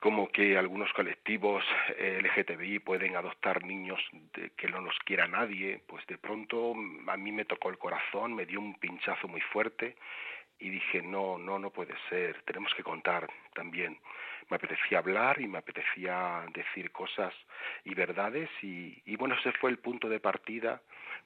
como 0.01 0.29
que 0.31 0.57
algunos 0.57 0.91
colectivos 0.93 1.63
eh, 1.95 2.19
LGTBI 2.23 2.79
pueden 2.79 3.15
adoptar 3.15 3.63
niños 3.63 4.01
de, 4.33 4.49
que 4.57 4.67
no 4.67 4.81
los 4.81 4.97
quiera 5.05 5.27
nadie, 5.27 5.79
pues 5.85 6.05
de 6.07 6.17
pronto 6.17 6.73
mm, 6.73 7.07
a 7.07 7.17
mí 7.17 7.31
me 7.31 7.45
tocó 7.45 7.69
el 7.69 7.77
corazón, 7.77 8.33
me 8.33 8.47
dio 8.47 8.59
un 8.59 8.73
pinchazo 8.79 9.27
muy 9.27 9.41
fuerte 9.41 9.95
y 10.57 10.69
dije, 10.69 11.03
no, 11.03 11.37
no, 11.37 11.59
no 11.59 11.69
puede 11.69 11.93
ser, 12.09 12.41
tenemos 12.45 12.73
que 12.73 12.81
contar 12.81 13.29
también. 13.53 13.99
Me 14.49 14.55
apetecía 14.55 14.97
hablar 14.97 15.39
y 15.39 15.47
me 15.47 15.59
apetecía 15.59 16.45
decir 16.51 16.91
cosas 16.91 17.33
y 17.85 17.93
verdades 17.93 18.49
y, 18.63 18.99
y 19.05 19.15
bueno, 19.17 19.35
ese 19.35 19.51
fue 19.53 19.69
el 19.69 19.77
punto 19.77 20.09
de 20.09 20.19
partida 20.19 20.81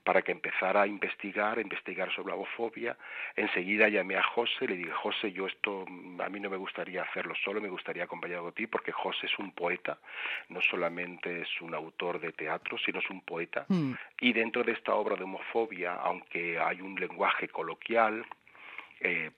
para 0.05 0.21
que 0.21 0.31
empezara 0.31 0.83
a 0.83 0.87
investigar, 0.87 1.57
a 1.57 1.61
investigar 1.61 2.13
sobre 2.13 2.29
la 2.29 2.35
homofobia. 2.35 2.95
Enseguida 3.35 3.89
llamé 3.89 4.15
a 4.15 4.23
José, 4.23 4.67
le 4.67 4.77
dije, 4.77 4.91
José, 4.91 5.31
yo 5.31 5.47
esto 5.47 5.83
mm, 5.87 6.21
a 6.21 6.29
mí 6.29 6.39
no 6.39 6.49
me 6.49 6.57
gustaría 6.57 7.01
hacerlo 7.01 7.33
solo, 7.43 7.59
me 7.59 7.69
gustaría 7.69 8.03
acompañado 8.03 8.45
de 8.45 8.51
ti, 8.51 8.67
porque 8.67 8.91
José 8.91 9.25
es 9.25 9.37
un 9.39 9.51
poeta, 9.51 9.97
no 10.49 10.61
solamente 10.61 11.41
es 11.41 11.49
un 11.59 11.73
autor 11.73 12.19
de 12.19 12.31
teatro, 12.31 12.77
sino 12.77 12.99
es 12.99 13.09
un 13.09 13.21
poeta. 13.21 13.65
Mm. 13.67 13.93
Y 14.21 14.31
dentro 14.31 14.63
de 14.63 14.73
esta 14.73 14.93
obra 14.93 15.15
de 15.15 15.23
homofobia, 15.23 15.95
aunque 15.95 16.59
hay 16.59 16.81
un 16.81 16.95
lenguaje 16.95 17.47
coloquial, 17.47 18.23
eh, 18.99 19.31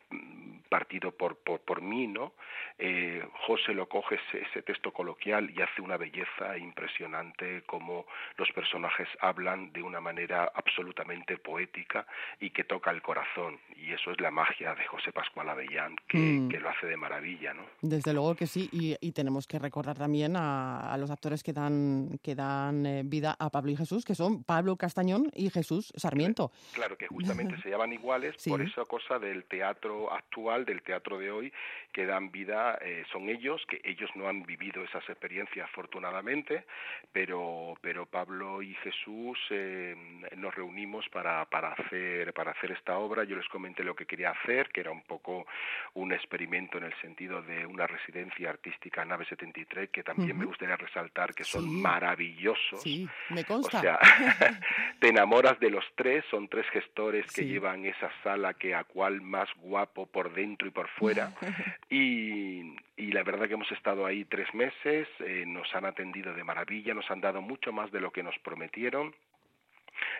partido 0.67 1.11
por, 1.11 1.37
por, 1.37 1.61
por 1.61 1.81
mí, 1.81 2.07
¿no? 2.07 2.33
Eh, 2.79 3.23
José 3.47 3.73
lo 3.73 3.89
coge 3.89 4.15
ese, 4.15 4.43
ese, 4.43 4.61
texto 4.61 4.93
coloquial 4.93 5.49
y 5.49 5.61
hace 5.61 5.81
una 5.81 5.97
belleza 5.97 6.57
impresionante 6.57 7.63
como 7.63 8.05
los 8.37 8.51
personajes 8.51 9.07
hablan 9.19 9.73
de 9.73 9.81
una 9.81 9.99
manera 9.99 10.51
absolutamente 10.53 11.37
poética 11.37 12.05
y 12.39 12.51
que 12.51 12.63
toca 12.63 12.91
el 12.91 13.01
corazón. 13.01 13.59
Y 13.75 13.93
eso 13.93 14.11
es 14.11 14.21
la 14.21 14.29
magia 14.29 14.75
de 14.75 14.85
José 14.85 15.11
Pascual 15.11 15.49
Avellán, 15.49 15.95
que, 16.07 16.17
mm. 16.17 16.49
que 16.49 16.59
lo 16.59 16.69
hace 16.69 16.87
de 16.87 16.97
maravilla, 16.97 17.53
¿no? 17.53 17.63
Desde 17.81 18.13
luego 18.13 18.35
que 18.35 18.45
sí, 18.45 18.69
y, 18.71 18.95
y 19.01 19.11
tenemos 19.11 19.47
que 19.47 19.59
recordar 19.59 19.97
también 19.97 20.35
a, 20.35 20.93
a, 20.93 20.97
los 20.97 21.09
actores 21.09 21.43
que 21.43 21.53
dan, 21.53 22.19
que 22.21 22.35
dan 22.35 22.85
eh, 22.85 23.01
vida 23.05 23.35
a 23.39 23.49
Pablo 23.49 23.71
y 23.71 23.75
Jesús, 23.75 24.05
que 24.05 24.15
son 24.15 24.43
Pablo 24.43 24.75
Castañón 24.75 25.31
y 25.35 25.49
Jesús 25.49 25.93
Sarmiento. 25.95 26.51
Claro, 26.73 26.97
que 26.97 27.07
justamente 27.07 27.57
se 27.63 27.69
llaman 27.69 27.93
iguales 27.93 28.35
sí. 28.37 28.49
por 28.49 28.61
esa 28.61 28.85
cosa 28.85 29.19
del 29.19 29.45
teatro 29.45 30.11
actual, 30.11 30.56
del 30.65 30.81
teatro 30.81 31.17
de 31.17 31.31
hoy, 31.31 31.53
que 31.91 32.05
dan 32.05 32.31
vida, 32.31 32.77
eh, 32.81 33.03
son 33.11 33.29
ellos, 33.29 33.65
que 33.67 33.81
ellos 33.83 34.09
no 34.15 34.27
han 34.27 34.43
vivido 34.43 34.83
esas 34.83 35.07
experiencias 35.09 35.67
afortunadamente, 35.69 36.65
pero, 37.11 37.75
pero 37.81 38.05
Pablo 38.05 38.61
y 38.61 38.73
Jesús 38.75 39.37
eh, 39.49 39.95
nos 40.35 40.53
reunimos 40.53 41.07
para, 41.09 41.45
para, 41.45 41.73
hacer, 41.73 42.33
para 42.33 42.51
hacer 42.51 42.71
esta 42.71 42.97
obra. 42.97 43.23
Yo 43.23 43.35
les 43.35 43.47
comenté 43.49 43.83
lo 43.83 43.95
que 43.95 44.05
quería 44.05 44.31
hacer, 44.31 44.69
que 44.69 44.81
era 44.81 44.91
un 44.91 45.01
poco 45.03 45.45
un 45.93 46.13
experimento 46.13 46.77
en 46.77 46.85
el 46.85 46.93
sentido 47.01 47.41
de 47.41 47.65
una 47.65 47.87
residencia 47.87 48.49
artística 48.49 49.03
Nave 49.05 49.25
73, 49.25 49.89
que 49.89 50.03
también 50.03 50.31
uh 50.31 50.33
-huh. 50.33 50.39
me 50.39 50.45
gustaría 50.45 50.75
resaltar 50.75 51.33
que 51.33 51.43
son 51.43 51.63
sí. 51.63 51.69
maravillosos. 51.69 52.81
Sí, 52.81 53.07
me 53.29 53.43
consta. 53.43 53.77
O 53.77 53.81
sea, 53.81 53.99
te 54.99 55.09
enamoras 55.09 55.59
de 55.59 55.69
los 55.69 55.85
tres, 55.95 56.23
son 56.29 56.47
tres 56.47 56.67
gestores 56.69 57.25
que 57.27 57.41
sí. 57.41 57.47
llevan 57.47 57.85
esa 57.85 58.11
sala 58.23 58.53
que 58.53 58.75
a 58.75 58.83
cual 58.83 59.21
más 59.21 59.49
guapo 59.57 60.05
por 60.05 60.33
dentro 60.33 60.46
y 60.67 60.71
por 60.71 60.87
fuera. 60.89 61.33
y, 61.89 62.75
y, 62.95 63.11
la 63.11 63.23
verdad 63.23 63.47
que 63.47 63.53
hemos 63.55 63.71
estado 63.71 64.05
ahí 64.05 64.25
tres 64.25 64.53
meses, 64.53 65.07
eh, 65.19 65.43
nos 65.45 65.73
han 65.75 65.85
atendido 65.85 66.33
de 66.33 66.43
maravilla, 66.43 66.93
nos 66.93 67.09
han 67.11 67.21
dado 67.21 67.41
mucho 67.41 67.71
más 67.71 67.91
de 67.91 68.01
lo 68.01 68.11
que 68.11 68.23
nos 68.23 68.37
prometieron. 68.39 69.13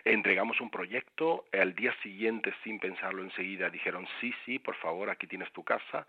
Entregamos 0.04 0.60
un 0.60 0.70
proyecto, 0.70 1.44
al 1.52 1.74
día 1.74 1.94
siguiente, 2.02 2.54
sin 2.64 2.78
pensarlo 2.78 3.22
enseguida, 3.22 3.70
dijeron 3.70 4.06
sí, 4.20 4.34
sí, 4.44 4.58
por 4.58 4.74
favor, 4.76 5.10
aquí 5.10 5.26
tienes 5.26 5.50
tu 5.52 5.62
casa, 5.64 6.06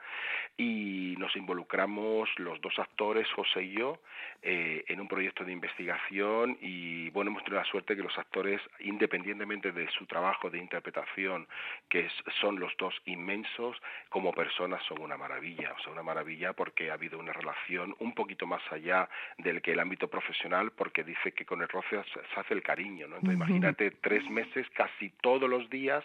y 0.58 1.16
nos 1.18 1.36
involucramos 1.36 2.30
los 2.38 2.60
dos 2.62 2.78
actores, 2.80 3.28
José 3.34 3.64
y 3.64 3.72
yo, 3.72 4.00
eh, 4.42 4.84
en 4.88 5.02
un 5.02 5.08
proyecto 5.08 5.44
de 5.44 5.52
investigación, 5.52 6.58
y 6.62 7.10
bueno, 7.10 7.32
hemos 7.32 7.44
tenido 7.44 7.62
la 7.62 7.70
suerte 7.70 7.96
que 7.96 8.04
los 8.04 8.18
actores, 8.18 8.62
independientemente 8.80 9.72
de 9.72 9.90
su 9.92 10.06
trabajo 10.06 10.50
de 10.50 10.58
interpretación, 10.58 11.48
que 11.90 12.08
son 12.40 12.60
los 12.60 12.76
dos 12.78 12.96
inmensos, 13.06 13.78
como 14.10 14.32
personas 14.34 14.84
son 14.88 15.02
una 15.02 15.18
maravilla, 15.18 15.74
o 15.78 15.84
sea, 15.84 15.92
una 15.92 16.04
maravilla 16.04 16.54
porque 16.54 16.92
ha 16.92 16.94
habido 16.94 17.20
una 17.20 17.34
relación 17.34 17.96
un 18.00 18.14
poquito 18.14 18.46
más 18.48 18.62
allá 18.72 19.10
del 19.38 19.62
que 19.62 19.74
el 19.74 19.80
ámbito 19.80 20.08
profesional, 20.08 20.72
porque 20.72 21.04
dice 21.04 21.32
que 21.32 21.46
con 21.46 21.62
el 21.62 21.68
roce 21.68 22.02
se 22.14 22.40
hace 22.40 22.54
el 22.54 22.62
cariño, 22.62 23.08
¿no? 23.08 23.18
Entonces, 23.18 23.59
imagínate 23.60 23.92
tres 24.02 24.30
meses 24.30 24.66
casi 24.76 25.10
todos 25.22 25.50
los 25.50 25.70
días 25.70 26.04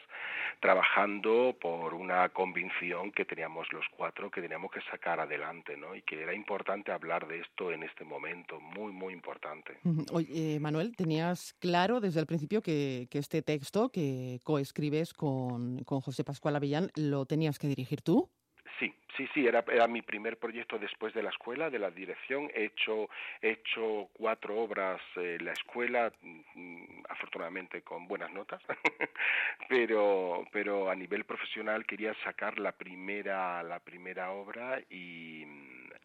trabajando 0.61 1.57
por 1.61 1.95
una 1.95 2.29
convicción 2.31 3.13
que 3.13 3.25
teníamos 3.25 3.67
los 3.73 3.85
cuatro 3.97 4.31
que 4.31 4.41
teníamos 4.41 4.71
que 4.71 4.81
sacar 4.91 5.21
adelante, 5.21 5.77
¿no? 5.77 5.95
Y 5.95 6.03
que 6.03 6.23
era 6.23 6.35
importante 6.35 6.93
hablar 6.93 7.27
de 7.27 7.41
esto 7.41 7.71
en 7.71 7.83
este 7.83 8.05
momento, 8.05 8.61
muy, 8.61 8.93
muy 8.93 9.13
importante. 9.13 9.79
Oye, 10.13 10.55
eh, 10.57 10.61
Manuel, 10.61 10.97
¿tenías 10.97 11.55
claro 11.61 12.01
desde 12.01 12.21
el 12.21 12.27
principio 12.27 12.63
que, 12.63 13.09
este 13.11 13.43
texto 13.43 13.91
que 13.91 14.41
coescribes 14.43 15.15
con, 15.15 15.85
con 15.85 16.01
José 16.01 16.25
Pascual 16.25 16.57
Avellán 16.57 16.91
lo 16.97 17.27
tenías 17.27 17.59
que 17.59 17.69
dirigir 17.69 18.03
tú? 18.03 18.31
Sí, 18.79 18.93
sí, 19.17 19.29
sí, 19.33 19.47
era, 19.47 19.65
era 19.69 19.87
mi 19.87 20.03
primer 20.03 20.37
proyecto 20.39 20.79
después 20.79 21.15
de 21.15 21.23
la 21.23 21.31
escuela, 21.31 21.71
de 21.71 21.79
la 21.79 21.91
dirección. 21.91 22.51
He 22.55 22.65
hecho, 22.65 23.09
he 23.41 23.51
hecho 23.51 24.09
cuatro 24.15 24.57
obras 24.59 25.01
en 25.17 25.45
la 25.45 25.53
escuela, 25.53 26.13
afortunadamente 27.09 27.83
con 27.83 28.09
buenas 28.09 28.33
notas, 28.33 28.61
pero, 29.69 30.45
pero 30.51 30.91
a 30.91 30.95
nivel 30.95 31.25
profesional 31.25 31.87
quería 31.87 32.15
sacar 32.25 32.59
la 32.59 32.73
primera, 32.73 33.63
la 33.63 33.79
primera 33.79 34.31
obra 34.33 34.81
y, 34.91 35.45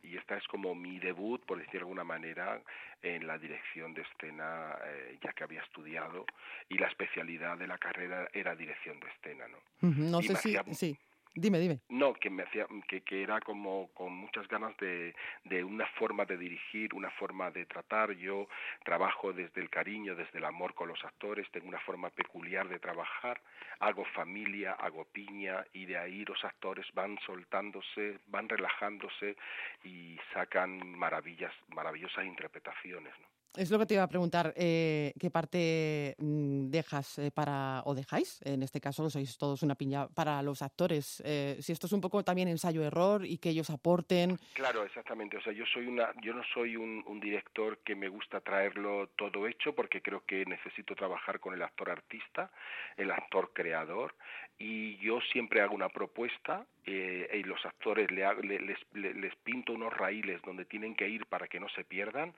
y 0.03 0.17
esta 0.17 0.37
es 0.37 0.47
como 0.47 0.75
mi 0.75 0.99
debut, 0.99 1.43
por 1.45 1.57
decir 1.57 1.73
de 1.73 1.79
alguna 1.79 2.03
manera, 2.03 2.61
en 3.01 3.25
la 3.25 3.37
dirección 3.37 3.93
de 3.93 4.01
escena, 4.03 4.77
eh, 4.85 5.17
ya 5.23 5.33
que 5.33 5.43
había 5.43 5.61
estudiado 5.61 6.25
y 6.67 6.77
la 6.77 6.87
especialidad 6.87 7.57
de 7.57 7.67
la 7.67 7.77
carrera 7.77 8.27
era 8.33 8.55
dirección 8.55 8.99
de 8.99 9.07
escena, 9.07 9.47
¿no? 9.47 9.57
Uh 9.81 9.91
-huh. 9.91 10.11
No 10.11 10.19
y 10.19 10.23
sé 10.23 10.35
si... 10.35 10.55
Sí. 10.73 10.97
Dime, 11.39 11.59
dime. 11.59 11.79
No, 11.89 12.13
que 12.13 12.29
me 12.29 12.43
hacía, 12.43 12.67
que, 12.87 13.01
que 13.01 13.23
era 13.23 13.39
como 13.39 13.89
con 13.93 14.13
muchas 14.13 14.47
ganas 14.49 14.75
de, 14.77 15.15
de 15.45 15.63
una 15.63 15.87
forma 15.97 16.25
de 16.25 16.37
dirigir, 16.37 16.93
una 16.93 17.09
forma 17.11 17.49
de 17.49 17.65
tratar. 17.65 18.11
Yo 18.11 18.47
trabajo 18.83 19.31
desde 19.31 19.61
el 19.61 19.69
cariño, 19.69 20.15
desde 20.15 20.37
el 20.37 20.45
amor 20.45 20.73
con 20.73 20.89
los 20.89 21.03
actores, 21.05 21.49
tengo 21.51 21.69
una 21.69 21.79
forma 21.79 22.09
peculiar 22.09 22.67
de 22.67 22.79
trabajar, 22.79 23.41
hago 23.79 24.03
familia, 24.05 24.73
hago 24.73 25.05
piña 25.05 25.65
y 25.71 25.85
de 25.85 25.97
ahí 25.97 26.25
los 26.25 26.43
actores 26.43 26.85
van 26.93 27.17
soltándose, 27.25 28.19
van 28.27 28.49
relajándose 28.49 29.37
y 29.83 30.19
sacan 30.33 30.97
maravillas, 30.97 31.53
maravillosas 31.69 32.25
interpretaciones, 32.25 33.13
¿no? 33.19 33.38
Es 33.55 33.71
lo 33.71 33.79
que 33.79 33.87
te 33.87 33.95
iba 33.95 34.03
a 34.03 34.07
preguntar, 34.07 34.53
eh, 34.55 35.11
¿qué 35.19 35.31
parte 35.31 36.15
mm, 36.19 36.69
dejas 36.69 37.17
eh, 37.17 37.31
para, 37.31 37.81
o 37.85 37.95
dejáis, 37.95 38.41
en 38.43 38.61
este 38.61 38.79
caso 38.79 39.09
sois 39.09 39.37
todos 39.37 39.63
una 39.63 39.73
piña, 39.73 40.07
para 40.07 40.41
los 40.43 40.61
actores? 40.61 41.21
Eh, 41.25 41.57
si 41.59 41.71
esto 41.71 41.87
es 41.87 41.93
un 41.93 42.01
poco 42.01 42.23
también 42.23 42.47
ensayo-error 42.47 43.25
y 43.25 43.39
que 43.39 43.49
ellos 43.49 43.71
aporten. 43.71 44.37
Claro, 44.53 44.83
exactamente. 44.83 45.37
O 45.37 45.41
sea, 45.41 45.51
yo 45.51 45.65
soy 45.65 45.87
una, 45.87 46.13
yo 46.21 46.33
no 46.33 46.43
soy 46.53 46.75
un, 46.75 47.03
un 47.07 47.19
director 47.19 47.79
que 47.79 47.95
me 47.95 48.07
gusta 48.07 48.39
traerlo 48.39 49.07
todo 49.17 49.47
hecho 49.47 49.73
porque 49.73 50.01
creo 50.01 50.23
que 50.25 50.45
necesito 50.45 50.93
trabajar 50.93 51.39
con 51.39 51.55
el 51.55 51.63
actor 51.63 51.89
artista, 51.89 52.51
el 52.97 53.09
actor 53.09 53.51
creador, 53.53 54.13
y 54.59 54.97
yo 54.97 55.21
siempre 55.31 55.61
hago 55.61 55.73
una 55.73 55.89
propuesta 55.89 56.67
eh, 56.91 57.39
y 57.39 57.43
los 57.43 57.63
actores 57.65 58.09
le, 58.09 58.25
les, 58.43 58.79
le- 58.93 59.13
les 59.13 59.35
pinto 59.43 59.73
unos 59.73 59.93
raíles 59.93 60.41
donde 60.41 60.65
tienen 60.65 60.95
que 60.95 61.07
ir 61.07 61.25
para 61.27 61.47
que 61.47 61.59
no 61.59 61.69
se 61.69 61.83
pierdan 61.83 62.33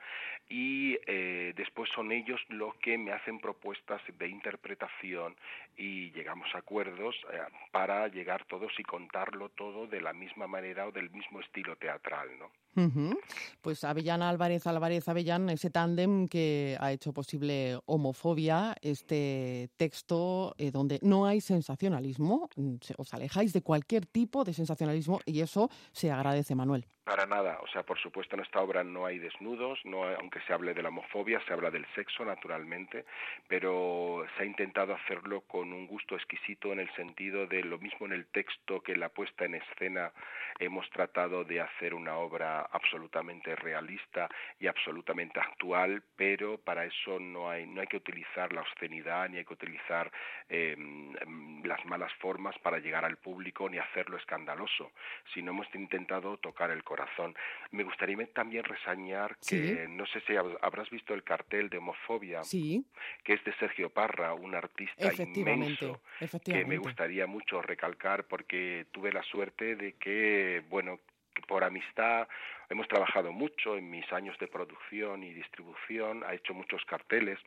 y 0.48 0.98
eh, 1.06 1.54
después 1.56 1.88
son 1.94 2.12
ellos 2.12 2.40
los 2.48 2.74
que 2.76 2.98
me 2.98 3.12
hacen 3.12 3.38
propuestas 3.38 4.02
de 4.18 4.28
interpretación 4.28 5.34
y 5.76 6.10
llegamos 6.12 6.48
a 6.54 6.58
acuerdos 6.58 7.14
eh, 7.32 7.38
para 7.70 8.08
llegar 8.08 8.44
todos 8.46 8.72
y 8.78 8.82
contarlo 8.82 9.48
todo 9.50 9.86
de 9.86 10.00
la 10.00 10.12
misma 10.12 10.46
manera 10.46 10.86
o 10.86 10.92
del 10.92 11.08
mismo 11.10 11.40
estilo 11.40 11.76
teatral, 11.76 12.28
¿no? 12.38 12.50
Ujú. 12.74 13.18
Pues 13.60 13.84
Avellana 13.84 14.30
Álvarez 14.30 14.66
Álvarez 14.66 15.06
Avellán, 15.06 15.50
ese 15.50 15.68
tándem 15.70 16.26
que 16.26 16.74
ha 16.80 16.90
hecho 16.90 17.12
posible 17.12 17.78
Homofobia, 17.84 18.74
este 18.80 19.68
texto 19.76 20.54
eh, 20.56 20.70
donde 20.70 20.98
no 21.02 21.26
hay 21.26 21.42
sensacionalismo, 21.42 22.48
mm, 22.56 22.76
os 22.96 23.12
alejáis 23.12 23.52
de 23.52 23.60
cualquier 23.62 24.06
tipo 24.06 24.41
de 24.44 24.54
sensacionalismo 24.54 25.20
y 25.26 25.40
eso 25.40 25.70
se 25.92 26.10
agradece, 26.10 26.54
Manuel. 26.54 26.86
Para 27.04 27.26
nada, 27.26 27.58
o 27.62 27.66
sea, 27.66 27.82
por 27.82 27.98
supuesto 27.98 28.36
en 28.36 28.42
esta 28.42 28.60
obra 28.60 28.84
no 28.84 29.06
hay 29.06 29.18
desnudos, 29.18 29.80
no 29.84 30.04
aunque 30.04 30.40
se 30.42 30.52
hable 30.52 30.72
de 30.72 30.82
la 30.82 30.90
homofobia, 30.90 31.40
se 31.46 31.52
habla 31.52 31.68
del 31.68 31.84
sexo 31.96 32.24
naturalmente, 32.24 33.04
pero 33.48 34.24
se 34.36 34.44
ha 34.44 34.46
intentado 34.46 34.94
hacerlo 34.94 35.40
con 35.40 35.72
un 35.72 35.88
gusto 35.88 36.14
exquisito 36.14 36.72
en 36.72 36.78
el 36.78 36.88
sentido 36.94 37.48
de 37.48 37.64
lo 37.64 37.80
mismo 37.80 38.06
en 38.06 38.12
el 38.12 38.26
texto 38.26 38.82
que 38.82 38.92
en 38.92 39.00
la 39.00 39.08
puesta 39.08 39.44
en 39.44 39.56
escena 39.56 40.12
hemos 40.60 40.88
tratado 40.90 41.42
de 41.42 41.60
hacer 41.60 41.92
una 41.92 42.18
obra 42.18 42.68
absolutamente 42.70 43.56
realista 43.56 44.28
y 44.60 44.68
absolutamente 44.68 45.40
actual, 45.40 46.04
pero 46.14 46.58
para 46.58 46.84
eso 46.84 47.18
no 47.18 47.50
hay 47.50 47.66
no 47.66 47.80
hay 47.80 47.88
que 47.88 47.96
utilizar 47.96 48.52
la 48.52 48.60
obscenidad 48.60 49.28
ni 49.28 49.38
hay 49.38 49.44
que 49.44 49.54
utilizar 49.54 50.08
eh, 50.48 50.76
mm, 50.78 51.64
las 51.64 51.84
malas 51.84 52.12
formas 52.20 52.56
para 52.60 52.78
llegar 52.78 53.04
al 53.04 53.16
público 53.16 53.68
ni 53.68 53.78
hacerlo 53.78 54.18
escandaloso, 54.18 54.92
sino 55.34 55.50
hemos 55.50 55.66
intentado 55.74 56.36
tocar 56.36 56.70
el 56.70 56.84
corazón. 56.96 57.34
Me 57.70 57.84
gustaría 57.84 58.12
también 58.34 58.64
resañar 58.64 59.36
que 59.38 59.86
no 59.88 60.04
sé 60.06 60.20
si 60.26 60.34
hab- 60.34 60.58
habrás 60.60 60.90
visto 60.90 61.14
el 61.14 61.22
cartel 61.24 61.70
de 61.70 61.78
homofobia, 61.78 62.42
Sí, 62.44 62.84
que 63.24 63.32
es 63.34 63.44
de 63.44 63.52
Sergio 63.54 63.88
Parra, 63.88 64.34
un 64.34 64.54
artista 64.54 65.06
efectivamente, 65.08 65.40
inmenso 65.40 66.02
que 66.44 66.64
me 66.66 66.76
gustaría 66.82 67.26
mucho 67.26 67.62
recalcar 67.62 68.24
porque 68.24 68.86
tuve 68.92 69.10
la 69.12 69.22
suerte 69.22 69.74
de 69.76 69.94
que, 69.94 70.62
bueno, 70.68 71.00
que 71.34 71.40
por 71.42 71.64
amistad 71.64 72.28
hemos 72.68 72.86
trabajado 72.88 73.32
mucho 73.32 73.76
en 73.78 73.90
mis 73.90 74.10
años 74.12 74.38
de 74.38 74.48
producción 74.48 75.22
y 75.22 75.32
distribución, 75.32 76.22
ha 76.24 76.34
hecho 76.34 76.52
muchos 76.52 76.84
carteles 76.84 77.38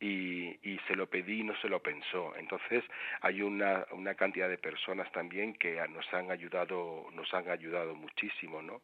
y, 0.00 0.58
y 0.62 0.78
se 0.86 0.96
lo 0.96 1.08
pedí 1.08 1.40
y 1.40 1.44
no 1.44 1.56
se 1.60 1.68
lo 1.68 1.80
pensó. 1.80 2.34
Entonces 2.36 2.84
hay 3.20 3.42
una, 3.42 3.86
una 3.92 4.14
cantidad 4.14 4.48
de 4.48 4.58
personas 4.58 5.10
también 5.12 5.54
que 5.54 5.80
nos 5.88 6.12
han 6.12 6.30
ayudado, 6.30 7.06
nos 7.12 7.32
han 7.34 7.48
ayudado 7.48 7.94
muchísimo, 7.94 8.62
¿no? 8.62 8.80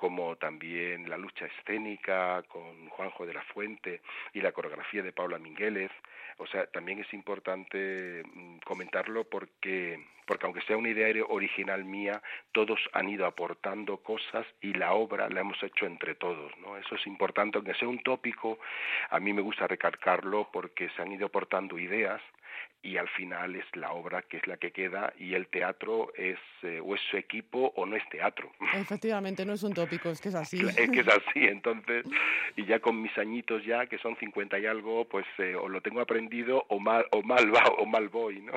Como 0.00 0.34
también 0.36 1.10
la 1.10 1.18
lucha 1.18 1.44
escénica 1.44 2.42
con 2.48 2.88
Juanjo 2.88 3.26
de 3.26 3.34
la 3.34 3.42
Fuente 3.42 4.00
y 4.32 4.40
la 4.40 4.52
coreografía 4.52 5.02
de 5.02 5.12
Paula 5.12 5.38
Minguélez. 5.38 5.90
O 6.38 6.46
sea, 6.46 6.66
también 6.68 7.00
es 7.00 7.12
importante 7.12 8.22
mm, 8.24 8.60
comentarlo 8.64 9.24
porque, 9.24 10.02
porque 10.24 10.46
aunque 10.46 10.62
sea 10.62 10.78
una 10.78 10.88
idea 10.88 11.22
original 11.28 11.84
mía, 11.84 12.22
todos 12.52 12.80
han 12.94 13.10
ido 13.10 13.26
aportando 13.26 13.98
cosas 13.98 14.46
y 14.62 14.72
la 14.72 14.94
obra 14.94 15.28
la 15.28 15.40
hemos 15.40 15.62
hecho 15.62 15.84
entre 15.84 16.14
todos, 16.14 16.50
¿no? 16.60 16.78
Eso 16.78 16.94
es 16.94 17.06
importante, 17.06 17.58
aunque 17.58 17.74
sea 17.74 17.88
un 17.88 18.02
tópico, 18.02 18.58
a 19.10 19.20
mí 19.20 19.34
me 19.34 19.42
gusta 19.42 19.66
recalcarlo 19.66 20.48
porque 20.50 20.88
se 20.96 21.02
han 21.02 21.12
ido 21.12 21.26
aportando 21.26 21.78
ideas 21.78 22.22
y 22.82 22.96
al 22.96 23.08
final 23.08 23.56
es 23.56 23.64
la 23.74 23.92
obra 23.92 24.22
que 24.22 24.38
es 24.38 24.46
la 24.46 24.56
que 24.56 24.70
queda 24.72 25.12
y 25.18 25.34
el 25.34 25.48
teatro 25.48 26.12
es 26.14 26.38
eh, 26.62 26.80
o 26.82 26.94
es 26.94 27.00
su 27.10 27.16
equipo 27.16 27.72
o 27.76 27.84
no 27.84 27.96
es 27.96 28.08
teatro. 28.08 28.50
Efectivamente, 28.74 29.44
no 29.44 29.52
es 29.52 29.62
un 29.62 29.74
tópico, 29.74 30.08
es 30.08 30.20
que 30.20 30.30
es 30.30 30.34
así. 30.34 30.60
Es 30.60 30.90
que 30.90 31.00
es 31.00 31.08
así, 31.08 31.44
entonces, 31.44 32.06
y 32.56 32.64
ya 32.64 32.80
con 32.80 33.00
mis 33.00 33.16
añitos 33.18 33.64
ya, 33.64 33.86
que 33.86 33.98
son 33.98 34.16
50 34.16 34.58
y 34.58 34.66
algo, 34.66 35.06
pues 35.06 35.26
eh, 35.38 35.54
o 35.54 35.68
lo 35.68 35.80
tengo 35.82 36.00
aprendido 36.00 36.64
o 36.68 36.78
mal, 36.78 37.04
o 37.12 37.22
mal 37.22 37.54
va, 37.54 37.64
o 37.78 37.86
mal 37.86 38.08
voy, 38.08 38.40
¿no? 38.40 38.52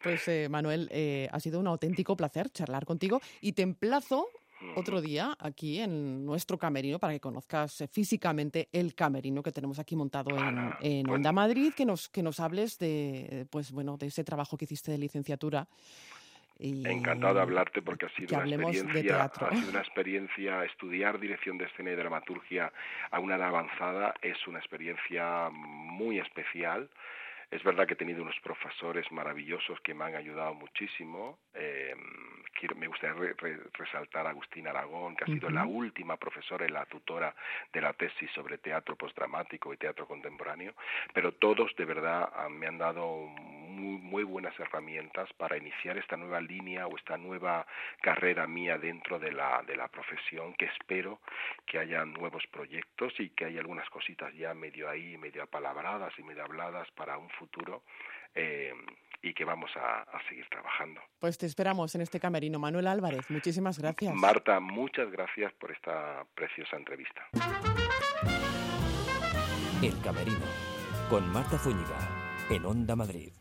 Pues 0.00 0.28
eh, 0.28 0.48
Manuel, 0.48 0.88
eh, 0.92 1.28
ha 1.32 1.40
sido 1.40 1.58
un 1.58 1.66
auténtico 1.66 2.16
placer 2.16 2.50
charlar 2.50 2.84
contigo 2.84 3.20
y 3.40 3.52
te 3.52 3.62
emplazo. 3.62 4.28
Otro 4.74 5.00
día 5.00 5.36
aquí 5.38 5.80
en 5.80 6.24
nuestro 6.24 6.58
camerino 6.58 6.98
para 6.98 7.12
que 7.12 7.20
conozcas 7.20 7.80
eh, 7.80 7.88
físicamente 7.88 8.68
el 8.72 8.94
camerino 8.94 9.42
que 9.42 9.52
tenemos 9.52 9.78
aquí 9.78 9.96
montado 9.96 10.30
en, 10.30 10.58
Ah, 10.58 10.78
en. 10.80 11.08
Onda 11.08 11.32
Madrid, 11.32 11.72
que 11.74 11.84
nos, 11.84 12.08
que 12.08 12.22
nos 12.22 12.40
hables 12.40 12.78
de, 12.78 13.46
pues, 13.50 13.72
bueno, 13.72 13.96
de 13.96 14.06
ese 14.06 14.24
trabajo 14.24 14.56
que 14.56 14.64
hiciste 14.64 14.90
de 14.92 14.98
licenciatura. 14.98 15.66
Y 16.58 16.88
Encantado 16.88 17.34
de 17.34 17.40
hablarte 17.42 17.82
porque 17.82 18.06
ha 18.06 18.08
sido 18.10 18.38
una 18.38 18.46
experiencia, 18.46 19.02
teatro. 19.02 19.48
ha 19.48 19.54
sido 19.54 19.68
una 19.68 19.80
experiencia 19.86 20.64
estudiar 20.64 21.20
dirección 21.20 21.58
de 21.58 21.66
escena 21.66 21.90
y 21.92 21.96
dramaturgia 21.96 22.72
a 23.10 23.20
una 23.20 23.36
edad 23.36 23.48
avanzada 23.48 24.14
es 24.22 24.38
una 24.46 24.58
experiencia 24.58 25.50
muy 25.50 26.18
especial. 26.18 26.88
Es 27.50 27.62
verdad 27.62 27.86
que 27.86 27.94
he 27.94 27.96
tenido 27.96 28.22
unos 28.22 28.38
profesores 28.40 29.10
maravillosos 29.12 29.80
que 29.80 29.94
me 29.94 30.04
han 30.04 30.16
ayudado 30.16 30.54
muchísimo. 30.54 31.38
Eh, 31.54 31.94
quiero, 32.58 32.74
me 32.74 32.88
gustaría 32.88 33.14
re- 33.14 33.34
re- 33.34 33.60
resaltar 33.74 34.26
a 34.26 34.30
Agustín 34.30 34.66
Aragón, 34.66 35.14
que 35.14 35.24
ha 35.24 35.26
sido 35.28 35.48
la 35.50 35.64
última 35.64 36.16
profesora 36.16 36.66
y 36.66 36.70
la 36.70 36.86
tutora 36.86 37.34
de 37.72 37.80
la 37.80 37.92
tesis 37.92 38.30
sobre 38.32 38.58
teatro 38.58 38.96
postdramático 38.96 39.72
y 39.72 39.76
teatro 39.76 40.06
contemporáneo, 40.06 40.74
pero 41.14 41.32
todos 41.32 41.74
de 41.76 41.84
verdad 41.84 42.28
ah, 42.34 42.48
me 42.48 42.66
han 42.66 42.78
dado 42.78 43.28
muy, 43.76 43.98
muy 43.98 44.24
buenas 44.24 44.58
herramientas 44.58 45.28
para 45.34 45.56
iniciar 45.56 45.98
esta 45.98 46.16
nueva 46.16 46.40
línea 46.40 46.86
o 46.86 46.96
esta 46.96 47.16
nueva 47.16 47.66
carrera 48.00 48.46
mía 48.46 48.78
dentro 48.78 49.18
de 49.18 49.32
la, 49.32 49.62
de 49.66 49.76
la 49.76 49.88
profesión, 49.88 50.54
que 50.54 50.66
espero 50.66 51.20
que 51.66 51.78
haya 51.78 52.04
nuevos 52.04 52.44
proyectos 52.48 53.12
y 53.18 53.30
que 53.30 53.44
haya 53.44 53.60
algunas 53.60 53.88
cositas 53.90 54.32
ya 54.34 54.54
medio 54.54 54.88
ahí, 54.88 55.16
medio 55.18 55.42
apalabradas 55.42 56.12
y 56.18 56.22
medio 56.22 56.44
habladas 56.44 56.90
para 56.92 57.18
un 57.18 57.28
futuro 57.30 57.82
eh, 58.34 58.74
y 59.22 59.34
que 59.34 59.44
vamos 59.44 59.70
a, 59.76 60.02
a 60.02 60.28
seguir 60.28 60.46
trabajando. 60.48 61.00
Pues 61.18 61.38
te 61.38 61.46
esperamos 61.46 61.94
en 61.94 62.00
este 62.00 62.20
camerino. 62.20 62.58
Manuel 62.58 62.86
Álvarez, 62.86 63.30
muchísimas 63.30 63.78
gracias. 63.78 64.14
Marta, 64.14 64.60
muchas 64.60 65.10
gracias 65.10 65.52
por 65.54 65.72
esta 65.72 66.24
preciosa 66.34 66.76
entrevista. 66.76 67.28
El 69.82 70.00
Camerino, 70.00 70.46
con 71.10 71.30
Marta 71.30 71.58
Zúñiga, 71.58 72.15
en 72.50 72.64
Onda 72.64 72.96
Madrid. 72.96 73.32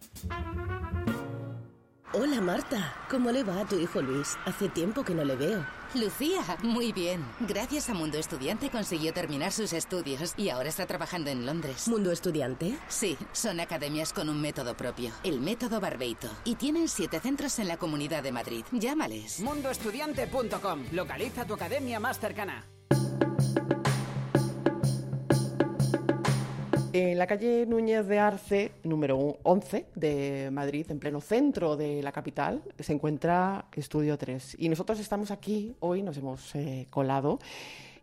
Hola 2.14 2.40
Marta, 2.40 2.94
¿cómo 3.10 3.30
le 3.32 3.44
va 3.44 3.60
a 3.60 3.66
tu 3.66 3.78
hijo 3.78 4.02
Luis? 4.02 4.38
Hace 4.46 4.70
tiempo 4.70 5.04
que 5.04 5.14
no 5.14 5.26
le 5.26 5.36
veo. 5.36 5.66
Lucía, 5.96 6.42
muy 6.64 6.94
bien. 6.94 7.26
Gracias 7.42 7.90
a 7.90 7.94
Mundo 7.94 8.18
Estudiante 8.18 8.70
consiguió 8.70 9.14
terminar 9.14 9.52
sus 9.52 9.74
estudios 9.74 10.34
y 10.38 10.50
ahora 10.50 10.70
está 10.70 10.86
trabajando 10.86 11.30
en 11.30 11.46
Londres. 11.46 11.90
¿Mundo 11.90 12.12
estudiante? 12.12 12.78
Sí, 12.88 13.18
son 13.34 13.60
academias 13.60 14.14
con 14.14 14.30
un 14.30 14.40
método 14.40 14.78
propio, 14.78 15.12
el 15.24 15.42
método 15.42 15.82
Barbeito. 15.82 16.30
Y 16.46 16.56
tienen 16.56 16.88
siete 16.88 17.20
centros 17.20 17.60
en 17.60 17.68
la 17.68 17.78
Comunidad 17.78 18.24
de 18.24 18.32
Madrid. 18.32 18.64
Llámales. 18.72 19.42
Mundoestudiante.com. 19.42 20.86
Localiza 20.94 21.46
tu 21.46 21.54
academia 21.54 22.00
más 22.00 22.20
cercana. 22.20 22.66
En 26.98 27.18
la 27.18 27.28
calle 27.28 27.66
Núñez 27.66 28.08
de 28.08 28.20
Arce, 28.20 28.72
número 28.86 29.18
11 29.44 29.88
de 29.96 30.50
Madrid, 30.50 30.86
en 30.90 30.98
pleno 30.98 31.20
centro 31.20 31.76
de 31.76 32.02
la 32.02 32.14
capital, 32.14 32.62
se 32.80 32.94
encuentra 32.94 33.66
Estudio 33.74 34.18
3. 34.18 34.56
Y 34.60 34.70
nosotros 34.70 34.98
estamos 35.02 35.30
aquí, 35.30 35.76
hoy 35.82 36.02
nos 36.02 36.16
hemos 36.16 36.56
eh, 36.56 36.88
colado, 36.90 37.40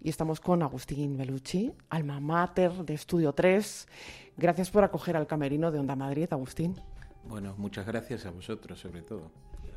y 0.02 0.10
estamos 0.10 0.40
con 0.40 0.62
Agustín 0.62 1.16
Belucci, 1.16 1.72
alma 1.88 2.20
mater 2.20 2.70
de 2.84 2.92
Estudio 2.92 3.32
3. 3.32 3.88
Gracias 4.36 4.70
por 4.70 4.84
acoger 4.84 5.16
al 5.16 5.26
camerino 5.26 5.70
de 5.70 5.78
Onda 5.78 5.96
Madrid, 5.96 6.28
Agustín. 6.30 6.76
Bueno, 7.24 7.54
muchas 7.56 7.86
gracias 7.86 8.26
a 8.26 8.30
vosotros 8.30 8.78
sobre 8.78 9.00
todo. 9.00 9.30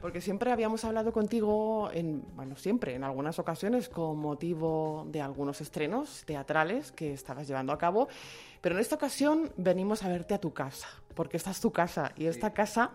Porque 0.05 0.21
siempre 0.21 0.51
habíamos 0.51 0.85
hablado 0.85 1.11
contigo, 1.11 1.89
en, 1.91 2.23
bueno, 2.35 2.55
siempre, 2.57 2.93
en 2.93 3.03
algunas 3.03 3.39
ocasiones, 3.39 3.89
con 3.89 4.19
motivo 4.19 5.07
de 5.09 5.19
algunos 5.19 5.61
estrenos 5.61 6.21
teatrales 6.27 6.91
que 6.91 7.11
estabas 7.11 7.47
llevando 7.47 7.73
a 7.73 7.79
cabo, 7.79 8.07
pero 8.61 8.75
en 8.75 8.81
esta 8.81 8.97
ocasión 8.97 9.51
venimos 9.57 10.03
a 10.03 10.09
verte 10.09 10.35
a 10.35 10.37
tu 10.37 10.53
casa, 10.53 10.87
porque 11.15 11.37
esta 11.37 11.49
es 11.49 11.59
tu 11.59 11.71
casa 11.71 12.11
y 12.17 12.27
esta 12.27 12.53
casa 12.53 12.91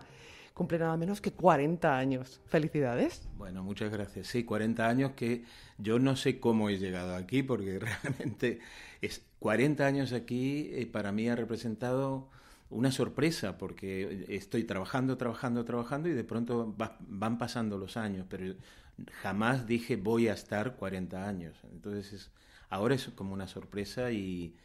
cumple 0.53 0.79
nada 0.79 0.95
menos 0.95 1.19
que 1.19 1.33
40 1.33 1.97
años. 1.97 2.39
Felicidades. 2.45 3.27
Bueno, 3.35 3.61
muchas 3.61 3.91
gracias. 3.91 4.27
Sí, 4.27 4.45
40 4.45 4.87
años 4.87 5.11
que 5.11 5.43
yo 5.79 5.99
no 5.99 6.15
sé 6.15 6.39
cómo 6.39 6.69
he 6.69 6.77
llegado 6.77 7.17
aquí, 7.17 7.43
porque 7.43 7.77
realmente 8.03 8.59
es 9.01 9.21
40 9.39 9.85
años 9.85 10.13
aquí 10.13 10.69
eh, 10.71 10.87
para 10.89 11.11
mí 11.11 11.27
ha 11.27 11.35
representado 11.35 12.29
una 12.71 12.91
sorpresa 12.91 13.57
porque 13.57 14.25
estoy 14.29 14.63
trabajando, 14.63 15.17
trabajando, 15.17 15.63
trabajando 15.65 16.09
y 16.09 16.13
de 16.13 16.23
pronto 16.23 16.73
van 16.99 17.37
pasando 17.37 17.77
los 17.77 17.97
años, 17.97 18.25
pero 18.29 18.55
jamás 19.21 19.65
dije 19.67 19.95
voy 19.95 20.27
a 20.27 20.33
estar 20.33 20.75
40 20.75 21.27
años. 21.27 21.57
Entonces 21.71 22.31
ahora 22.69 22.95
es 22.95 23.09
como 23.09 23.33
una 23.33 23.47
sorpresa 23.47 24.11
y, 24.11 24.55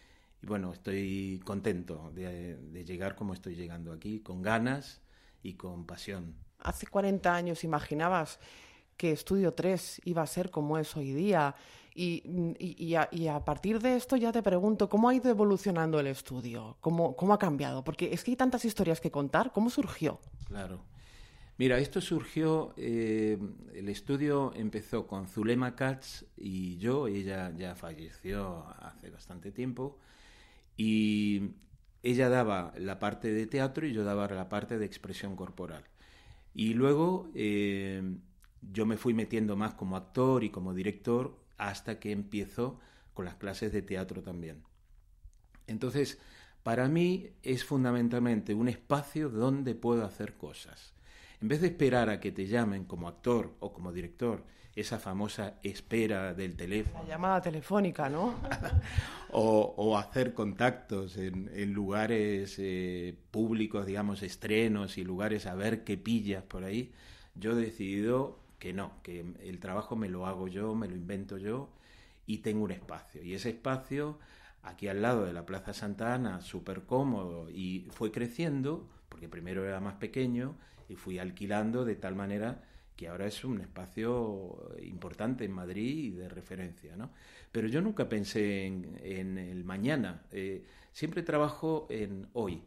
bueno, 0.42 0.72
estoy 0.72 1.40
contento 1.44 2.10
de, 2.14 2.56
de, 2.56 2.84
llegar 2.84 3.16
como 3.16 3.34
estoy 3.34 3.54
llegando 3.56 3.92
aquí, 3.92 4.20
con 4.20 4.42
ganas 4.42 5.00
y 5.42 5.54
con 5.54 5.84
pasión. 5.84 6.34
Hace 6.60 6.86
40 6.86 7.34
años 7.34 7.64
imaginabas 7.64 8.38
que 8.96 9.12
Estudio 9.12 9.52
3 9.52 10.02
iba 10.04 10.22
a 10.22 10.26
ser 10.26 10.50
como 10.50 10.78
es 10.78 10.96
hoy 10.96 11.12
día 11.12 11.54
y, 11.98 12.94
a, 12.94 13.44
partir 13.44 13.80
de 13.80 13.96
esto 13.96 14.16
ya 14.16 14.30
te 14.30 14.42
pregunto, 14.42 14.88
¿cómo 14.88 15.08
ha 15.08 15.14
ido 15.14 15.30
evolucionando 15.30 15.98
el 15.98 16.08
estudio? 16.08 16.76
¿Cómo, 16.80 17.16
cómo 17.16 17.32
ha 17.32 17.38
cambiado? 17.38 17.82
Porque 17.84 18.12
es 18.12 18.22
que 18.22 18.32
hay 18.32 18.36
tantas 18.36 18.64
historias 18.66 19.00
que 19.00 19.10
contar. 19.10 19.50
¿Cómo 19.52 19.70
surgió? 19.70 20.20
Claro. 20.46 20.84
Mira, 21.58 21.78
esto 21.78 22.02
surgió, 22.02 22.74
eh, 22.76 23.38
el 23.74 23.88
estudio 23.88 24.52
empezó 24.54 25.06
con 25.06 25.26
Zulema 25.26 25.74
Katz 25.74 26.24
y 26.36 26.76
yo, 26.76 27.08
ella 27.08 27.50
ya 27.56 27.74
falleció 27.74 28.66
hace 28.78 29.08
bastante 29.08 29.50
tiempo, 29.50 29.98
y 30.76 31.52
ella 32.02 32.28
daba 32.28 32.74
la 32.76 32.98
parte 32.98 33.32
de 33.32 33.46
teatro 33.46 33.86
y 33.86 33.94
yo 33.94 34.04
daba 34.04 34.28
la 34.28 34.50
parte 34.50 34.78
de 34.78 34.84
expresión 34.84 35.34
corporal. 35.34 35.84
Y 36.54 36.74
luego 36.74 37.30
eh, 37.34 38.02
yo 38.60 38.84
me 38.84 38.98
fui 38.98 39.14
metiendo 39.14 39.56
más 39.56 39.72
como 39.72 39.96
actor 39.96 40.44
y 40.44 40.50
como 40.50 40.74
director 40.74 41.45
hasta 41.58 41.98
que 41.98 42.12
empiezo 42.12 42.78
con 43.14 43.24
las 43.24 43.36
clases 43.36 43.72
de 43.72 43.82
teatro 43.82 44.22
también. 44.22 44.62
Entonces, 45.66 46.18
para 46.62 46.88
mí 46.88 47.30
es 47.42 47.64
fundamentalmente 47.64 48.54
un 48.54 48.68
espacio 48.68 49.28
donde 49.28 49.74
puedo 49.74 50.04
hacer 50.04 50.34
cosas. 50.34 50.94
En 51.40 51.48
vez 51.48 51.60
de 51.60 51.68
esperar 51.68 52.08
a 52.08 52.20
que 52.20 52.32
te 52.32 52.46
llamen 52.46 52.84
como 52.84 53.08
actor 53.08 53.54
o 53.60 53.72
como 53.72 53.92
director, 53.92 54.44
esa 54.74 54.98
famosa 54.98 55.54
espera 55.62 56.34
del 56.34 56.54
teléfono. 56.54 57.02
La 57.04 57.08
llamada 57.08 57.40
telefónica, 57.40 58.10
¿no? 58.10 58.34
o, 59.32 59.96
hacer 59.96 60.34
contactos 60.34 61.16
en, 61.16 61.72
lugares 61.72 62.56
eh, 62.58 63.16
públicos, 63.30 63.86
digamos, 63.86 64.22
estrenos 64.22 64.98
y 64.98 65.04
lugares 65.04 65.46
a 65.46 65.54
ver 65.54 65.82
qué 65.84 65.96
pillas 65.96 66.42
por 66.44 66.64
ahí, 66.64 66.92
yo 67.34 67.52
he 67.52 67.54
decidido 67.54 68.38
que 68.58 68.72
no, 68.72 69.02
que 69.02 69.24
el 69.40 69.60
trabajo 69.60 69.96
me 69.96 70.08
lo 70.08 70.26
hago 70.26 70.48
yo, 70.48 70.74
me 70.74 70.88
lo 70.88 70.96
invento 70.96 71.38
yo 71.38 71.70
y 72.26 72.38
tengo 72.38 72.64
un 72.64 72.70
espacio. 72.70 73.22
Y 73.22 73.34
ese 73.34 73.50
espacio, 73.50 74.18
aquí 74.62 74.88
al 74.88 75.02
lado 75.02 75.24
de 75.24 75.32
la 75.32 75.46
Plaza 75.46 75.72
Santa 75.72 76.14
Ana, 76.14 76.40
súper 76.40 76.82
cómodo 76.82 77.50
y 77.50 77.86
fue 77.90 78.10
creciendo, 78.10 78.88
porque 79.08 79.28
primero 79.28 79.64
era 79.64 79.80
más 79.80 79.94
pequeño 79.94 80.56
y 80.88 80.96
fui 80.96 81.18
alquilando 81.18 81.84
de 81.84 81.96
tal 81.96 82.14
manera 82.14 82.62
que 82.96 83.08
ahora 83.08 83.26
es 83.26 83.44
un 83.44 83.60
espacio 83.60 84.74
importante 84.82 85.44
en 85.44 85.52
Madrid 85.52 86.04
y 86.04 86.10
de 86.10 86.28
referencia, 86.28 86.96
¿no? 86.96 87.10
Pero 87.52 87.68
yo 87.68 87.82
nunca 87.82 88.08
pensé 88.08 88.66
en, 88.66 89.38
el 89.38 89.64
mañana, 89.64 90.22
eh, 90.32 90.64
siempre 90.92 91.22
trabajo 91.22 91.86
en 91.90 92.26
hoy, 92.32 92.62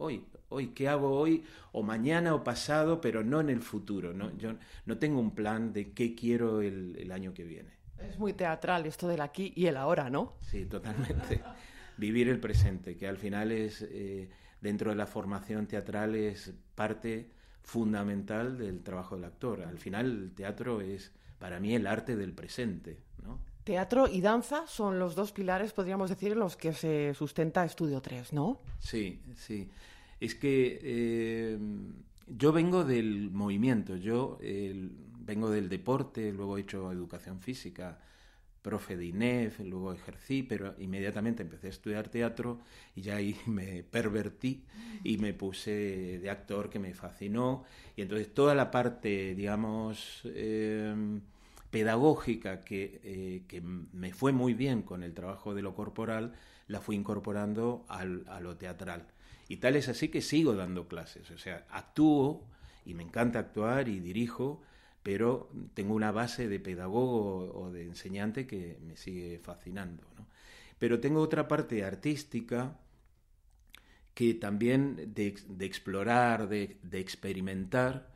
hoy, 0.00 0.24
hoy, 0.48 0.68
¿qué 0.68 0.88
hago 0.88 1.18
hoy? 1.18 1.44
O 1.72 1.82
mañana 1.82 2.34
o 2.34 2.42
pasado, 2.42 3.00
pero 3.00 3.22
no 3.22 3.40
en 3.40 3.50
el 3.50 3.62
futuro. 3.62 4.12
¿no? 4.12 4.36
Yo 4.36 4.54
no 4.86 4.98
tengo 4.98 5.20
un 5.20 5.34
plan 5.34 5.72
de 5.72 5.92
qué 5.92 6.14
quiero 6.14 6.60
el, 6.60 7.10
año 7.12 7.32
que 7.32 7.44
viene. 7.44 7.70
Es 7.98 8.18
muy 8.18 8.32
teatral 8.32 8.86
esto 8.86 9.08
del 9.08 9.20
aquí 9.20 9.52
y 9.54 9.66
el 9.66 9.76
ahora, 9.76 10.10
¿no? 10.10 10.34
Sí, 10.40 10.64
totalmente. 10.64 11.42
Vivir 11.96 12.28
el 12.28 12.40
presente, 12.40 12.96
que 12.96 13.06
al 13.06 13.18
final 13.18 13.52
es, 13.52 13.82
eh, 13.82 14.30
dentro 14.60 14.90
de 14.90 14.96
la 14.96 15.06
formación 15.06 15.66
teatral, 15.66 16.14
es 16.14 16.52
parte 16.74 17.30
fundamental 17.62 18.56
del 18.56 18.82
trabajo 18.82 19.16
del 19.16 19.26
actor. 19.26 19.62
Al 19.62 19.78
final 19.78 20.06
el 20.06 20.34
teatro 20.34 20.80
es, 20.80 21.12
para 21.38 21.60
mí, 21.60 21.74
el 21.74 21.86
arte 21.86 22.16
del 22.16 22.32
presente, 22.32 22.98
¿no? 23.22 23.38
Teatro 23.64 24.08
y 24.08 24.22
danza 24.22 24.66
son 24.66 24.98
los 24.98 25.14
dos 25.14 25.32
pilares, 25.32 25.74
podríamos 25.74 26.08
decir, 26.08 26.32
en 26.32 26.38
los 26.38 26.56
que 26.56 26.72
se 26.72 27.12
sustenta 27.12 27.62
Estudio 27.66 28.00
3, 28.00 28.32
¿no? 28.32 28.62
Sí, 28.78 29.20
sí 29.36 29.70
es 30.20 30.34
que 30.34 30.78
eh, 30.82 31.58
yo 32.28 32.52
vengo 32.52 32.84
del 32.84 33.30
movimiento, 33.30 33.96
yo 33.96 34.38
vengo 35.20 35.50
del 35.50 35.68
deporte, 35.68 36.32
luego 36.32 36.58
he 36.58 36.60
hecho 36.60 36.92
educación 36.92 37.40
física, 37.40 37.98
profe 38.62 38.96
de 38.96 39.06
INEF, 39.06 39.60
luego 39.60 39.92
ejercí, 39.92 40.42
pero 40.42 40.74
inmediatamente 40.78 41.42
empecé 41.42 41.68
a 41.68 41.70
estudiar 41.70 42.08
teatro 42.08 42.60
y 42.94 43.02
ya 43.02 43.16
ahí 43.16 43.36
me 43.46 43.82
pervertí 43.82 44.64
y 45.02 45.18
me 45.18 45.32
puse 45.32 46.18
de 46.18 46.30
actor 46.30 46.68
que 46.70 46.78
me 46.78 46.94
fascinó. 46.94 47.64
Y 47.96 48.02
entonces 48.02 48.32
toda 48.34 48.54
la 48.54 48.70
parte, 48.70 49.34
digamos, 49.34 50.22
eh, 50.24 51.20
pedagógica 51.70 52.60
que, 52.60 53.00
eh, 53.04 53.42
que, 53.48 53.60
me 53.60 54.12
fue 54.12 54.32
muy 54.32 54.54
bien 54.54 54.82
con 54.82 55.02
el 55.02 55.14
trabajo 55.14 55.54
de 55.54 55.62
lo 55.62 55.74
corporal, 55.74 56.34
la 56.66 56.80
fui 56.80 56.96
incorporando 56.96 57.84
al, 57.88 58.24
a 58.28 58.40
lo 58.40 58.56
teatral. 58.56 59.06
Y 59.50 59.56
tal 59.56 59.74
es 59.74 59.88
así 59.88 60.10
que 60.10 60.22
sigo 60.22 60.54
dando 60.54 60.86
clases, 60.86 61.28
o 61.32 61.36
sea, 61.36 61.66
actúo 61.70 62.46
y 62.86 62.94
me 62.94 63.02
encanta 63.02 63.40
actuar 63.40 63.88
y 63.88 63.98
dirijo, 63.98 64.62
pero 65.02 65.50
tengo 65.74 65.92
una 65.92 66.12
base 66.12 66.46
de 66.46 66.60
pedagogo 66.60 67.50
o 67.52 67.72
de 67.72 67.82
enseñante 67.82 68.46
que 68.46 68.78
me 68.80 68.96
sigue 68.96 69.40
fascinando. 69.40 70.04
Pero 70.78 71.00
tengo 71.00 71.20
otra 71.20 71.48
parte 71.48 71.82
artística 71.84 72.78
que 74.14 74.34
también 74.34 75.12
de, 75.14 75.34
explorar, 75.58 76.48
de, 76.48 76.78
de, 76.84 77.00
experimentar, 77.00 78.12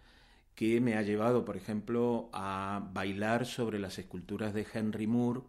que 0.55 0.81
me 0.81 0.95
ha 0.95 1.03
llevado, 1.03 1.45
por 1.45 1.57
ejemplo, 1.57 2.31
a 2.33 2.91
bailar 2.93 3.45
sobre 3.45 3.81
las 3.81 3.99
esculturas 3.99 4.55
de 4.55 4.69
Henry 4.73 5.09
Moore 5.09 5.41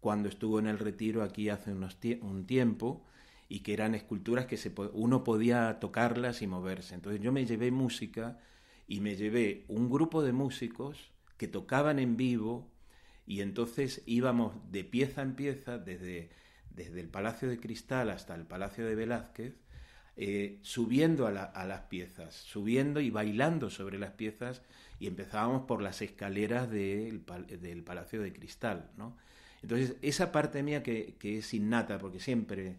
cuando 0.00 0.28
estuvo 0.28 0.58
en 0.58 0.66
el 0.66 0.80
retiro 0.80 1.22
aquí 1.22 1.48
hace 1.48 1.70
unos 1.70 1.96
un 2.22 2.44
tiempo 2.44 3.04
y 3.48 3.60
que 3.60 3.72
eran 3.72 3.94
esculturas 3.94 4.46
que 4.46 4.56
se, 4.56 4.72
uno 4.92 5.24
podía 5.24 5.78
tocarlas 5.80 6.42
y 6.42 6.46
moverse. 6.46 6.94
Entonces 6.94 7.22
yo 7.22 7.32
me 7.32 7.46
llevé 7.46 7.70
música 7.70 8.38
y 8.86 9.00
me 9.00 9.16
llevé 9.16 9.64
un 9.68 9.90
grupo 9.90 10.22
de 10.22 10.32
músicos 10.32 11.12
que 11.36 11.48
tocaban 11.48 11.98
en 11.98 12.16
vivo 12.16 12.70
y 13.26 13.40
entonces 13.40 14.02
íbamos 14.06 14.54
de 14.70 14.84
pieza 14.84 15.22
en 15.22 15.34
pieza 15.34 15.78
desde, 15.78 16.30
desde 16.70 17.00
el 17.00 17.08
Palacio 17.08 17.48
de 17.48 17.58
Cristal 17.58 18.10
hasta 18.10 18.34
el 18.34 18.44
Palacio 18.44 18.86
de 18.86 18.94
Velázquez, 18.94 19.54
eh, 20.16 20.58
subiendo 20.62 21.26
a, 21.26 21.30
las 21.32 21.80
piezas, 21.82 22.34
subiendo 22.34 23.00
y 23.00 23.10
bailando 23.10 23.70
sobre 23.70 23.98
las 23.98 24.12
piezas 24.12 24.62
y 24.98 25.06
empezábamos 25.06 25.62
por 25.62 25.80
las 25.80 26.02
escaleras 26.02 26.70
del, 26.70 27.24
del 27.60 27.82
Palacio 27.82 28.20
de 28.20 28.32
Cristal. 28.32 28.90
¿no? 28.96 29.16
Entonces 29.62 29.96
esa 30.02 30.32
parte 30.32 30.62
mía 30.62 30.82
que, 30.82 31.14
que 31.18 31.38
es 31.38 31.54
innata, 31.54 31.98
porque 31.98 32.20
siempre 32.20 32.76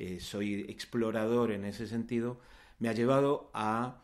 eh, 0.00 0.18
soy 0.18 0.64
explorador 0.68 1.52
en 1.52 1.66
ese 1.66 1.86
sentido, 1.86 2.40
me 2.78 2.88
ha 2.88 2.94
llevado 2.94 3.50
a, 3.52 4.02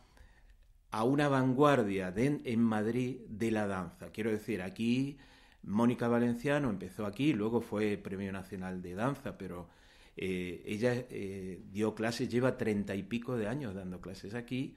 a 0.91 1.03
una 1.03 1.27
vanguardia 1.27 2.13
en 2.15 2.61
Madrid 2.61 3.17
de 3.27 3.49
la 3.49 3.65
danza. 3.65 4.11
Quiero 4.11 4.29
decir, 4.29 4.61
aquí 4.61 5.17
Mónica 5.63 6.07
Valenciano 6.07 6.69
empezó 6.69 7.07
aquí, 7.07 7.33
luego 7.33 7.61
fue 7.61 7.97
Premio 7.97 8.31
Nacional 8.31 8.81
de 8.83 8.93
Danza, 8.93 9.39
pero 9.39 9.69
eh, 10.15 10.61
ella 10.67 10.93
eh, 10.93 11.61
dio 11.71 11.95
clases, 11.95 12.29
lleva 12.29 12.57
treinta 12.57 12.93
y 12.93 13.01
pico 13.01 13.35
de 13.35 13.47
años 13.47 13.73
dando 13.73 13.99
clases 13.99 14.35
aquí 14.35 14.75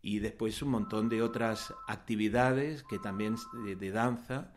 y 0.00 0.20
después 0.20 0.62
un 0.62 0.70
montón 0.70 1.08
de 1.08 1.22
otras 1.22 1.74
actividades 1.88 2.84
que 2.84 3.00
también 3.00 3.34
de 3.64 3.90
danza 3.90 4.52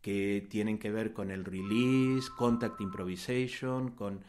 que 0.00 0.46
tienen 0.48 0.78
que 0.78 0.90
ver 0.92 1.12
con 1.12 1.30
el 1.30 1.44
release, 1.44 2.28
contact 2.36 2.80
improvisation, 2.80 3.90
con 3.90 4.20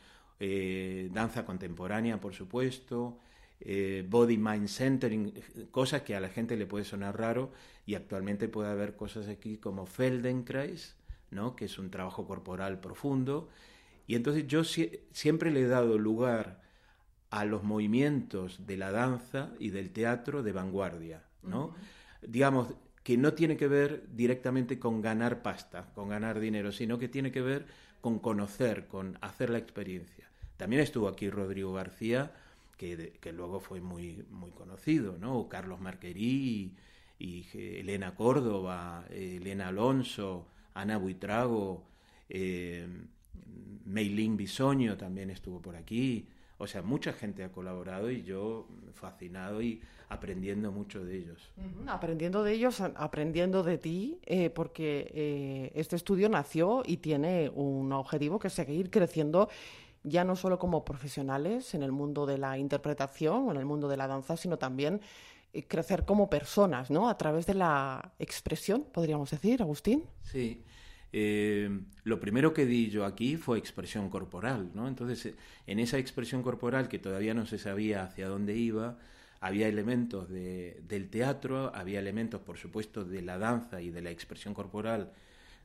eh, 0.43 1.07
danza 1.13 1.45
contemporánea, 1.45 2.19
por 2.19 2.33
supuesto, 2.33 3.19
eh, 3.59 4.03
body 4.09 4.39
mind 4.39 4.67
centering, 4.67 5.31
cosas 5.69 6.01
que 6.01 6.15
a 6.15 6.19
la 6.19 6.29
gente 6.29 6.57
le 6.57 6.65
puede 6.65 6.83
sonar 6.83 7.15
raro 7.15 7.51
y 7.85 7.93
actualmente 7.93 8.47
puede 8.47 8.71
haber 8.71 8.95
cosas 8.95 9.27
aquí 9.27 9.57
como 9.57 9.85
Feldenkrais, 9.85 10.95
¿no? 11.29 11.55
que 11.55 11.65
es 11.65 11.77
un 11.77 11.91
trabajo 11.91 12.25
corporal 12.25 12.79
profundo. 12.79 13.49
Y 14.07 14.15
entonces 14.15 14.47
yo 14.47 14.63
siempre 14.63 15.51
le 15.51 15.61
he 15.61 15.67
dado 15.67 15.99
lugar 15.99 16.63
a 17.29 17.45
los 17.45 17.61
movimientos 17.61 18.65
de 18.65 18.77
la 18.77 18.91
danza 18.91 19.51
y 19.59 19.69
del 19.69 19.91
teatro 19.91 20.41
de 20.41 20.53
vanguardia, 20.53 21.23
¿no? 21.43 21.75
Digamos, 22.23 22.73
que 23.03 23.15
no 23.15 23.33
tiene 23.33 23.57
que 23.57 23.67
ver 23.67 24.07
directamente 24.11 24.79
con 24.79 25.03
ganar 25.03 25.43
pasta, 25.43 25.93
con 25.93 26.09
ganar 26.09 26.39
dinero, 26.39 26.71
sino 26.71 26.97
que 26.97 27.07
tiene 27.07 27.31
que 27.31 27.41
ver 27.41 27.67
con 28.01 28.17
conocer, 28.17 28.87
con 28.87 29.19
hacer 29.21 29.51
la 29.51 29.59
experiencia. 29.59 30.20
También 30.61 30.83
estuvo 30.83 31.07
aquí 31.07 31.27
Rodrigo 31.27 31.73
García, 31.73 32.31
que, 32.77 33.33
luego 33.33 33.59
fue 33.59 33.81
muy, 33.81 34.23
muy 34.29 34.51
conocido, 34.51 35.17
¿no? 35.17 35.49
Carlos 35.49 35.81
Marquerí 35.81 36.75
y, 37.17 37.47
Elena 37.79 38.13
Córdoba, 38.13 39.05
Elena 39.09 39.69
Alonso, 39.69 40.45
Ana 40.75 40.99
Buitrago, 40.99 41.83
eh, 42.29 42.87
Meilín 43.85 44.37
Bisoño 44.37 44.97
también 44.97 45.31
estuvo 45.31 45.59
por 45.59 45.75
aquí. 45.75 46.27
O 46.59 46.67
sea, 46.67 46.83
mucha 46.83 47.11
gente 47.11 47.43
ha 47.43 47.51
colaborado 47.51 48.11
y 48.11 48.21
yo 48.21 48.67
fascinado 48.93 49.63
y 49.63 49.81
aprendiendo 50.09 50.71
mucho 50.71 51.03
de 51.03 51.17
ellos. 51.17 51.51
Aprendiendo 51.87 52.43
de 52.43 52.53
ellos, 52.53 52.81
aprendiendo 52.81 53.63
de 53.63 53.79
ti, 53.79 54.19
eh, 54.27 54.51
porque 54.51 55.11
eh, 55.15 55.71
este 55.73 55.95
estudio 55.95 56.29
nació 56.29 56.83
y 56.85 56.97
tiene 56.97 57.49
un 57.49 57.91
objetivo 57.93 58.37
que 58.37 58.49
es 58.49 58.53
seguir 58.53 58.91
creciendo 58.91 59.49
ya 60.03 60.23
no 60.23 60.35
solo 60.35 60.57
como 60.59 60.83
profesionales 60.83 61.73
en 61.73 61.83
el 61.83 61.91
mundo 61.91 62.25
de 62.25 62.37
la 62.37 62.57
interpretación 62.57 63.47
o 63.47 63.51
en 63.51 63.57
el 63.57 63.65
mundo 63.65 63.87
de 63.87 63.97
la 63.97 64.07
danza, 64.07 64.37
sino 64.37 64.57
también 64.57 65.01
eh, 65.53 65.63
crecer 65.67 66.05
como 66.05 66.29
personas, 66.29 66.89
¿no? 66.89 67.09
A 67.09 67.17
través 67.17 67.45
de 67.45 67.53
la 67.53 68.13
expresión, 68.19 68.85
podríamos 68.91 69.29
decir, 69.31 69.61
Agustín. 69.61 70.03
Sí. 70.23 70.63
Eh, 71.13 71.69
lo 72.03 72.19
primero 72.21 72.53
que 72.53 72.65
di 72.65 72.89
yo 72.89 73.05
aquí 73.05 73.35
fue 73.35 73.57
expresión 73.57 74.09
corporal, 74.09 74.71
¿no? 74.73 74.87
Entonces, 74.87 75.33
en 75.67 75.79
esa 75.79 75.97
expresión 75.97 76.41
corporal 76.41 76.87
que 76.87 76.99
todavía 76.99 77.33
no 77.33 77.45
se 77.45 77.57
sabía 77.57 78.03
hacia 78.03 78.29
dónde 78.29 78.55
iba, 78.55 78.97
había 79.41 79.67
elementos 79.67 80.29
de, 80.29 80.81
del 80.87 81.09
teatro, 81.09 81.75
había 81.75 81.99
elementos, 81.99 82.41
por 82.41 82.57
supuesto, 82.57 83.03
de 83.03 83.21
la 83.21 83.37
danza 83.37 83.81
y 83.81 83.89
de 83.89 84.01
la 84.01 84.11
expresión 84.11 84.53
corporal 84.53 85.11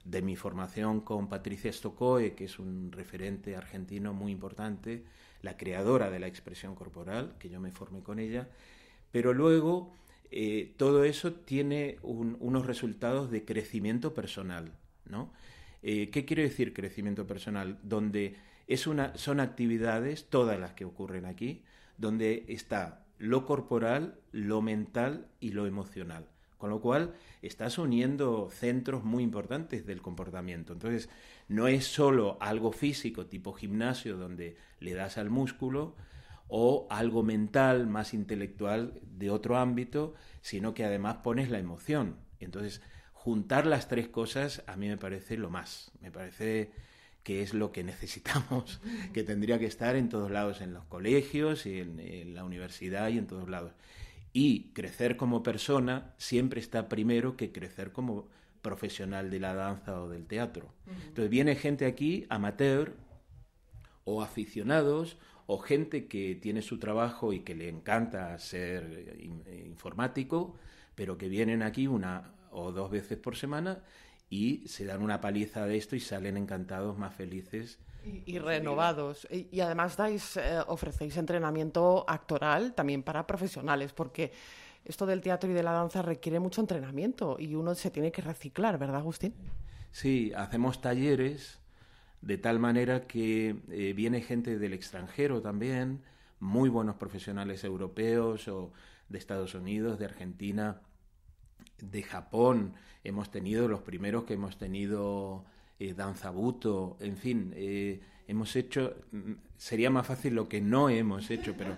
de 0.06 0.22
mi 0.22 0.36
formación 0.36 1.00
con 1.00 1.28
Patricia 1.28 1.72
Stokoe, 1.72 2.34
que 2.34 2.44
es 2.44 2.58
un 2.58 2.92
referente 2.92 3.56
argentino 3.56 4.14
muy 4.14 4.30
importante, 4.30 5.04
la 5.42 5.56
creadora 5.56 6.10
de 6.10 6.20
la 6.20 6.28
expresión 6.28 6.74
corporal, 6.74 7.34
que 7.38 7.48
yo 7.48 7.60
me 7.60 7.72
formé 7.72 8.02
con 8.02 8.20
ella, 8.20 8.48
pero 9.10 9.34
luego 9.34 9.92
eh, 10.30 10.74
todo 10.76 11.04
eso 11.04 11.32
tiene 11.32 11.98
unos 12.02 12.66
resultados 12.66 13.30
de 13.30 13.44
crecimiento 13.44 14.14
personal. 14.14 14.72
¿no? 15.06 15.32
Eh, 15.82 16.10
¿Qué 16.10 16.24
quiere 16.24 16.44
decir 16.44 16.72
crecimiento 16.72 17.26
personal? 17.26 17.78
Donde 17.82 18.36
es 18.68 18.86
una, 18.86 19.16
son 19.16 19.40
actividades, 19.40 20.28
todas 20.30 20.58
las 20.58 20.74
que 20.74 20.84
ocurren 20.84 21.26
aquí, 21.26 21.64
donde 21.98 22.44
está 22.48 23.04
lo 23.18 23.44
corporal, 23.44 24.20
lo 24.30 24.62
mental 24.62 25.28
y 25.40 25.50
lo 25.50 25.66
emocional. 25.66 26.28
Con 26.58 26.70
lo 26.70 26.80
cual 26.80 27.14
estás 27.42 27.78
uniendo 27.78 28.48
centros 28.50 29.04
muy 29.04 29.22
importantes 29.22 29.86
del 29.86 30.00
comportamiento. 30.00 30.72
Entonces, 30.72 31.08
no 31.48 31.68
es 31.68 31.86
solo 31.86 32.38
algo 32.40 32.72
físico 32.72 33.26
tipo 33.26 33.52
gimnasio 33.52 34.16
donde 34.16 34.56
le 34.80 34.94
das 34.94 35.18
al 35.18 35.30
músculo 35.30 35.94
o 36.48 36.86
algo 36.90 37.22
mental, 37.22 37.86
más 37.86 38.14
intelectual 38.14 39.00
de 39.02 39.30
otro 39.30 39.58
ámbito, 39.58 40.14
sino 40.40 40.74
que 40.74 40.84
además 40.84 41.18
pones 41.18 41.50
la 41.50 41.58
emoción. 41.58 42.16
Entonces, 42.40 42.80
juntar 43.12 43.66
las 43.66 43.88
tres 43.88 44.08
cosas 44.08 44.62
a 44.66 44.76
mí 44.76 44.88
me 44.88 44.96
parece 44.96 45.36
lo 45.36 45.50
más. 45.50 45.90
Me 46.00 46.12
parece 46.12 46.70
que 47.26 47.42
es 47.42 47.54
lo 47.54 47.72
que 47.72 47.82
necesitamos, 47.82 48.80
que 49.12 49.24
tendría 49.24 49.58
que 49.58 49.66
estar 49.66 49.96
en 49.96 50.08
todos 50.08 50.30
lados, 50.30 50.60
en 50.60 50.72
los 50.72 50.84
colegios, 50.84 51.66
y 51.66 51.80
en, 51.80 52.34
la 52.34 52.44
universidad 52.44 53.08
y 53.08 53.18
en 53.18 53.26
todos 53.26 53.48
lados. 53.48 53.72
Y 54.38 54.72
crecer 54.74 55.16
como 55.16 55.42
persona 55.42 56.12
siempre 56.18 56.60
está 56.60 56.90
primero 56.90 57.38
que 57.38 57.52
crecer 57.52 57.90
como 57.90 58.28
profesional 58.60 59.30
de 59.30 59.40
la 59.40 59.54
danza 59.54 59.98
o 60.02 60.10
del 60.10 60.26
teatro. 60.26 60.74
Entonces 60.86 61.30
viene 61.30 61.56
gente 61.56 61.86
aquí, 61.86 62.26
amateur, 62.28 62.96
o 64.04 64.20
aficionados, 64.20 65.16
o 65.46 65.56
gente 65.56 66.06
que 66.06 66.34
tiene 66.34 66.60
su 66.60 66.78
trabajo 66.78 67.32
y 67.32 67.40
que 67.40 67.54
le 67.54 67.70
encanta 67.70 68.38
ser 68.38 69.16
eh, 69.46 69.64
informático, 69.70 70.54
pero 70.94 71.16
que 71.16 71.30
vienen 71.30 71.62
aquí 71.62 71.86
una 71.86 72.34
o 72.50 72.72
dos 72.72 72.90
veces 72.90 73.16
por 73.16 73.36
semana 73.36 73.84
y 74.28 74.68
se 74.68 74.84
dan 74.84 75.00
una 75.00 75.22
paliza 75.22 75.64
de 75.64 75.78
esto 75.78 75.96
y 75.96 76.00
salen 76.00 76.36
encantados, 76.36 76.98
más 76.98 77.14
felices. 77.14 77.78
Y, 78.24 78.38
renovados. 78.38 79.26
Y, 79.30 79.60
además 79.60 79.96
dais, 79.96 80.36
eh, 80.36 80.60
ofrecéis 80.68 81.16
entrenamiento 81.16 82.04
actoral 82.06 82.74
también 82.74 83.02
para 83.02 83.26
profesionales, 83.26 83.92
porque 83.92 84.32
esto 84.84 85.06
del 85.06 85.20
teatro 85.20 85.50
y 85.50 85.54
de 85.54 85.62
la 85.62 85.72
danza 85.72 86.02
requiere 86.02 86.38
mucho 86.38 86.60
entrenamiento 86.60 87.36
y 87.38 87.54
uno 87.54 87.74
se 87.74 87.90
tiene 87.90 88.12
que 88.12 88.22
reciclar, 88.22 88.78
¿verdad, 88.78 89.00
Agustín? 89.00 89.34
Sí, 89.90 90.32
hacemos 90.36 90.80
talleres 90.80 91.58
de 92.22 92.38
tal 92.38 92.58
manera 92.58 93.06
que 93.06 93.56
eh, 93.70 93.92
viene 93.94 94.20
gente 94.20 94.58
del 94.58 94.72
extranjero 94.72 95.42
también, 95.42 96.02
muy 96.38 96.68
buenos 96.68 96.96
profesionales 96.96 97.64
europeos 97.64 98.46
o 98.48 98.72
de 99.08 99.18
Estados 99.18 99.54
Unidos, 99.54 99.98
de 99.98 100.04
Argentina, 100.04 100.80
de 101.78 102.02
Japón, 102.02 102.74
hemos 103.04 103.30
tenido 103.30 103.68
los 103.68 103.80
primeros 103.80 104.24
que 104.24 104.34
hemos 104.34 104.58
tenido 104.58 105.44
eh, 105.78 105.94
danzabuto, 105.94 106.96
en 107.00 107.16
fin, 107.16 107.52
eh, 107.56 108.00
hemos 108.26 108.54
hecho, 108.56 108.94
mm, 109.12 109.32
sería 109.56 109.90
más 109.90 110.06
fácil 110.06 110.34
lo 110.34 110.48
que 110.48 110.60
no 110.60 110.88
hemos 110.88 111.30
hecho, 111.30 111.54
pero 111.56 111.76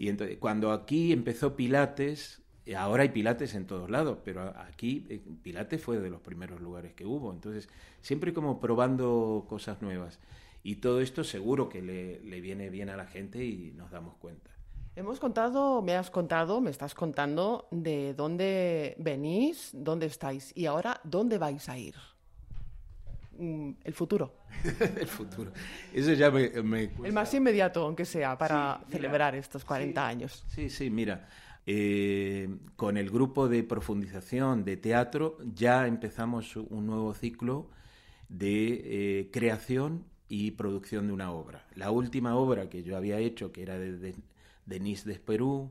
y 0.00 0.08
entonces, 0.08 0.38
cuando 0.38 0.72
aquí 0.72 1.12
empezó 1.12 1.56
Pilates, 1.56 2.40
eh, 2.64 2.74
ahora 2.74 3.02
hay 3.02 3.10
Pilates 3.10 3.54
en 3.54 3.66
todos 3.66 3.90
lados, 3.90 4.16
pero 4.24 4.54
aquí 4.56 5.06
eh, 5.10 5.20
Pilates 5.42 5.82
fue 5.82 6.00
de 6.00 6.08
los 6.08 6.22
primeros 6.22 6.58
lugares 6.62 6.94
que 6.94 7.04
hubo, 7.04 7.30
entonces 7.30 7.68
siempre 8.00 8.32
como 8.32 8.60
probando 8.60 9.44
cosas 9.46 9.82
nuevas. 9.82 10.18
Y 10.62 10.76
todo 10.76 11.02
esto 11.02 11.22
seguro 11.22 11.68
que 11.68 11.82
le, 11.82 12.18
le 12.20 12.40
viene 12.40 12.70
bien 12.70 12.88
a 12.88 12.96
la 12.96 13.04
gente 13.04 13.44
y 13.44 13.72
nos 13.72 13.90
damos 13.90 14.16
cuenta. 14.16 14.50
Hemos 14.96 15.20
contado, 15.20 15.82
me 15.82 15.94
has 15.94 16.10
contado, 16.10 16.62
me 16.62 16.70
estás 16.70 16.94
contando 16.94 17.68
de 17.70 18.14
dónde 18.14 18.96
venís, 18.98 19.68
dónde 19.74 20.06
estáis 20.06 20.50
y 20.56 20.64
ahora 20.64 20.98
dónde 21.04 21.36
vais 21.36 21.68
a 21.68 21.76
ir. 21.76 21.94
Mm, 23.40 23.70
el 23.84 23.94
futuro. 23.94 24.34
el 25.00 25.06
futuro. 25.06 25.50
Eso 25.94 26.12
ya 26.12 26.30
me... 26.30 26.90
El 27.02 27.12
más 27.14 27.32
inmediato, 27.32 27.82
aunque 27.82 28.04
sea, 28.04 28.36
para 28.36 28.82
celebrar 28.90 29.34
estos 29.34 29.64
40 29.64 30.06
años. 30.06 30.44
Sí, 30.48 30.68
sí, 30.68 30.90
mira. 30.90 31.26
Eh, 31.66 32.48
con 32.76 32.98
el 32.98 33.10
grupo 33.10 33.48
de 33.48 33.62
profundización 33.62 34.64
de 34.64 34.76
teatro 34.76 35.38
ya 35.54 35.86
empezamos 35.86 36.56
un 36.56 36.86
nuevo 36.86 37.14
ciclo 37.14 37.70
de 38.28 38.80
eh, 38.84 39.30
creación 39.32 40.04
y 40.28 40.50
producción 40.50 41.06
de 41.06 41.14
una 41.14 41.32
obra. 41.32 41.66
La 41.74 41.90
última 41.90 42.36
obra 42.36 42.68
que 42.68 42.82
yo 42.82 42.96
había 42.96 43.18
hecho, 43.18 43.52
que 43.52 43.62
era 43.62 43.78
de, 43.78 44.14
Denise 44.66 45.08
de 45.08 45.18
Perú, 45.18 45.70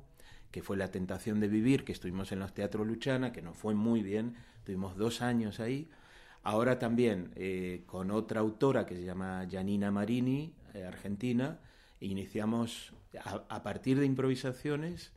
que 0.49 0.63
fue 0.63 0.75
La 0.75 0.89
Tentación 0.89 1.39
de 1.39 1.47
Vivir, 1.47 1.85
que 1.85 1.91
estuvimos 1.91 2.31
en 2.31 2.39
los 2.39 2.53
teatros 2.53 2.87
Luchana, 2.87 3.31
que 3.31 3.43
nos 3.43 3.55
fue 3.55 3.75
muy 3.75 4.01
bien, 4.01 4.35
tuvimos 4.63 4.97
dos 4.97 5.21
años 5.21 5.59
ahí. 5.59 5.87
Ahora 6.43 6.79
también 6.79 7.31
eh, 7.35 7.83
con 7.85 8.11
otra 8.11 8.39
autora 8.39 8.85
que 8.85 8.95
se 8.95 9.03
llama 9.03 9.47
Janina 9.49 9.91
Marini, 9.91 10.53
eh, 10.73 10.83
argentina, 10.83 11.59
iniciamos 11.99 12.93
a, 13.23 13.63
partir 13.63 13.99
de 13.99 14.05
improvisaciones 14.05 15.11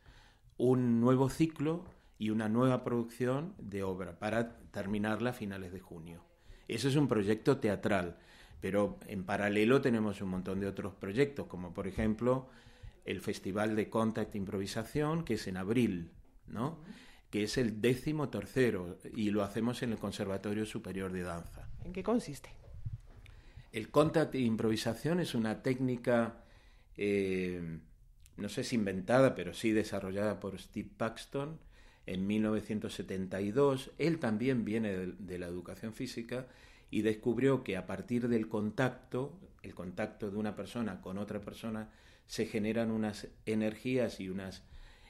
un 0.57 1.01
nuevo 1.01 1.29
ciclo 1.29 1.85
y 2.19 2.31
una 2.31 2.49
nueva 2.49 2.85
producción 2.85 3.55
de 3.59 3.83
obra 3.83 4.19
para 4.19 4.57
terminarla 4.71 5.31
a 5.31 5.35
finales 5.35 5.73
de 5.73 5.81
junio. 5.81 6.25
Eso 6.69 6.89
es 6.89 6.97
un 6.97 7.09
proyecto 7.09 7.59
teatral, 7.59 8.19
pero 8.61 8.99
en 9.07 9.25
paralelo 9.25 9.81
tenemos 9.81 10.21
un 10.23 10.31
montón 10.31 10.61
de 10.61 10.67
otros 10.67 10.95
proyectos, 10.95 11.47
como 11.47 11.75
por 11.75 11.87
ejemplo 11.87 12.49
el 13.05 13.21
Festival 13.21 13.77
de 13.77 13.91
Contact 13.91 14.35
Improvisación, 14.35 15.25
que 15.25 15.35
es 15.35 15.47
en 15.49 15.57
abril, 15.57 16.13
¿no? 16.47 16.79
Que 17.33 17.45
es 17.45 17.57
el 17.57 17.81
décimo 17.81 18.29
tercero 18.29 18.99
y 19.17 19.31
lo 19.31 19.43
hacemos 19.43 19.83
en 19.83 19.93
el 19.93 19.99
Conservatorio 19.99 20.67
Superior 20.67 21.11
de 21.11 21.23
Danza. 21.23 21.67
¿En 21.83 21.95
qué 21.95 22.03
consiste? 22.03 22.51
El 23.73 23.89
contact 23.89 24.35
improvisación 24.35 25.19
es 25.19 25.35
una 25.35 25.63
técnica, 25.63 26.45
eh, 26.99 27.79
no 28.37 28.51
sé 28.51 28.65
si 28.65 28.77
inventada, 28.77 29.35
pero 29.35 29.55
sí 29.55 29.73
desarrollada 29.73 30.41
por 30.41 30.61
Steve 30.61 30.91
Paxton 30.95 31.59
en 32.05 32.27
1972. 32.27 33.93
Él 33.97 34.19
también 34.19 34.67
viene 34.67 34.91
de 34.91 35.39
la 35.39 35.47
educación 35.47 35.95
física 35.95 36.49
y 36.91 37.01
descubrió 37.01 37.65
que 37.65 37.79
a 37.79 37.87
partir 37.87 38.29
del 38.29 38.47
contacto, 38.47 39.41
el 39.63 39.75
contacto 39.75 40.31
de 40.31 40.37
una 40.37 40.55
persona 40.55 41.01
con 41.01 41.17
otra 41.17 41.41
persona, 41.41 41.89
se 42.27 42.45
generan 42.45 42.91
unas 42.91 43.29
energías 43.47 44.21
y 44.21 44.29
unas, 44.29 44.65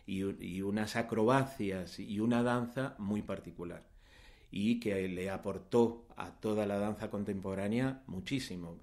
y, 0.07 0.63
unas 0.63 0.97
acrobacias 0.97 1.99
y 1.99 2.21
una 2.21 2.43
danza 2.43 2.95
muy 2.99 3.23
particular 3.23 3.85
y 4.51 4.81
que 4.81 5.09
le 5.09 5.31
aportó 5.31 6.07
a 6.17 6.31
toda 6.33 6.67
la 6.67 6.79
danza 6.79 7.11
contemporánea 7.11 8.03
muchísimo. 8.07 8.79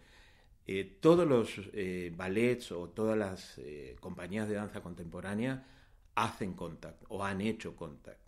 Eh, 0.66 0.98
todos 1.02 1.28
los 1.28 1.62
eh, 1.74 2.14
ballets 2.16 2.72
o 2.72 2.90
todas 2.90 3.18
las 3.18 3.58
eh, 3.60 3.96
compañías 4.00 4.48
de 4.48 4.56
danza 4.56 4.82
contemporánea 4.82 5.66
hacen 6.16 6.54
contact 6.54 7.04
o 7.10 7.24
han 7.24 7.42
hecho 7.42 7.76
contact. 7.76 8.20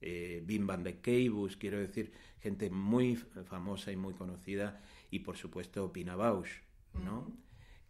eh, 0.00 0.42
Bim 0.44 0.66
Van 0.66 0.82
de 0.82 1.00
Keibus, 1.00 1.56
quiero 1.56 1.78
decir, 1.78 2.12
gente 2.40 2.70
muy 2.70 3.16
famosa 3.16 3.90
y 3.92 3.96
muy 3.96 4.14
conocida, 4.14 4.80
y 5.10 5.20
por 5.20 5.36
supuesto 5.36 5.92
Pina 5.92 6.16
Bausch, 6.16 6.62
¿no? 7.04 7.32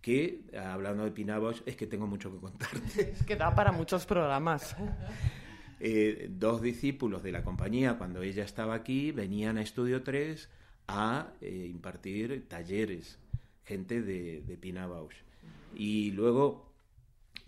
Que, 0.01 0.44
hablando 0.57 1.05
de 1.05 1.11
Pina 1.11 1.38
Bausch, 1.38 1.62
es 1.66 1.76
que 1.76 1.86
tengo 1.86 2.07
mucho 2.07 2.32
que 2.32 2.38
contarte. 2.38 3.12
Es 3.12 3.24
que 3.24 3.36
da 3.36 3.55
para 3.55 3.72
muchos 3.72 4.07
programas. 4.07 4.76
Eh, 5.80 6.28
dos 6.30 6.62
discípulos 6.62 7.22
de 7.22 7.32
la 7.32 7.42
compañía, 7.42 7.99
cuando 7.99 8.22
ella 8.22 8.44
estaba 8.44 8.74
aquí, 8.74 9.12
venían 9.12 9.59
a 9.59 9.62
Estudio 9.62 10.03
3 10.03 10.49
a 10.88 11.32
eh, 11.40 11.68
impartir 11.70 12.49
talleres, 12.49 13.18
gente 13.64 14.01
de, 14.01 14.42
de 14.42 14.57
Pina 14.57 14.86
Bausch. 14.86 15.16
Y 15.74 16.12
luego 16.12 16.72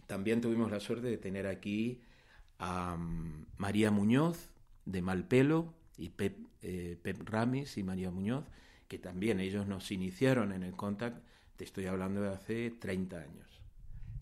también 0.08 0.40
tuvimos 0.40 0.70
la 0.70 0.80
suerte 0.80 1.06
de 1.06 1.18
tener 1.18 1.46
aquí 1.46 2.02
a 2.58 2.94
um, 2.94 3.44
María 3.56 3.90
Muñoz 3.90 4.50
de 4.84 5.02
Malpelo 5.02 5.74
y 5.96 6.08
Pep, 6.08 6.38
eh, 6.62 6.98
Pep 7.00 7.28
Ramis 7.28 7.76
y 7.76 7.82
María 7.82 8.10
Muñoz, 8.10 8.44
que 8.88 8.98
también 8.98 9.38
ellos 9.38 9.66
nos 9.66 9.90
iniciaron 9.92 10.52
en 10.52 10.62
el 10.62 10.72
contact, 10.72 11.22
te 11.58 11.64
estoy 11.64 11.86
hablando 11.86 12.22
de 12.22 12.28
hace 12.28 12.70
30 12.70 13.16
años. 13.16 13.60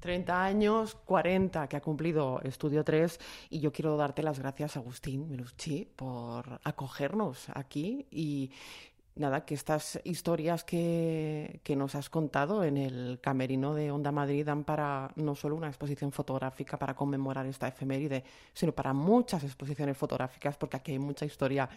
30 0.01 0.45
años, 0.45 0.95
40 1.05 1.69
que 1.69 1.77
ha 1.77 1.83
cumplido 1.83 2.41
Estudio 2.43 2.83
3 2.83 3.21
y 3.51 3.61
yo 3.61 3.73
quiero 3.73 3.97
darte 3.97 4.23
las 4.23 4.39
gracias, 4.39 4.77
Agustín 4.77 5.29
Melucci, 5.29 5.87
por 5.97 6.61
acogernos 6.65 7.49
aquí 7.55 8.07
y 8.11 8.51
nada, 9.17 9.45
que 9.45 9.55
estas 9.55 10.01
historias 10.05 10.65
que, 10.65 11.61
que, 11.63 11.77
nos 11.77 11.95
has 11.95 12.09
contado 12.09 12.65
en 12.65 12.79
el 12.79 13.19
camerino 13.21 13.75
de 13.75 13.91
Onda 13.91 14.13
Madrid 14.13 14.47
dan 14.47 14.65
para 14.65 15.13
no 15.17 15.35
solo 15.35 15.57
una 15.57 15.69
exposición 15.69 16.13
fotográfica 16.13 16.79
para 16.79 16.95
conmemorar 16.95 17.45
esta 17.47 17.69
efeméride, 17.69 18.25
sino 18.55 18.73
para 18.73 18.95
muchas 18.95 19.45
exposiciones 19.45 19.97
fotográficas, 19.97 20.57
porque 20.57 20.77
aquí 20.79 20.93
hay 20.93 20.99
mucha 20.99 21.27
historia. 21.27 21.69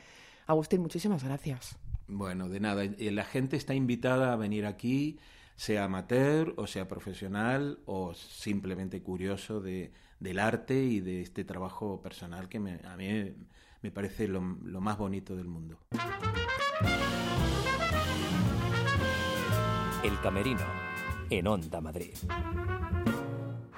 Agustín, 0.48 0.82
muchísimas 0.82 1.24
gracias. 1.24 1.78
Bueno, 2.08 2.50
de 2.50 2.60
nada. 2.60 2.84
La 2.98 3.24
gente 3.24 3.56
está 3.56 3.74
invitada 3.74 4.34
a 4.34 4.36
venir 4.36 4.66
aquí, 4.66 5.20
sea 5.60 5.84
amateur 5.84 6.54
o 6.56 6.68
sea 6.68 6.88
profesional 6.88 7.80
o 7.86 8.14
simplemente 8.14 9.02
curioso 9.02 9.60
de, 9.60 9.92
del 10.18 10.40
arte 10.40 10.86
y 10.86 11.02
de 11.02 11.22
este 11.22 11.44
trabajo 11.44 12.02
personal 12.02 12.48
que 12.48 12.62
me, 12.62 12.80
a 12.86 12.96
mí 12.96 13.36
me 13.82 13.92
parece 13.92 14.30
lo, 14.30 14.40
lo 14.40 14.80
más 14.80 14.98
bonito 14.98 15.36
del 15.36 15.50
mundo. 15.50 15.78
El 20.02 20.18
Camerino, 20.22 20.66
en 21.30 21.46
Onda 21.46 21.82
Madrid. 21.82 22.16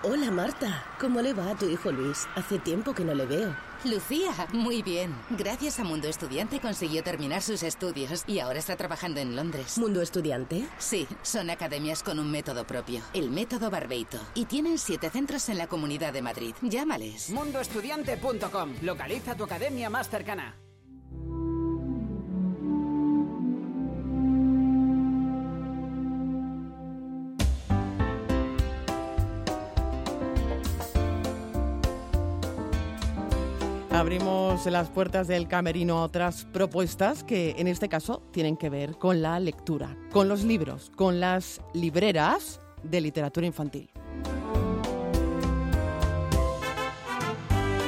Hola 0.03 0.31
Marta, 0.31 0.83
¿cómo 0.99 1.21
le 1.21 1.31
va 1.31 1.51
a 1.51 1.55
tu 1.55 1.69
hijo 1.69 1.91
Luis? 1.91 2.27
Hace 2.33 2.57
tiempo 2.57 2.91
que 2.95 3.05
no 3.05 3.13
le 3.13 3.27
veo. 3.27 3.55
Lucía, 3.83 4.31
muy 4.51 4.81
bien. 4.81 5.13
Gracias 5.29 5.79
a 5.79 5.83
Mundo 5.83 6.07
Estudiante 6.07 6.59
consiguió 6.59 7.03
terminar 7.03 7.43
sus 7.43 7.61
estudios 7.61 8.23
y 8.25 8.39
ahora 8.39 8.57
está 8.57 8.75
trabajando 8.75 9.19
en 9.19 9.35
Londres. 9.35 9.77
¿Mundo 9.77 10.01
Estudiante? 10.01 10.67
Sí, 10.79 11.07
son 11.21 11.51
academias 11.51 12.01
con 12.01 12.17
un 12.17 12.31
método 12.31 12.65
propio, 12.65 13.01
el 13.13 13.29
método 13.29 13.69
Barbeito. 13.69 14.17
Y 14.33 14.45
tienen 14.45 14.79
siete 14.79 15.11
centros 15.11 15.49
en 15.49 15.59
la 15.59 15.67
Comunidad 15.67 16.13
de 16.13 16.23
Madrid. 16.23 16.55
Llámales. 16.63 17.29
Mundoestudiante.com. 17.29 18.73
Localiza 18.81 19.35
tu 19.35 19.43
academia 19.43 19.91
más 19.91 20.09
cercana. 20.09 20.55
Abrimos 34.01 34.65
las 34.65 34.89
puertas 34.89 35.27
del 35.27 35.47
camerino 35.47 35.99
a 35.99 36.05
otras 36.05 36.45
propuestas 36.45 37.23
que 37.23 37.53
en 37.59 37.67
este 37.67 37.87
caso 37.87 38.23
tienen 38.31 38.57
que 38.57 38.67
ver 38.67 38.97
con 38.97 39.21
la 39.21 39.39
lectura, 39.39 39.95
con 40.11 40.27
los 40.27 40.43
libros, 40.43 40.91
con 40.95 41.19
las 41.19 41.61
libreras 41.75 42.59
de 42.81 42.99
literatura 42.99 43.45
infantil. 43.45 43.91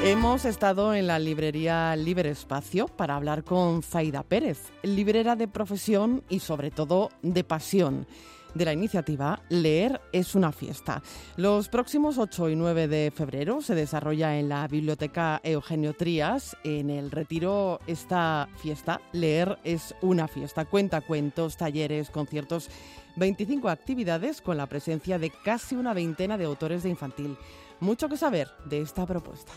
Hemos 0.03 0.45
estado 0.45 0.93
en 0.93 1.07
la 1.07 1.17
librería 1.17 1.95
Libre 1.95 2.29
Espacio 2.29 2.87
para 2.89 3.15
hablar 3.15 3.43
con 3.43 3.81
Zaida 3.81 4.21
Pérez, 4.21 4.59
librera 4.83 5.35
de 5.35 5.47
profesión 5.47 6.23
y 6.29 6.41
sobre 6.41 6.69
todo 6.69 7.09
de 7.23 7.43
pasión 7.43 8.05
de 8.53 8.65
la 8.65 8.73
iniciativa 8.73 9.41
Leer 9.49 10.01
es 10.11 10.35
una 10.35 10.51
fiesta. 10.51 11.01
Los 11.37 11.69
próximos 11.69 12.17
8 12.17 12.49
y 12.49 12.55
9 12.55 12.87
de 12.87 13.11
febrero 13.15 13.61
se 13.61 13.75
desarrolla 13.75 14.37
en 14.37 14.49
la 14.49 14.67
Biblioteca 14.67 15.41
Eugenio 15.43 15.93
Trías. 15.93 16.55
En 16.63 16.89
el 16.89 17.11
retiro 17.11 17.79
esta 17.87 18.47
fiesta, 18.57 19.01
Leer 19.11 19.57
es 19.63 19.95
una 20.01 20.27
fiesta. 20.27 20.65
Cuenta 20.65 21.01
cuentos, 21.01 21.57
talleres, 21.57 22.09
conciertos, 22.09 22.69
25 23.15 23.69
actividades 23.69 24.41
con 24.41 24.57
la 24.57 24.67
presencia 24.67 25.19
de 25.19 25.29
casi 25.29 25.75
una 25.75 25.93
veintena 25.93 26.37
de 26.37 26.45
autores 26.45 26.83
de 26.83 26.89
infantil. 26.89 27.37
Mucho 27.79 28.09
que 28.09 28.17
saber 28.17 28.49
de 28.65 28.81
esta 28.81 29.05
propuesta. 29.05 29.51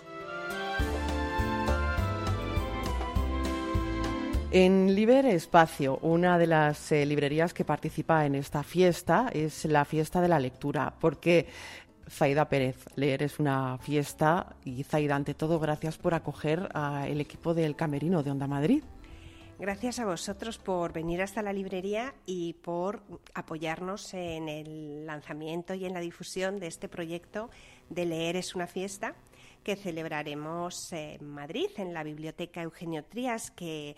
En 4.53 4.95
Liber 4.95 5.27
Espacio, 5.27 5.99
una 6.03 6.39
de 6.39 6.47
las 6.47 6.93
eh, 6.93 7.05
librerías 7.05 7.53
que 7.53 7.65
participa 7.65 8.25
en 8.27 8.37
esta 8.37 8.63
fiesta 8.63 9.29
es 9.33 9.65
la 9.65 9.85
fiesta 9.85 10.21
de 10.21 10.29
la 10.29 10.39
lectura, 10.39 10.95
porque 11.01 11.47
Zaida 12.09 12.49
Pérez, 12.49 12.87
leer 12.95 13.25
es 13.25 13.41
una 13.41 13.77
fiesta 13.79 14.55
y 14.65 14.85
Zaida, 14.85 15.17
ante 15.17 15.35
todo, 15.35 15.59
gracias 15.59 15.99
por 15.99 16.15
acoger 16.15 16.69
al 16.75 17.21
equipo 17.21 17.55
del 17.55 17.75
Camerino 17.75 18.23
de 18.23 18.31
Onda 18.31 18.47
Madrid. 18.47 18.85
Gracias 19.59 19.99
a 19.99 20.05
vosotros 20.05 20.59
por 20.59 20.93
venir 20.93 21.23
hasta 21.23 21.43
la 21.43 21.53
librería 21.53 22.15
y 22.27 22.53
por 22.53 23.03
apoyarnos 23.35 24.15
en 24.15 24.49
el 24.49 25.07
lanzamiento 25.07 25.75
y 25.75 25.87
en 25.87 25.95
la 25.95 26.01
difusión 26.01 26.61
de 26.61 26.69
este 26.69 26.89
proyecto 26.89 27.51
de 27.89 28.05
Leer 28.05 28.37
es 28.37 28.55
una 28.55 28.67
fiesta 28.67 29.15
que 29.65 29.75
celebraremos 29.75 30.93
en 30.93 31.27
Madrid, 31.27 31.71
en 31.79 31.95
la 31.95 32.05
Biblioteca 32.05 32.63
Eugenio 32.63 33.03
Trías, 33.03 33.51
que 33.51 33.97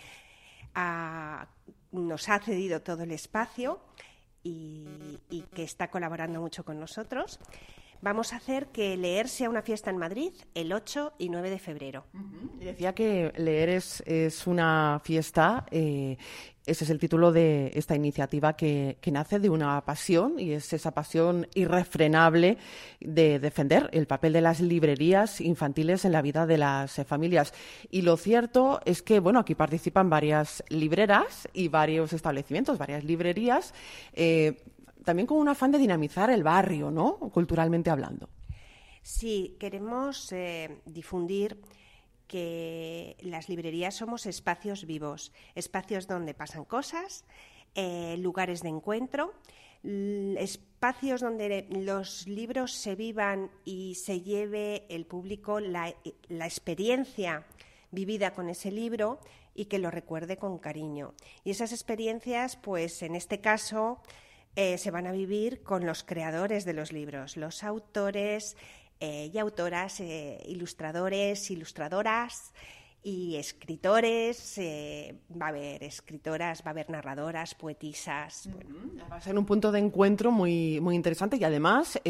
nos 1.92 2.28
ha 2.28 2.38
cedido 2.40 2.82
todo 2.82 3.02
el 3.02 3.12
espacio 3.12 3.80
y, 4.42 5.18
que 5.54 5.62
está 5.62 5.90
colaborando 5.90 6.40
mucho 6.40 6.64
con 6.64 6.78
nosotros. 6.80 7.38
Vamos 8.00 8.32
a 8.32 8.36
hacer 8.36 8.68
que 8.68 8.96
leer 8.96 9.28
sea 9.28 9.50
una 9.50 9.62
fiesta 9.62 9.90
en 9.90 9.96
Madrid 9.96 10.32
el 10.54 10.72
8 10.72 11.14
y 11.18 11.28
9 11.30 11.50
de 11.50 11.58
febrero. 11.58 12.04
Decía 12.60 12.94
que 12.94 13.32
leer 13.36 13.70
es, 13.70 14.02
es 14.06 14.46
una 14.46 15.00
fiesta, 15.02 15.66
eh, 15.72 16.16
ese 16.64 16.84
es 16.84 16.90
el 16.90 17.00
título 17.00 17.32
de 17.32 17.72
esta 17.74 17.96
iniciativa 17.96 18.54
que, 18.54 18.98
que, 19.00 19.10
nace 19.10 19.40
de 19.40 19.50
una 19.50 19.84
pasión 19.84 20.38
y 20.38 20.52
es 20.52 20.72
esa 20.72 20.92
pasión 20.92 21.48
irrefrenable 21.54 22.58
de 23.00 23.40
defender 23.40 23.88
el 23.92 24.06
papel 24.06 24.32
de 24.32 24.42
las 24.42 24.60
librerías 24.60 25.40
infantiles 25.40 26.04
en 26.04 26.12
la 26.12 26.22
vida 26.22 26.46
de 26.46 26.58
las 26.58 27.04
familias. 27.06 27.52
Y 27.90 28.02
lo 28.02 28.16
cierto 28.16 28.80
es 28.84 29.02
que, 29.02 29.18
bueno, 29.18 29.40
aquí 29.40 29.56
participan 29.56 30.08
varias 30.08 30.62
libreras 30.68 31.48
y 31.52 31.66
varios 31.66 32.12
establecimientos, 32.12 32.78
varias 32.78 33.02
librerías. 33.02 33.74
Eh, 34.12 34.62
también 35.08 35.26
con 35.26 35.38
un 35.38 35.48
afán 35.48 35.72
de 35.72 35.78
dinamizar 35.78 36.28
el 36.28 36.42
barrio, 36.42 36.90
¿no? 36.90 37.18
Culturalmente 37.32 37.88
hablando. 37.88 38.28
Sí, 39.00 39.56
queremos 39.58 40.30
eh, 40.32 40.82
difundir 40.84 41.62
que 42.26 43.16
las 43.22 43.48
librerías 43.48 43.94
somos 43.94 44.26
espacios 44.26 44.84
vivos, 44.84 45.32
espacios 45.54 46.08
donde 46.08 46.34
pasan 46.34 46.66
cosas, 46.66 47.24
eh, 47.74 48.18
lugares 48.18 48.60
de 48.60 48.68
encuentro, 48.68 49.32
espacios 49.82 51.22
donde 51.22 51.66
los 51.70 52.26
libros 52.26 52.74
se 52.74 52.94
vivan 52.94 53.50
y 53.64 53.94
se 53.94 54.20
lleve 54.20 54.84
el 54.90 55.06
público 55.06 55.58
la, 55.58 55.94
la 56.28 56.44
experiencia 56.44 57.46
vivida 57.90 58.34
con 58.34 58.50
ese 58.50 58.70
libro 58.70 59.20
y 59.54 59.64
que 59.64 59.78
lo 59.78 59.90
recuerde 59.90 60.36
con 60.36 60.58
cariño. 60.58 61.14
Y 61.44 61.50
esas 61.52 61.72
experiencias, 61.72 62.56
pues 62.56 63.02
en 63.02 63.14
este 63.14 63.40
caso, 63.40 64.02
eh, 64.60 64.76
se 64.76 64.90
van 64.90 65.06
a 65.06 65.12
vivir 65.12 65.62
con 65.62 65.86
los 65.86 66.02
creadores 66.02 66.64
de 66.64 66.72
los 66.72 66.92
libros, 66.92 67.36
los 67.36 67.62
autores 67.62 68.56
eh, 68.98 69.30
y 69.32 69.38
autoras, 69.38 70.00
eh, 70.00 70.42
ilustradores, 70.48 71.48
ilustradoras 71.52 72.52
y 73.00 73.36
escritores, 73.36 74.58
va 75.40 75.46
a 75.46 75.48
haber 75.50 75.84
escritoras, 75.84 76.62
va 76.62 76.66
a 76.66 76.70
haber 76.70 76.90
narradoras, 76.90 77.54
poetisas. 77.54 78.50
Va 79.12 79.18
a 79.18 79.20
ser 79.20 79.38
un 79.38 79.46
punto 79.46 79.70
de 79.70 79.78
encuentro 79.78 80.32
muy, 80.32 80.80
muy 80.80 80.96
interesante 80.96 81.36
y 81.36 81.44
además 81.44 82.00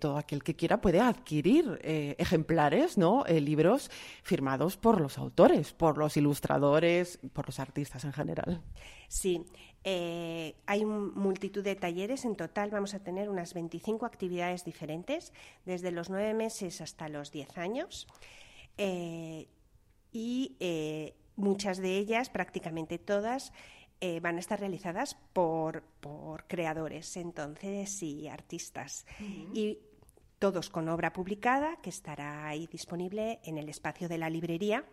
todo 0.00 0.18
aquel 0.18 0.42
que 0.42 0.56
quiera 0.56 0.80
puede 0.80 0.98
adquirir 0.98 1.78
ejemplares, 1.84 2.98
¿no? 2.98 3.24
libros 3.28 3.88
firmados 4.24 4.76
por 4.76 5.00
los 5.00 5.16
autores, 5.16 5.72
por 5.72 5.96
los 5.96 6.16
ilustradores, 6.16 7.20
por 7.32 7.46
los 7.46 7.60
artistas 7.60 8.04
en 8.04 8.12
general. 8.12 8.60
Sí, 9.06 9.44
eh, 9.84 10.56
hay 10.64 10.84
multitud 10.84 11.62
de 11.62 11.76
talleres, 11.76 12.24
en 12.24 12.36
total 12.36 12.70
vamos 12.70 12.94
a 12.94 13.00
tener 13.00 13.28
unas 13.28 13.52
25 13.52 14.06
actividades 14.06 14.64
diferentes, 14.64 15.32
desde 15.66 15.90
los 15.90 16.08
nueve 16.08 16.32
meses 16.32 16.80
hasta 16.80 17.08
los 17.08 17.30
10 17.30 17.58
años. 17.58 18.06
Eh, 18.78 19.46
y 20.10 20.56
eh, 20.60 21.14
muchas 21.36 21.78
de 21.78 21.98
ellas, 21.98 22.30
prácticamente 22.30 22.98
todas, 22.98 23.52
eh, 24.00 24.20
van 24.20 24.36
a 24.36 24.40
estar 24.40 24.58
realizadas 24.58 25.16
por, 25.32 25.82
por 26.00 26.46
creadores, 26.46 27.16
entonces, 27.18 28.02
y 28.02 28.28
artistas. 28.28 29.04
Y 29.52 29.78
todos 30.38 30.70
con 30.70 30.88
obra 30.88 31.12
publicada, 31.12 31.76
que 31.82 31.90
estará 31.90 32.46
ahí 32.46 32.66
disponible 32.66 33.40
en 33.44 33.58
el 33.58 33.68
espacio 33.68 34.08
de 34.08 34.18
la 34.18 34.30
librería 34.30 34.84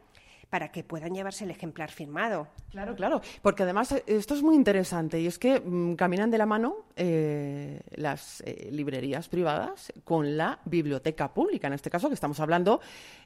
para 0.51 0.69
que 0.69 0.83
puedan 0.83 1.15
llevarse 1.15 1.45
el 1.45 1.49
ejemplar 1.49 1.91
firmado. 1.91 2.49
Claro, 2.69 2.93
claro, 2.93 3.21
porque 3.41 3.63
además 3.63 3.93
eh, 3.93 4.03
esto 4.05 4.35
es 4.35 4.43
muy 4.43 4.55
interesante 4.55 5.19
y 5.19 5.25
es 5.25 5.39
que 5.39 5.61
mm, 5.61 5.95
caminan 5.95 6.29
de 6.29 6.37
la 6.37 6.45
mano 6.45 6.75
eh, 6.97 7.79
las 7.95 8.43
eh, 8.45 8.67
librerías 8.69 9.29
privadas 9.29 9.93
con 10.03 10.35
la 10.35 10.59
biblioteca 10.65 11.33
pública, 11.33 11.67
en 11.67 11.73
este 11.73 11.89
caso 11.89 12.09
que 12.09 12.15
estamos 12.15 12.41
hablando 12.41 12.81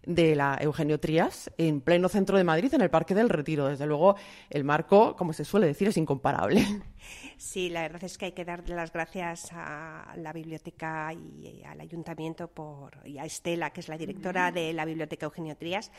de 0.06 0.36
la 0.36 0.60
Eugenio 0.62 1.00
Trías 1.00 1.52
en 1.58 1.82
pleno 1.82 2.10
centro 2.10 2.38
de 2.38 2.44
Madrid, 2.44 2.72
en 2.76 2.82
el 2.82 2.92
Parque 2.92 3.16
del 3.16 3.30
Retiro. 3.30 3.70
Desde 3.70 3.88
luego, 3.88 4.16
el 4.52 4.64
marco, 4.64 5.16
como 5.16 5.34
se 5.34 5.46
suele 5.46 5.66
decir, 5.66 5.88
es 5.88 5.98
incomparable. 5.98 6.64
Sí, 7.38 7.70
la 7.70 7.82
verdad 7.82 8.04
es 8.04 8.18
que 8.18 8.26
hay 8.26 8.32
que 8.32 8.46
darle 8.46 8.76
las 8.76 8.92
gracias 8.92 9.50
a 9.52 10.14
la 10.18 10.34
biblioteca 10.34 11.14
y 11.14 11.64
al 11.64 11.82
ayuntamiento 11.82 12.48
por, 12.48 13.00
y 13.06 13.18
a 13.18 13.26
Estela, 13.26 13.72
que 13.72 13.82
es 13.82 13.88
la 13.88 13.98
directora 13.98 14.52
de 14.52 14.74
la 14.74 14.86
biblioteca 14.86 15.26
Eugenio 15.26 15.56
Trías, 15.58 15.92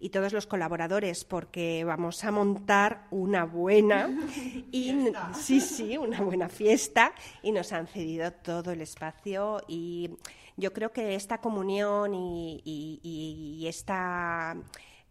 y 0.00 0.08
todos 0.08 0.32
los 0.32 0.46
colaboradores 0.46 1.24
porque 1.24 1.84
vamos 1.84 2.24
a 2.24 2.30
montar 2.30 3.06
una 3.10 3.44
buena 3.44 4.08
y 4.72 5.12
sí 5.38 5.60
sí 5.60 5.98
una 5.98 6.22
buena 6.22 6.48
fiesta 6.48 7.12
y 7.42 7.52
nos 7.52 7.72
han 7.72 7.86
cedido 7.86 8.32
todo 8.32 8.72
el 8.72 8.80
espacio 8.80 9.62
y 9.68 10.10
yo 10.56 10.72
creo 10.72 10.92
que 10.92 11.14
esta 11.14 11.38
comunión 11.38 12.12
y, 12.14 13.64
esta 13.66 14.56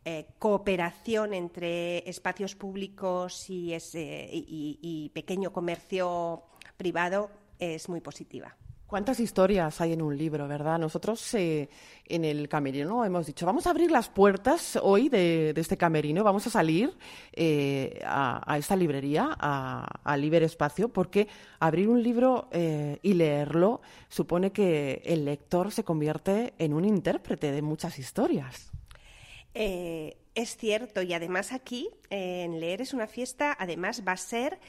eh, 0.05 0.27
cooperación 0.39 1.33
entre 1.33 2.09
espacios 2.09 2.55
públicos 2.55 3.49
y, 3.49 3.73
y 3.73 5.11
pequeño 5.13 5.51
comercio 5.51 6.43
privado 6.77 7.29
es 7.59 7.89
muy 7.89 8.01
positiva. 8.01 8.55
¿Cuántas 8.89 9.19
historias 9.19 9.79
hay 9.81 9.93
en 9.93 10.01
un 10.01 10.17
libro, 10.17 10.47
verdad? 10.47 10.79
Nosotros 10.79 11.35
eh, 11.35 11.69
en 12.05 12.25
el 12.25 12.49
camerino 12.49 13.05
hemos 13.05 13.27
dicho, 13.27 13.45
vamos 13.45 13.67
a 13.67 13.69
abrir 13.69 13.91
las 13.91 14.09
puertas 14.09 14.79
hoy 14.81 15.09
de, 15.09 15.53
este 15.55 15.77
camerino, 15.77 16.23
vamos 16.23 16.47
a 16.47 16.49
salir 16.49 16.97
eh, 17.31 18.01
a, 18.03 18.57
esta 18.57 18.75
librería, 18.75 19.29
a, 19.39 20.17
Libre 20.17 20.43
Espacio, 20.43 20.89
porque 20.89 21.27
abrir 21.59 21.87
un 21.87 22.01
libro 22.01 22.47
eh, 22.51 22.97
y 23.03 23.13
leerlo 23.13 23.81
supone 24.07 24.51
que 24.51 25.03
el 25.05 25.23
lector 25.23 25.71
se 25.71 25.83
convierte 25.83 26.55
en 26.57 26.73
un 26.73 26.83
intérprete 26.83 27.51
de 27.51 27.61
muchas 27.61 27.99
historias. 27.99 28.71
Es 29.59 30.57
cierto, 30.57 31.01
y 31.01 31.13
además 31.13 31.51
aquí, 31.51 31.89
en 32.09 32.59
Leer 32.59 32.81
es 32.81 32.93
una 32.93 33.07
fiesta, 33.07 33.55
además 33.59 34.03
va 34.07 34.13
a 34.13 34.17
ser 34.17 34.59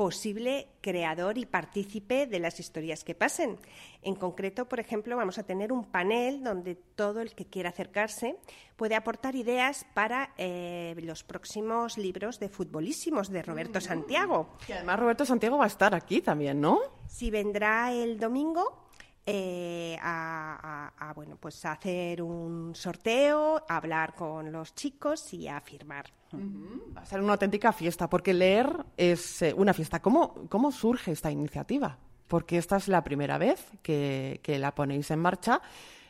posible 0.00 0.66
creador 0.80 1.36
y 1.36 1.44
partícipe 1.44 2.26
de 2.26 2.38
las 2.38 2.58
historias 2.58 3.04
que 3.04 3.14
pasen. 3.14 3.58
En 4.00 4.14
concreto, 4.14 4.66
por 4.66 4.80
ejemplo, 4.80 5.14
vamos 5.14 5.36
a 5.38 5.42
tener 5.42 5.72
un 5.72 5.84
panel 5.84 6.42
donde 6.42 6.74
todo 6.74 7.20
el 7.20 7.34
que 7.34 7.44
quiera 7.44 7.68
acercarse 7.68 8.36
puede 8.76 8.94
aportar 8.94 9.34
ideas 9.34 9.84
para 9.92 10.32
eh, 10.38 10.94
los 11.02 11.22
próximos 11.22 11.98
libros 11.98 12.40
de 12.40 12.48
futbolísimos 12.48 13.28
de 13.28 13.42
Roberto 13.42 13.78
mm. 13.78 13.82
Santiago. 13.82 14.56
Y 14.68 14.72
además 14.72 15.00
Roberto 15.00 15.26
Santiago 15.26 15.58
va 15.58 15.64
a 15.64 15.66
estar 15.68 15.94
aquí 15.94 16.22
también, 16.22 16.62
¿no? 16.62 16.78
Sí, 17.06 17.30
vendrá 17.30 17.92
el 17.92 18.18
domingo 18.18 18.89
eh, 19.32 19.96
a, 20.02 21.12
bueno, 21.14 21.36
pues 21.38 21.64
hacer 21.64 22.20
un 22.20 22.74
sorteo, 22.74 23.62
a 23.68 23.76
hablar 23.76 24.12
con 24.14 24.50
los 24.50 24.74
chicos 24.74 25.32
y 25.32 25.46
a 25.46 25.60
firmar. 25.60 26.06
Va 26.34 27.02
a 27.02 27.06
ser 27.06 27.20
una 27.20 27.34
auténtica 27.34 27.72
fiesta, 27.72 28.10
porque 28.10 28.34
leer 28.34 28.68
es 28.96 29.42
eh, 29.42 29.54
una 29.56 29.72
fiesta. 29.72 30.02
¿Cómo, 30.02 30.48
¿Cómo 30.48 30.72
surge 30.72 31.12
esta 31.12 31.30
iniciativa? 31.30 31.96
Porque 32.26 32.58
esta 32.58 32.76
es 32.76 32.88
la 32.88 33.04
primera 33.04 33.38
vez 33.38 33.64
que, 33.82 34.40
la 34.58 34.74
ponéis 34.74 35.12
en 35.12 35.20
marcha. 35.20 35.62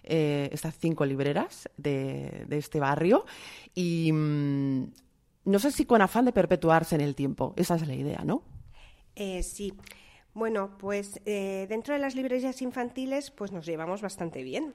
Eh, 0.03 0.49
estas 0.51 0.79
cinco 0.79 1.05
libreras 1.05 1.69
de, 1.77 2.47
este 2.49 2.81
barrio 2.81 3.27
y 3.75 4.11
mm, 4.11 4.85
no 5.45 5.59
sé 5.59 5.71
si 5.73 5.85
con 5.85 6.01
afán 6.01 6.25
de 6.25 6.33
perpetuarse 6.33 6.95
en 6.95 7.03
el 7.03 7.15
tiempo. 7.15 7.53
Esa 7.57 7.75
es 7.75 7.87
la 7.87 7.95
idea, 7.95 8.23
¿no? 8.25 8.43
sí. 9.43 9.75
Bueno, 10.35 10.77
pues 10.79 11.21
eh, 11.27 11.67
dentro 11.69 11.95
de 11.95 12.01
las 12.01 12.15
librerías 12.15 12.63
infantiles 12.63 13.31
pues 13.31 13.53
nos 13.53 13.67
llevamos 13.67 14.03
bastante 14.03 14.43
bien. 14.43 14.75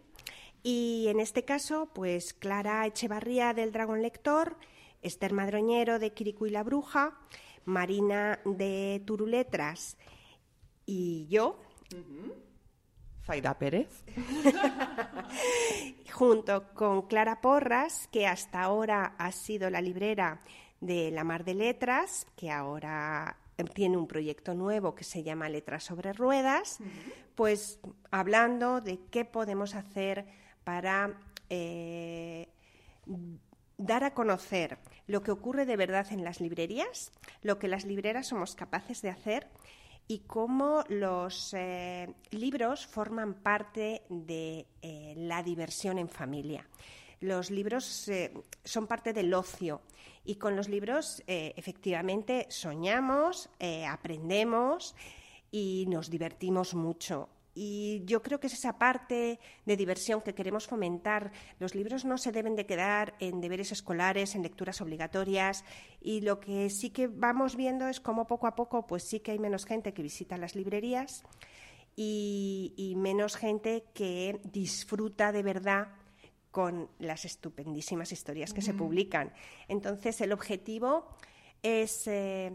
Y 0.64 1.06
en 1.10 1.20
este 1.20 1.46
caso, 1.46 1.90
pues 1.94 2.34
Clara 2.34 2.86
Echevarría 2.86 3.54
del 3.54 3.72
Dragón 3.72 4.02
Lector, 4.02 4.58
Esther 5.02 5.34
Madroñero 5.34 6.00
de 6.00 6.14
Quiricu 6.14 6.48
y 6.48 6.50
la 6.50 6.64
Bruja, 6.64 7.18
Marina 7.66 8.40
de 8.46 9.02
Turuletras 9.06 9.98
y 10.86 11.28
yo. 11.28 11.60
Faida 13.22 13.58
Pérez. 13.58 14.04
junto 16.16 16.74
con 16.74 17.04
Clara 17.04 17.42
Porras, 17.42 18.08
que 18.12 18.26
hasta 18.26 18.62
ahora 18.62 19.16
ha 19.18 19.32
sido 19.34 19.70
la 19.70 19.82
librera 19.82 20.40
de 20.80 21.12
La 21.12 21.26
Mar 21.26 21.44
de 21.44 21.54
Letras, 21.56 22.26
que 22.38 22.50
ahora 22.50 23.38
tiene 23.64 23.98
un 23.98 24.08
proyecto 24.08 24.54
nuevo 24.54 24.96
que 24.96 25.04
se 25.04 25.24
llama 25.24 25.50
Letras 25.50 25.84
sobre 25.84 26.14
Ruedas, 26.14 26.80
pues 27.36 27.80
hablando 28.12 28.82
de 28.82 29.00
qué 29.10 29.26
podemos 29.26 29.76
hacer 29.76 30.26
para 30.64 31.18
eh, 31.50 32.50
dar 33.78 34.04
a 34.04 34.14
conocer 34.14 34.78
lo 35.08 35.22
que 35.22 35.32
ocurre 35.32 35.66
de 35.66 35.78
verdad 35.78 36.08
en 36.12 36.24
las 36.24 36.42
librerías, 36.42 37.12
lo 37.42 37.60
que 37.60 37.68
las 37.68 37.86
libreras 37.86 38.28
somos 38.28 38.56
capaces 38.56 39.02
de 39.02 39.10
hacer 39.10 39.48
y 40.08 40.20
cómo 40.20 40.84
los 40.90 41.54
eh, 41.54 42.14
libros 42.32 42.86
forman 42.86 43.34
parte 43.34 44.04
de 44.10 44.68
eh, 44.82 45.14
la 45.18 45.44
diversión 45.44 45.98
en 45.98 46.10
familia. 46.10 46.68
Los 47.22 47.52
libros 47.52 48.10
son 48.64 48.88
parte 48.88 49.14
del 49.14 49.34
ocio 49.34 49.82
y 50.26 50.36
con 50.36 50.56
los 50.56 50.68
libros, 50.68 51.24
eh, 51.28 51.54
efectivamente, 51.56 52.48
soñamos, 52.50 53.50
eh, 53.60 53.86
aprendemos 53.86 54.96
y 55.52 55.86
nos 55.88 56.10
divertimos 56.10 56.74
mucho. 56.74 57.30
Y 57.54 58.04
yo 58.06 58.22
creo 58.22 58.40
que 58.40 58.48
es 58.48 58.54
esa 58.54 58.78
parte 58.78 59.40
de 59.66 59.78
diversión 59.78 60.22
que 60.22 60.34
queremos 60.34 60.68
fomentar. 60.68 61.32
Los 61.60 61.74
libros 61.74 62.04
no 62.04 62.18
se 62.18 62.34
deben 62.34 62.56
de 62.56 62.66
quedar 62.66 63.14
en 63.20 63.40
deberes 63.40 63.72
escolares, 63.72 64.36
en 64.36 64.42
lecturas 64.42 64.82
obligatorias. 64.82 65.64
Y 66.02 66.22
lo 66.22 66.42
que 66.42 66.70
sí 66.70 66.90
que 66.90 67.08
vamos 67.08 67.56
viendo 67.56 67.88
es 67.88 68.02
cómo 68.02 68.28
poco 68.28 68.48
a 68.48 68.56
poco, 68.56 68.88
pues 68.88 69.04
sí 69.04 69.22
que 69.22 69.32
hay 69.32 69.40
menos 69.40 69.66
gente 69.66 69.94
que 69.94 70.02
visita 70.02 70.38
las 70.38 70.56
librerías 70.56 71.24
y 71.96 72.94
menos 72.98 73.38
gente 73.38 73.86
que 73.94 74.42
disfruta 74.44 75.32
de 75.32 75.44
verdad 75.44 75.88
con 76.56 76.90
las 77.00 77.26
estupendísimas 77.26 78.14
historias 78.14 78.54
que 78.54 78.62
se 78.62 78.74
publican. 78.74 79.34
Entonces, 79.68 80.22
el 80.22 80.32
objetivo 80.32 81.06
es 81.62 82.08
eh, 82.08 82.54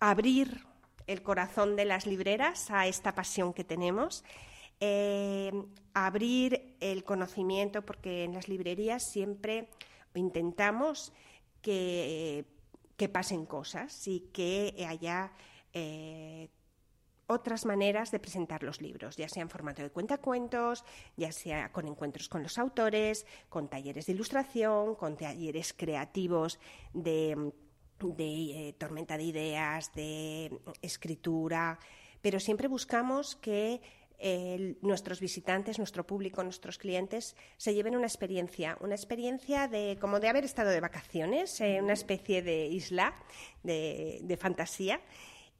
abrir 0.00 0.64
el 1.06 1.22
corazón 1.22 1.76
de 1.76 1.84
las 1.84 2.06
libreras 2.06 2.70
a 2.70 2.86
esta 2.86 3.14
pasión 3.14 3.52
que 3.52 3.62
tenemos, 3.62 4.24
eh, 4.80 5.52
abrir 5.92 6.76
el 6.80 7.04
conocimiento, 7.04 7.84
porque 7.84 8.24
en 8.24 8.32
las 8.32 8.48
librerías 8.48 9.02
siempre 9.02 9.68
intentamos 10.14 11.12
que, 11.60 12.46
que 12.96 13.10
pasen 13.10 13.44
cosas 13.44 14.08
y 14.08 14.30
que 14.32 14.86
haya 14.88 15.32
eh, 15.74 16.48
otras 17.28 17.66
maneras 17.66 18.10
de 18.10 18.18
presentar 18.18 18.62
los 18.62 18.80
libros, 18.80 19.16
ya 19.16 19.28
sea 19.28 19.42
en 19.42 19.50
formato 19.50 19.82
de 19.82 19.90
cuentacuentos, 19.90 20.84
ya 21.16 21.30
sea 21.30 21.70
con 21.70 21.86
encuentros 21.86 22.28
con 22.28 22.42
los 22.42 22.58
autores, 22.58 23.26
con 23.48 23.68
talleres 23.68 24.06
de 24.06 24.12
ilustración, 24.12 24.94
con 24.94 25.16
talleres 25.16 25.74
creativos 25.74 26.58
de, 26.94 27.52
eh, 28.18 28.74
tormenta 28.78 29.18
de 29.18 29.24
ideas, 29.24 29.92
de 29.94 30.58
escritura, 30.80 31.78
pero 32.22 32.40
siempre 32.40 32.66
buscamos 32.66 33.36
que 33.36 33.80
nuestros 34.80 35.20
visitantes, 35.20 35.78
nuestro 35.78 36.04
público, 36.04 36.42
nuestros 36.42 36.76
clientes 36.76 37.36
se 37.56 37.72
lleven 37.72 37.94
una 37.94 38.08
experiencia, 38.08 38.76
una 38.80 38.96
experiencia 38.96 39.68
de 39.68 39.96
como 40.00 40.18
de 40.18 40.28
haber 40.28 40.44
estado 40.44 40.70
de 40.70 40.80
vacaciones, 40.80 41.60
en 41.60 41.84
una 41.84 41.92
especie 41.92 42.42
de 42.42 42.66
isla 42.66 43.14
de, 43.62 44.18
de 44.24 44.36
fantasía 44.36 45.00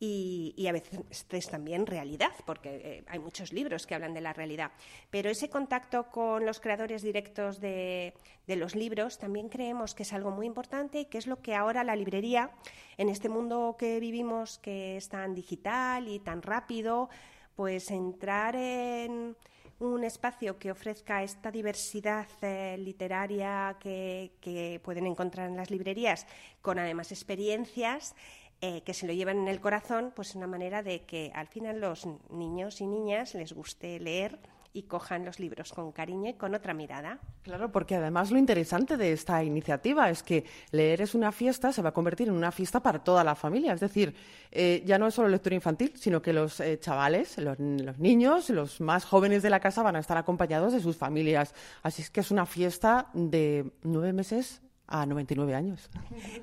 y, 0.01 0.67
a 0.69 0.73
veces 0.73 1.49
también 1.49 1.87
realidad, 1.87 2.31
porque 2.47 2.77
eh, 2.77 3.05
hay 3.09 3.19
muchos 3.19 3.53
libros 3.53 3.87
que 3.87 3.95
hablan 3.97 4.15
de 4.15 4.21
la 4.21 4.33
realidad. 4.33 4.71
Pero 5.11 5.29
ese 5.29 5.49
contacto 5.51 6.05
con 6.11 6.47
los 6.47 6.61
creadores 6.61 7.03
directos 7.03 7.61
de, 7.61 8.15
los 8.47 8.77
libros 8.77 9.19
también 9.19 9.49
creemos 9.49 9.95
que 9.95 10.05
es 10.05 10.13
algo 10.13 10.31
muy 10.31 10.47
importante 10.47 11.01
y 11.01 11.05
que 11.07 11.19
es 11.19 11.27
lo 11.27 11.43
que 11.43 11.55
ahora 11.55 11.83
la 11.83 11.97
librería, 11.97 12.51
en 12.97 13.09
este 13.09 13.29
mundo 13.29 13.77
que 13.79 13.99
vivimos 13.99 14.59
que 14.59 14.97
es 14.97 15.09
tan 15.09 15.35
digital 15.35 16.07
y 16.07 16.21
tan 16.21 16.43
rápido, 16.43 17.09
pues 17.57 17.91
entrar 17.91 18.55
en 18.55 19.37
un 19.81 20.05
espacio 20.05 20.59
que 20.59 20.73
ofrezca 20.73 21.23
esta 21.23 21.51
diversidad 21.51 22.27
eh, 22.43 22.77
literaria 22.79 23.77
que, 23.79 24.33
que, 24.41 24.81
pueden 24.83 25.07
encontrar 25.07 25.49
en 25.49 25.57
las 25.57 25.71
librerías, 25.71 26.27
con 26.63 26.79
además 26.81 27.13
experiencias 27.13 28.15
eh, 28.61 28.83
que 28.83 28.95
se 28.95 29.07
lo 29.07 29.13
llevan 29.13 29.39
en 29.39 29.49
el 29.49 29.61
corazón, 29.61 30.13
pues 30.15 30.31
es 30.31 30.35
una 30.37 30.47
manera 30.47 30.83
de 30.83 31.03
que 31.03 31.31
al 31.35 31.47
final 31.47 31.81
los 31.81 32.09
niños 32.31 32.81
y 32.81 32.87
niñas 32.87 33.35
les 33.35 33.53
guste 33.53 34.01
leer 34.01 34.39
y 34.73 34.83
cojan 34.83 35.25
los 35.25 35.41
libros 35.41 35.73
con 35.73 35.93
cariño 35.93 36.31
y 36.31 36.35
con 36.35 36.55
otra 36.55 36.75
mirada. 36.75 37.19
Claro, 37.43 37.73
porque 37.73 37.97
además 37.97 38.31
lo 38.31 38.39
interesante 38.39 38.97
de 38.97 39.13
esta 39.13 39.43
iniciativa 39.43 40.11
es 40.11 40.23
que 40.23 40.45
leer 40.71 41.01
es 41.01 41.15
una 41.15 41.33
fiesta, 41.33 41.73
se 41.73 41.83
va 41.83 41.91
a 41.91 41.95
convertir 41.95 42.29
en 42.29 42.35
una 42.35 42.53
fiesta 42.53 42.81
para 42.81 43.03
toda 43.03 43.25
la 43.25 43.35
familia. 43.35 43.73
Es 43.73 43.81
decir, 43.81 44.15
eh, 44.51 44.83
ya 44.85 44.99
no 44.99 45.07
es 45.07 45.15
solo 45.15 45.29
lectura 45.29 45.55
infantil, 45.55 45.93
sino 45.97 46.21
que 46.21 46.33
los 46.33 46.61
eh, 46.61 46.79
chavales, 46.79 47.39
los, 47.39 47.59
los, 47.59 47.99
niños, 47.99 48.51
los 48.51 48.81
más 48.81 49.05
jóvenes 49.05 49.43
de 49.43 49.51
la 49.51 49.61
casa 49.61 49.83
van 49.83 49.97
a 49.97 50.01
estar 50.01 50.17
acompañados 50.17 50.73
de 50.73 50.81
sus 50.81 50.97
familias. 50.97 51.55
Así 51.83 52.03
es 52.03 52.11
que 52.11 52.21
es 52.21 52.31
una 52.31 52.47
fiesta 52.47 53.09
de 53.15 53.73
nueve 53.83 54.13
meses 54.13 54.63
a 54.89 55.07
99 55.07 55.55
años. 55.55 55.91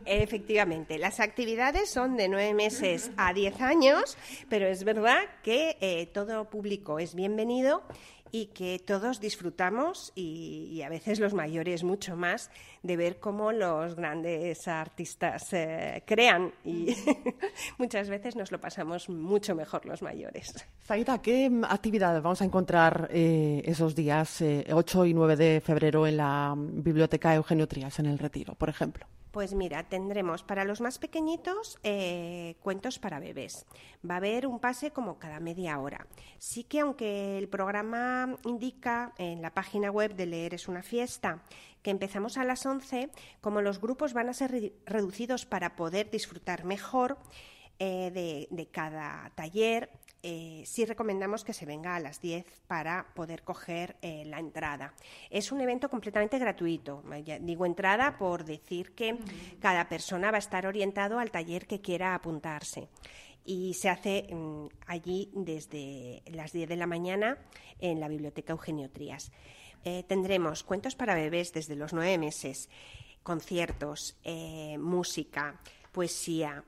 Efectivamente, 0.06 0.98
las 0.98 1.20
actividades 1.20 1.89
son 1.89 2.16
de 2.16 2.30
nueve 2.30 2.54
meses 2.54 3.12
a 3.18 3.34
10 3.34 3.62
años, 3.62 4.18
pero 4.50 4.68
es 4.68 4.84
verdad 4.84 5.20
que 5.43 5.78
eh, 5.82 6.06
todo 6.08 6.50
público 6.50 7.00
es 7.00 7.16
bienvenido 7.16 7.84
y 8.32 8.47
que 8.47 8.80
todos 8.80 9.19
disfrutamos 9.19 10.11
y, 10.15 10.82
a 10.82 10.89
veces 10.89 11.19
los 11.19 11.34
mayores 11.34 11.84
mucho 11.84 12.15
más 12.15 12.51
de 12.84 12.97
ver 12.97 13.19
cómo 13.19 13.51
los 13.51 13.95
grandes 13.95 14.67
artistas 14.67 15.51
eh, 15.53 16.03
crean 16.05 16.53
y 16.63 16.95
muchas 17.78 18.09
veces 18.09 18.36
nos 18.36 18.51
lo 18.51 18.59
pasamos 18.59 19.09
mucho 19.09 19.55
mejor 19.55 19.86
los 19.86 20.01
mayores. 20.01 20.53
Zaida, 20.84 21.21
¿qué 21.21 21.49
actividades 21.67 22.21
vamos 22.21 22.41
a 22.41 22.45
encontrar 22.45 23.09
eh, 23.11 23.63
esos 23.65 23.95
días 23.95 24.43
8 24.71 25.05
y 25.05 25.13
9 25.13 25.36
de 25.36 25.61
febrero 25.61 26.05
en 26.05 26.17
la 26.17 26.53
Biblioteca 26.55 27.34
Eugenio 27.34 27.67
Trías 27.67 27.97
en 27.99 28.07
el 28.07 28.19
Retiro, 28.19 28.53
por 28.55 28.69
ejemplo? 28.69 29.07
Pues 29.36 29.54
mira, 29.54 29.84
tendremos 29.84 30.44
para 30.44 30.64
los 30.64 30.80
más 30.80 30.98
pequeñitos 30.98 31.78
eh, 31.84 32.56
cuentos 32.62 33.00
para 33.00 33.20
bebés. 33.20 33.66
Va 34.10 34.14
a 34.14 34.18
haber 34.20 34.48
un 34.48 34.62
pase 34.62 34.92
como 34.92 35.20
cada 35.20 35.42
media 35.42 35.78
hora. 35.78 36.08
Sí 36.38 36.64
que 36.64 36.80
aunque 36.80 37.38
el 37.38 37.50
programa 37.50 38.38
indica 38.46 39.12
en 39.18 39.42
la 39.42 39.54
página 39.54 39.92
web 39.92 40.16
de 40.16 40.26
Leer 40.26 40.54
es 40.54 40.70
una 40.70 40.84
fiesta 40.84 41.44
que 41.82 41.92
empezamos 41.92 42.38
a 42.38 42.46
las 42.46 42.66
11, 42.66 43.10
como 43.42 43.62
los 43.62 43.82
grupos 43.82 44.14
van 44.14 44.30
a 44.30 44.34
ser 44.34 44.72
reducidos 44.86 45.46
para 45.46 45.76
poder 45.76 46.10
disfrutar 46.10 46.64
mejor, 46.64 47.18
eh, 47.78 48.48
de, 48.50 48.68
cada 48.72 49.34
taller, 49.36 49.90
eh, 50.28 50.63
sí 50.65 50.86
recomendamos 50.86 51.43
que 51.43 51.53
se 51.53 51.67
venga 51.67 51.95
a 51.95 51.99
las 51.99 52.19
10 52.19 52.47
para 52.65 53.13
poder 53.13 53.43
coger 53.43 53.95
eh, 54.01 54.23
la 54.26 54.39
entrada. 54.39 54.95
Es 55.30 55.51
un 55.51 55.61
evento 55.61 55.88
completamente 55.88 56.39
gratuito. 56.39 57.03
digo 57.41 57.67
entrada 57.67 58.17
por 58.17 58.43
decir 58.43 58.95
que 58.95 59.19
cada 59.59 59.88
persona 59.88 60.32
va 60.32 60.38
a 60.38 60.39
estar 60.39 60.65
orientado 60.65 61.19
al 61.19 61.30
taller 61.30 61.67
que 61.67 61.80
quiera 61.80 62.15
apuntarse. 62.15 62.89
Y 63.45 63.76
se 63.76 63.88
hace 63.88 64.28
mm, 64.34 64.65
allí 64.88 65.30
desde 65.36 66.23
las 66.26 66.51
10 66.53 66.69
de 66.69 66.76
la 66.76 66.88
mañana 66.88 67.38
en 67.78 67.99
la 67.99 68.07
Biblioteca 68.07 68.53
Eugenio 68.53 68.89
Trías. 68.89 69.32
tendremos 70.07 70.63
cuentos 70.63 70.95
para 70.95 71.13
bebés 71.13 71.53
desde 71.53 71.76
los 71.76 71.93
nueve 71.93 72.17
meses, 72.17 72.67
conciertos, 73.21 74.17
música, 74.80 75.61
poesía, 75.91 76.63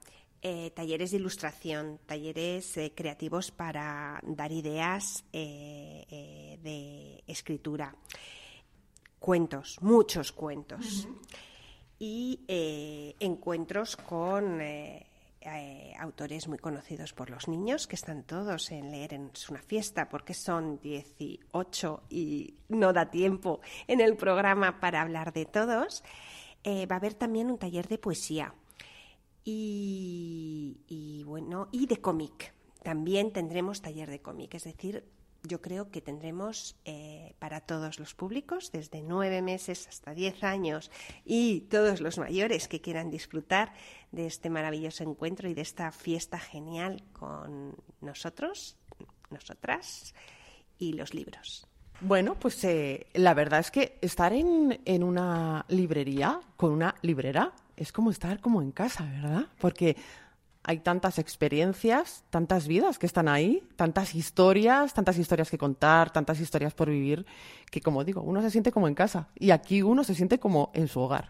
eh, 0.49 0.71
talleres 0.71 1.11
de 1.11 1.17
ilustración, 1.17 1.99
talleres 2.05 2.77
eh, 2.77 2.93
creativos 2.95 3.51
para 3.51 4.17
dar 4.23 4.49
ideas 4.53 5.25
eh, 5.33 6.57
de 6.63 7.21
escritura, 7.27 7.93
cuentos, 9.19 9.77
muchos 9.81 10.31
cuentos. 10.31 11.09
Y 11.99 12.45
encuentros 13.19 13.97
con 13.97 14.61
autores 15.99 16.47
muy 16.47 16.59
conocidos 16.59 17.11
por 17.11 17.29
los 17.29 17.49
niños 17.49 17.85
que 17.87 17.95
están 17.95 18.23
todos 18.23 18.71
en 18.71 18.91
leer 18.91 19.15
en 19.15 19.31
una 19.49 19.61
fiesta 19.61 20.07
porque 20.07 20.33
son 20.33 20.79
18 20.79 22.03
y 22.09 22.53
no 22.69 22.93
da 22.93 23.09
tiempo 23.09 23.59
en 23.87 23.99
el 23.99 24.15
programa 24.15 24.79
para 24.79 25.01
hablar 25.01 25.33
de 25.33 25.45
todos. 25.45 26.03
va 26.65 26.95
a 26.95 26.99
haber 26.99 27.15
también 27.15 27.49
un 27.49 27.57
taller 27.57 27.87
de 27.87 27.97
poesía 27.97 28.53
y, 29.49 31.23
bueno, 31.25 31.69
y 31.71 31.85
de 31.85 31.97
cómic. 31.97 32.53
También 32.83 33.31
tendremos 33.31 33.81
taller 33.81 34.09
de 34.09 34.19
cómic, 34.19 34.53
es 34.55 34.65
decir, 34.65 35.05
yo 35.43 35.61
creo 35.61 35.89
que 35.89 36.01
tendremos 36.01 36.75
eh, 36.83 37.33
para 37.39 37.61
todos 37.61 37.99
los 37.99 38.13
públicos, 38.13 38.71
desde 38.71 39.01
nueve 39.01 39.41
meses 39.41 39.87
hasta 39.87 40.13
diez 40.13 40.43
años, 40.43 40.91
y 41.23 41.61
todos 41.61 42.01
los 42.01 42.17
mayores 42.17 42.67
que 42.67 42.81
quieran 42.81 43.09
disfrutar 43.09 43.73
de 44.11 44.25
este 44.25 44.49
maravilloso 44.49 45.03
encuentro 45.03 45.47
y 45.47 45.53
de 45.53 45.61
esta 45.61 45.91
fiesta 45.91 46.39
genial 46.39 47.03
con 47.13 47.75
nosotros, 48.01 48.75
nosotras 49.29 50.13
y 50.77 50.93
los 50.93 51.13
libros. 51.13 51.67
Bueno, 52.01 52.35
pues 52.35 52.63
eh, 52.63 53.07
la 53.13 53.33
verdad 53.33 53.61
es 53.61 53.71
que 53.71 53.97
estar 54.01 54.33
en, 54.33 54.81
en 54.85 55.03
una 55.03 55.65
librería 55.69 56.41
con 56.57 56.71
una 56.71 56.95
librera 57.01 57.53
es 57.77 57.91
como 57.91 58.11
estar 58.11 58.41
como 58.41 58.61
en 58.61 58.71
casa, 58.71 59.05
¿verdad? 59.05 59.45
Porque 59.59 59.95
hay 60.63 60.79
tantas 60.79 61.17
experiencias, 61.17 62.25
tantas 62.29 62.67
vidas 62.67 62.99
que 62.99 63.05
están 63.05 63.29
ahí, 63.29 63.63
tantas 63.77 64.15
historias, 64.15 64.93
tantas 64.93 65.17
historias 65.17 65.49
que 65.49 65.57
contar, 65.57 66.11
tantas 66.11 66.41
historias 66.41 66.73
por 66.73 66.89
vivir, 66.89 67.25
que 67.71 67.79
como 67.79 68.03
digo, 68.03 68.21
uno 68.21 68.41
se 68.41 68.51
siente 68.51 68.73
como 68.73 68.89
en 68.89 68.93
casa 68.93 69.29
y 69.35 69.51
aquí 69.51 69.81
uno 69.81 70.03
se 70.03 70.13
siente 70.13 70.39
como 70.39 70.71
en 70.73 70.89
su 70.89 70.99
hogar. 70.99 71.29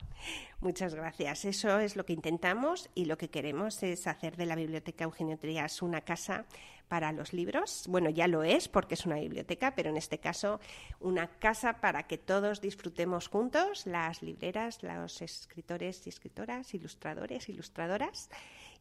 Muchas 0.59 0.95
gracias. 0.95 1.45
Eso 1.45 1.77
es 1.77 1.95
lo 1.95 2.03
que 2.03 2.13
intentamos 2.13 2.89
y 2.95 3.05
lo 3.05 3.19
que 3.19 3.29
queremos 3.29 3.83
es 3.83 4.07
hacer 4.07 4.37
de 4.37 4.47
la 4.47 4.55
Biblioteca 4.55 5.03
Eugenio 5.03 5.37
Trías 5.37 5.83
una 5.83 6.01
casa 6.01 6.45
para 6.87 7.11
los 7.11 7.33
libros. 7.33 7.85
Bueno, 7.87 8.09
ya 8.09 8.27
lo 8.27 8.43
es 8.43 8.67
porque 8.67 8.95
es 8.95 9.05
una 9.05 9.15
biblioteca, 9.15 9.75
pero 9.75 9.89
en 9.89 9.97
este 9.97 10.19
caso 10.19 10.59
una 10.99 11.27
casa 11.27 11.81
para 11.81 12.03
que 12.03 12.17
todos 12.17 12.61
disfrutemos 12.61 13.27
juntos, 13.27 13.85
las 13.85 14.21
libreras, 14.21 14.83
los 14.83 15.21
escritores 15.21 16.05
y 16.05 16.09
escritoras, 16.09 16.73
ilustradores, 16.73 17.49
ilustradoras 17.49 18.29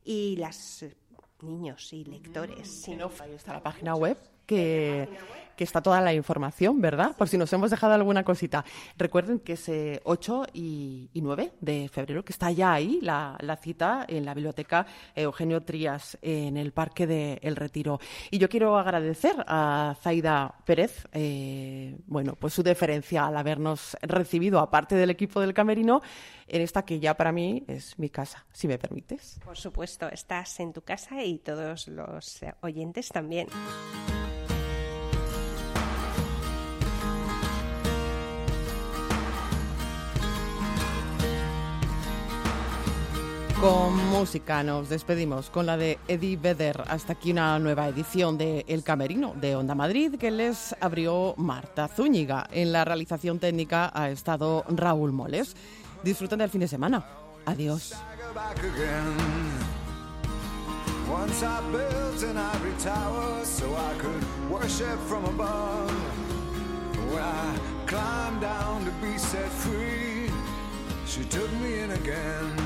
y 0.04 0.36
los 0.36 0.84
niños 1.42 1.92
y 1.92 2.04
lectores. 2.04 2.88
ahí 2.88 3.32
está 3.32 3.52
la 3.54 3.62
página 3.62 3.94
web 3.94 4.16
que, 4.46 5.08
está 5.58 5.80
toda 5.80 6.00
la 6.02 6.12
información, 6.12 6.80
¿verdad? 6.80 7.16
Por 7.16 7.28
si 7.28 7.38
nos 7.38 7.52
hemos 7.52 7.70
dejado 7.70 7.94
alguna 7.94 8.24
cosita. 8.24 8.64
Recuerden 8.98 9.40
que 9.40 9.54
es 9.54 9.70
8 10.04 10.44
eh, 10.44 10.50
y, 10.52 11.10
9 11.14 11.52
de 11.60 11.88
febrero, 11.90 12.24
que 12.24 12.32
está 12.32 12.50
ya 12.50 12.74
ahí 12.74 12.98
la, 13.00 13.58
cita 13.62 14.04
en 14.06 14.26
la 14.26 14.34
biblioteca 14.34 14.86
Eugenio 15.14 15.62
Trías, 15.62 16.18
en 16.20 16.56
el 16.56 16.72
Parque 16.72 17.06
de 17.06 17.38
El 17.42 17.56
Retiro. 17.56 17.98
Y 18.30 18.38
yo 18.38 18.48
quiero 18.48 18.76
agradecer 18.76 19.34
a 19.46 19.96
Zaida 20.02 20.54
Pérez, 20.64 21.06
eh, 21.12 21.96
bueno, 22.06 22.36
pues 22.38 22.52
su 22.52 22.62
deferencia 22.62 23.26
al 23.26 23.36
habernos 23.36 23.96
recibido, 24.02 24.60
aparte 24.60 24.94
del 24.94 25.10
equipo 25.10 25.40
del 25.40 25.54
Camerino, 25.54 26.02
en 26.48 26.62
esta 26.62 26.84
que 26.84 27.00
ya 27.00 27.16
para 27.16 27.32
mí 27.32 27.64
es 27.66 27.98
mi 27.98 28.10
casa, 28.10 28.44
si 28.52 28.68
me 28.68 28.78
permites. 28.78 29.40
Por 29.44 29.56
supuesto, 29.56 30.08
estás 30.08 30.60
en 30.60 30.72
tu 30.72 30.82
casa 30.82 31.24
y 31.24 31.38
todos 31.38 31.88
los 31.88 32.40
oyentes 32.60 33.08
también. 33.08 33.48
Con 43.60 43.96
música 44.10 44.62
nos 44.62 44.90
despedimos 44.90 45.48
con 45.48 45.64
la 45.64 45.78
de 45.78 45.98
Eddie 46.08 46.36
Vedder. 46.36 46.84
Hasta 46.88 47.14
aquí 47.14 47.32
una 47.32 47.58
nueva 47.58 47.88
edición 47.88 48.36
de 48.36 48.66
El 48.68 48.82
Camerino 48.84 49.32
de 49.34 49.56
Onda 49.56 49.74
Madrid 49.74 50.16
que 50.18 50.30
les 50.30 50.76
abrió 50.78 51.32
Marta 51.38 51.88
Zúñiga. 51.88 52.46
En 52.52 52.70
la 52.70 52.84
realización 52.84 53.38
técnica 53.38 53.90
ha 53.94 54.10
estado 54.10 54.62
Raúl 54.68 55.12
Moles. 55.12 55.56
Disfruten 56.04 56.38
del 56.38 56.50
fin 56.50 56.60
de 56.60 56.68
semana. 56.68 57.06
Adiós. 57.46 57.94
In 61.08 62.36
she 64.68 64.84
comes 67.86 68.32
to 69.32 69.48
greet 69.70 70.30
me, 71.62 71.94
she 72.02 72.65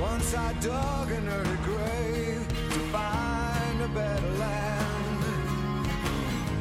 Once 0.00 0.34
I 0.34 0.54
dug 0.54 1.10
in 1.10 1.26
her 1.26 1.58
grave 1.62 2.48
to 2.48 2.78
find 2.88 3.82
a 3.82 3.88
better 3.88 4.30
land. 4.38 5.86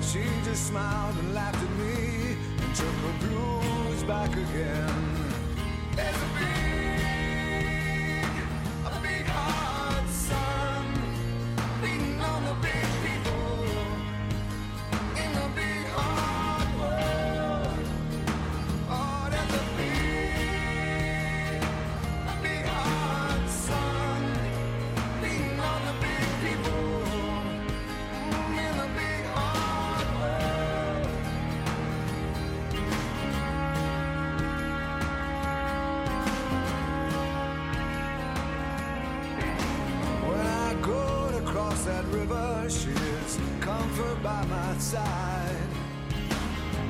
She 0.04 0.24
just 0.44 0.68
smiled 0.68 1.16
and 1.20 1.34
laughed 1.34 1.64
at 1.64 1.72
me 1.78 2.36
and 2.62 2.76
took 2.76 2.96
her 3.06 3.16
blues 3.28 4.04
back 4.04 4.32
again. 4.32 5.34
There's 5.96 6.29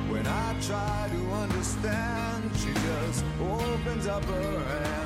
When 0.07 0.25
I 0.25 0.55
try 0.61 1.09
to 1.11 1.31
understand, 1.33 2.49
she 2.55 2.71
just 2.73 3.25
opens 3.41 4.07
up 4.07 4.23
her 4.23 4.59
hand. 4.63 4.98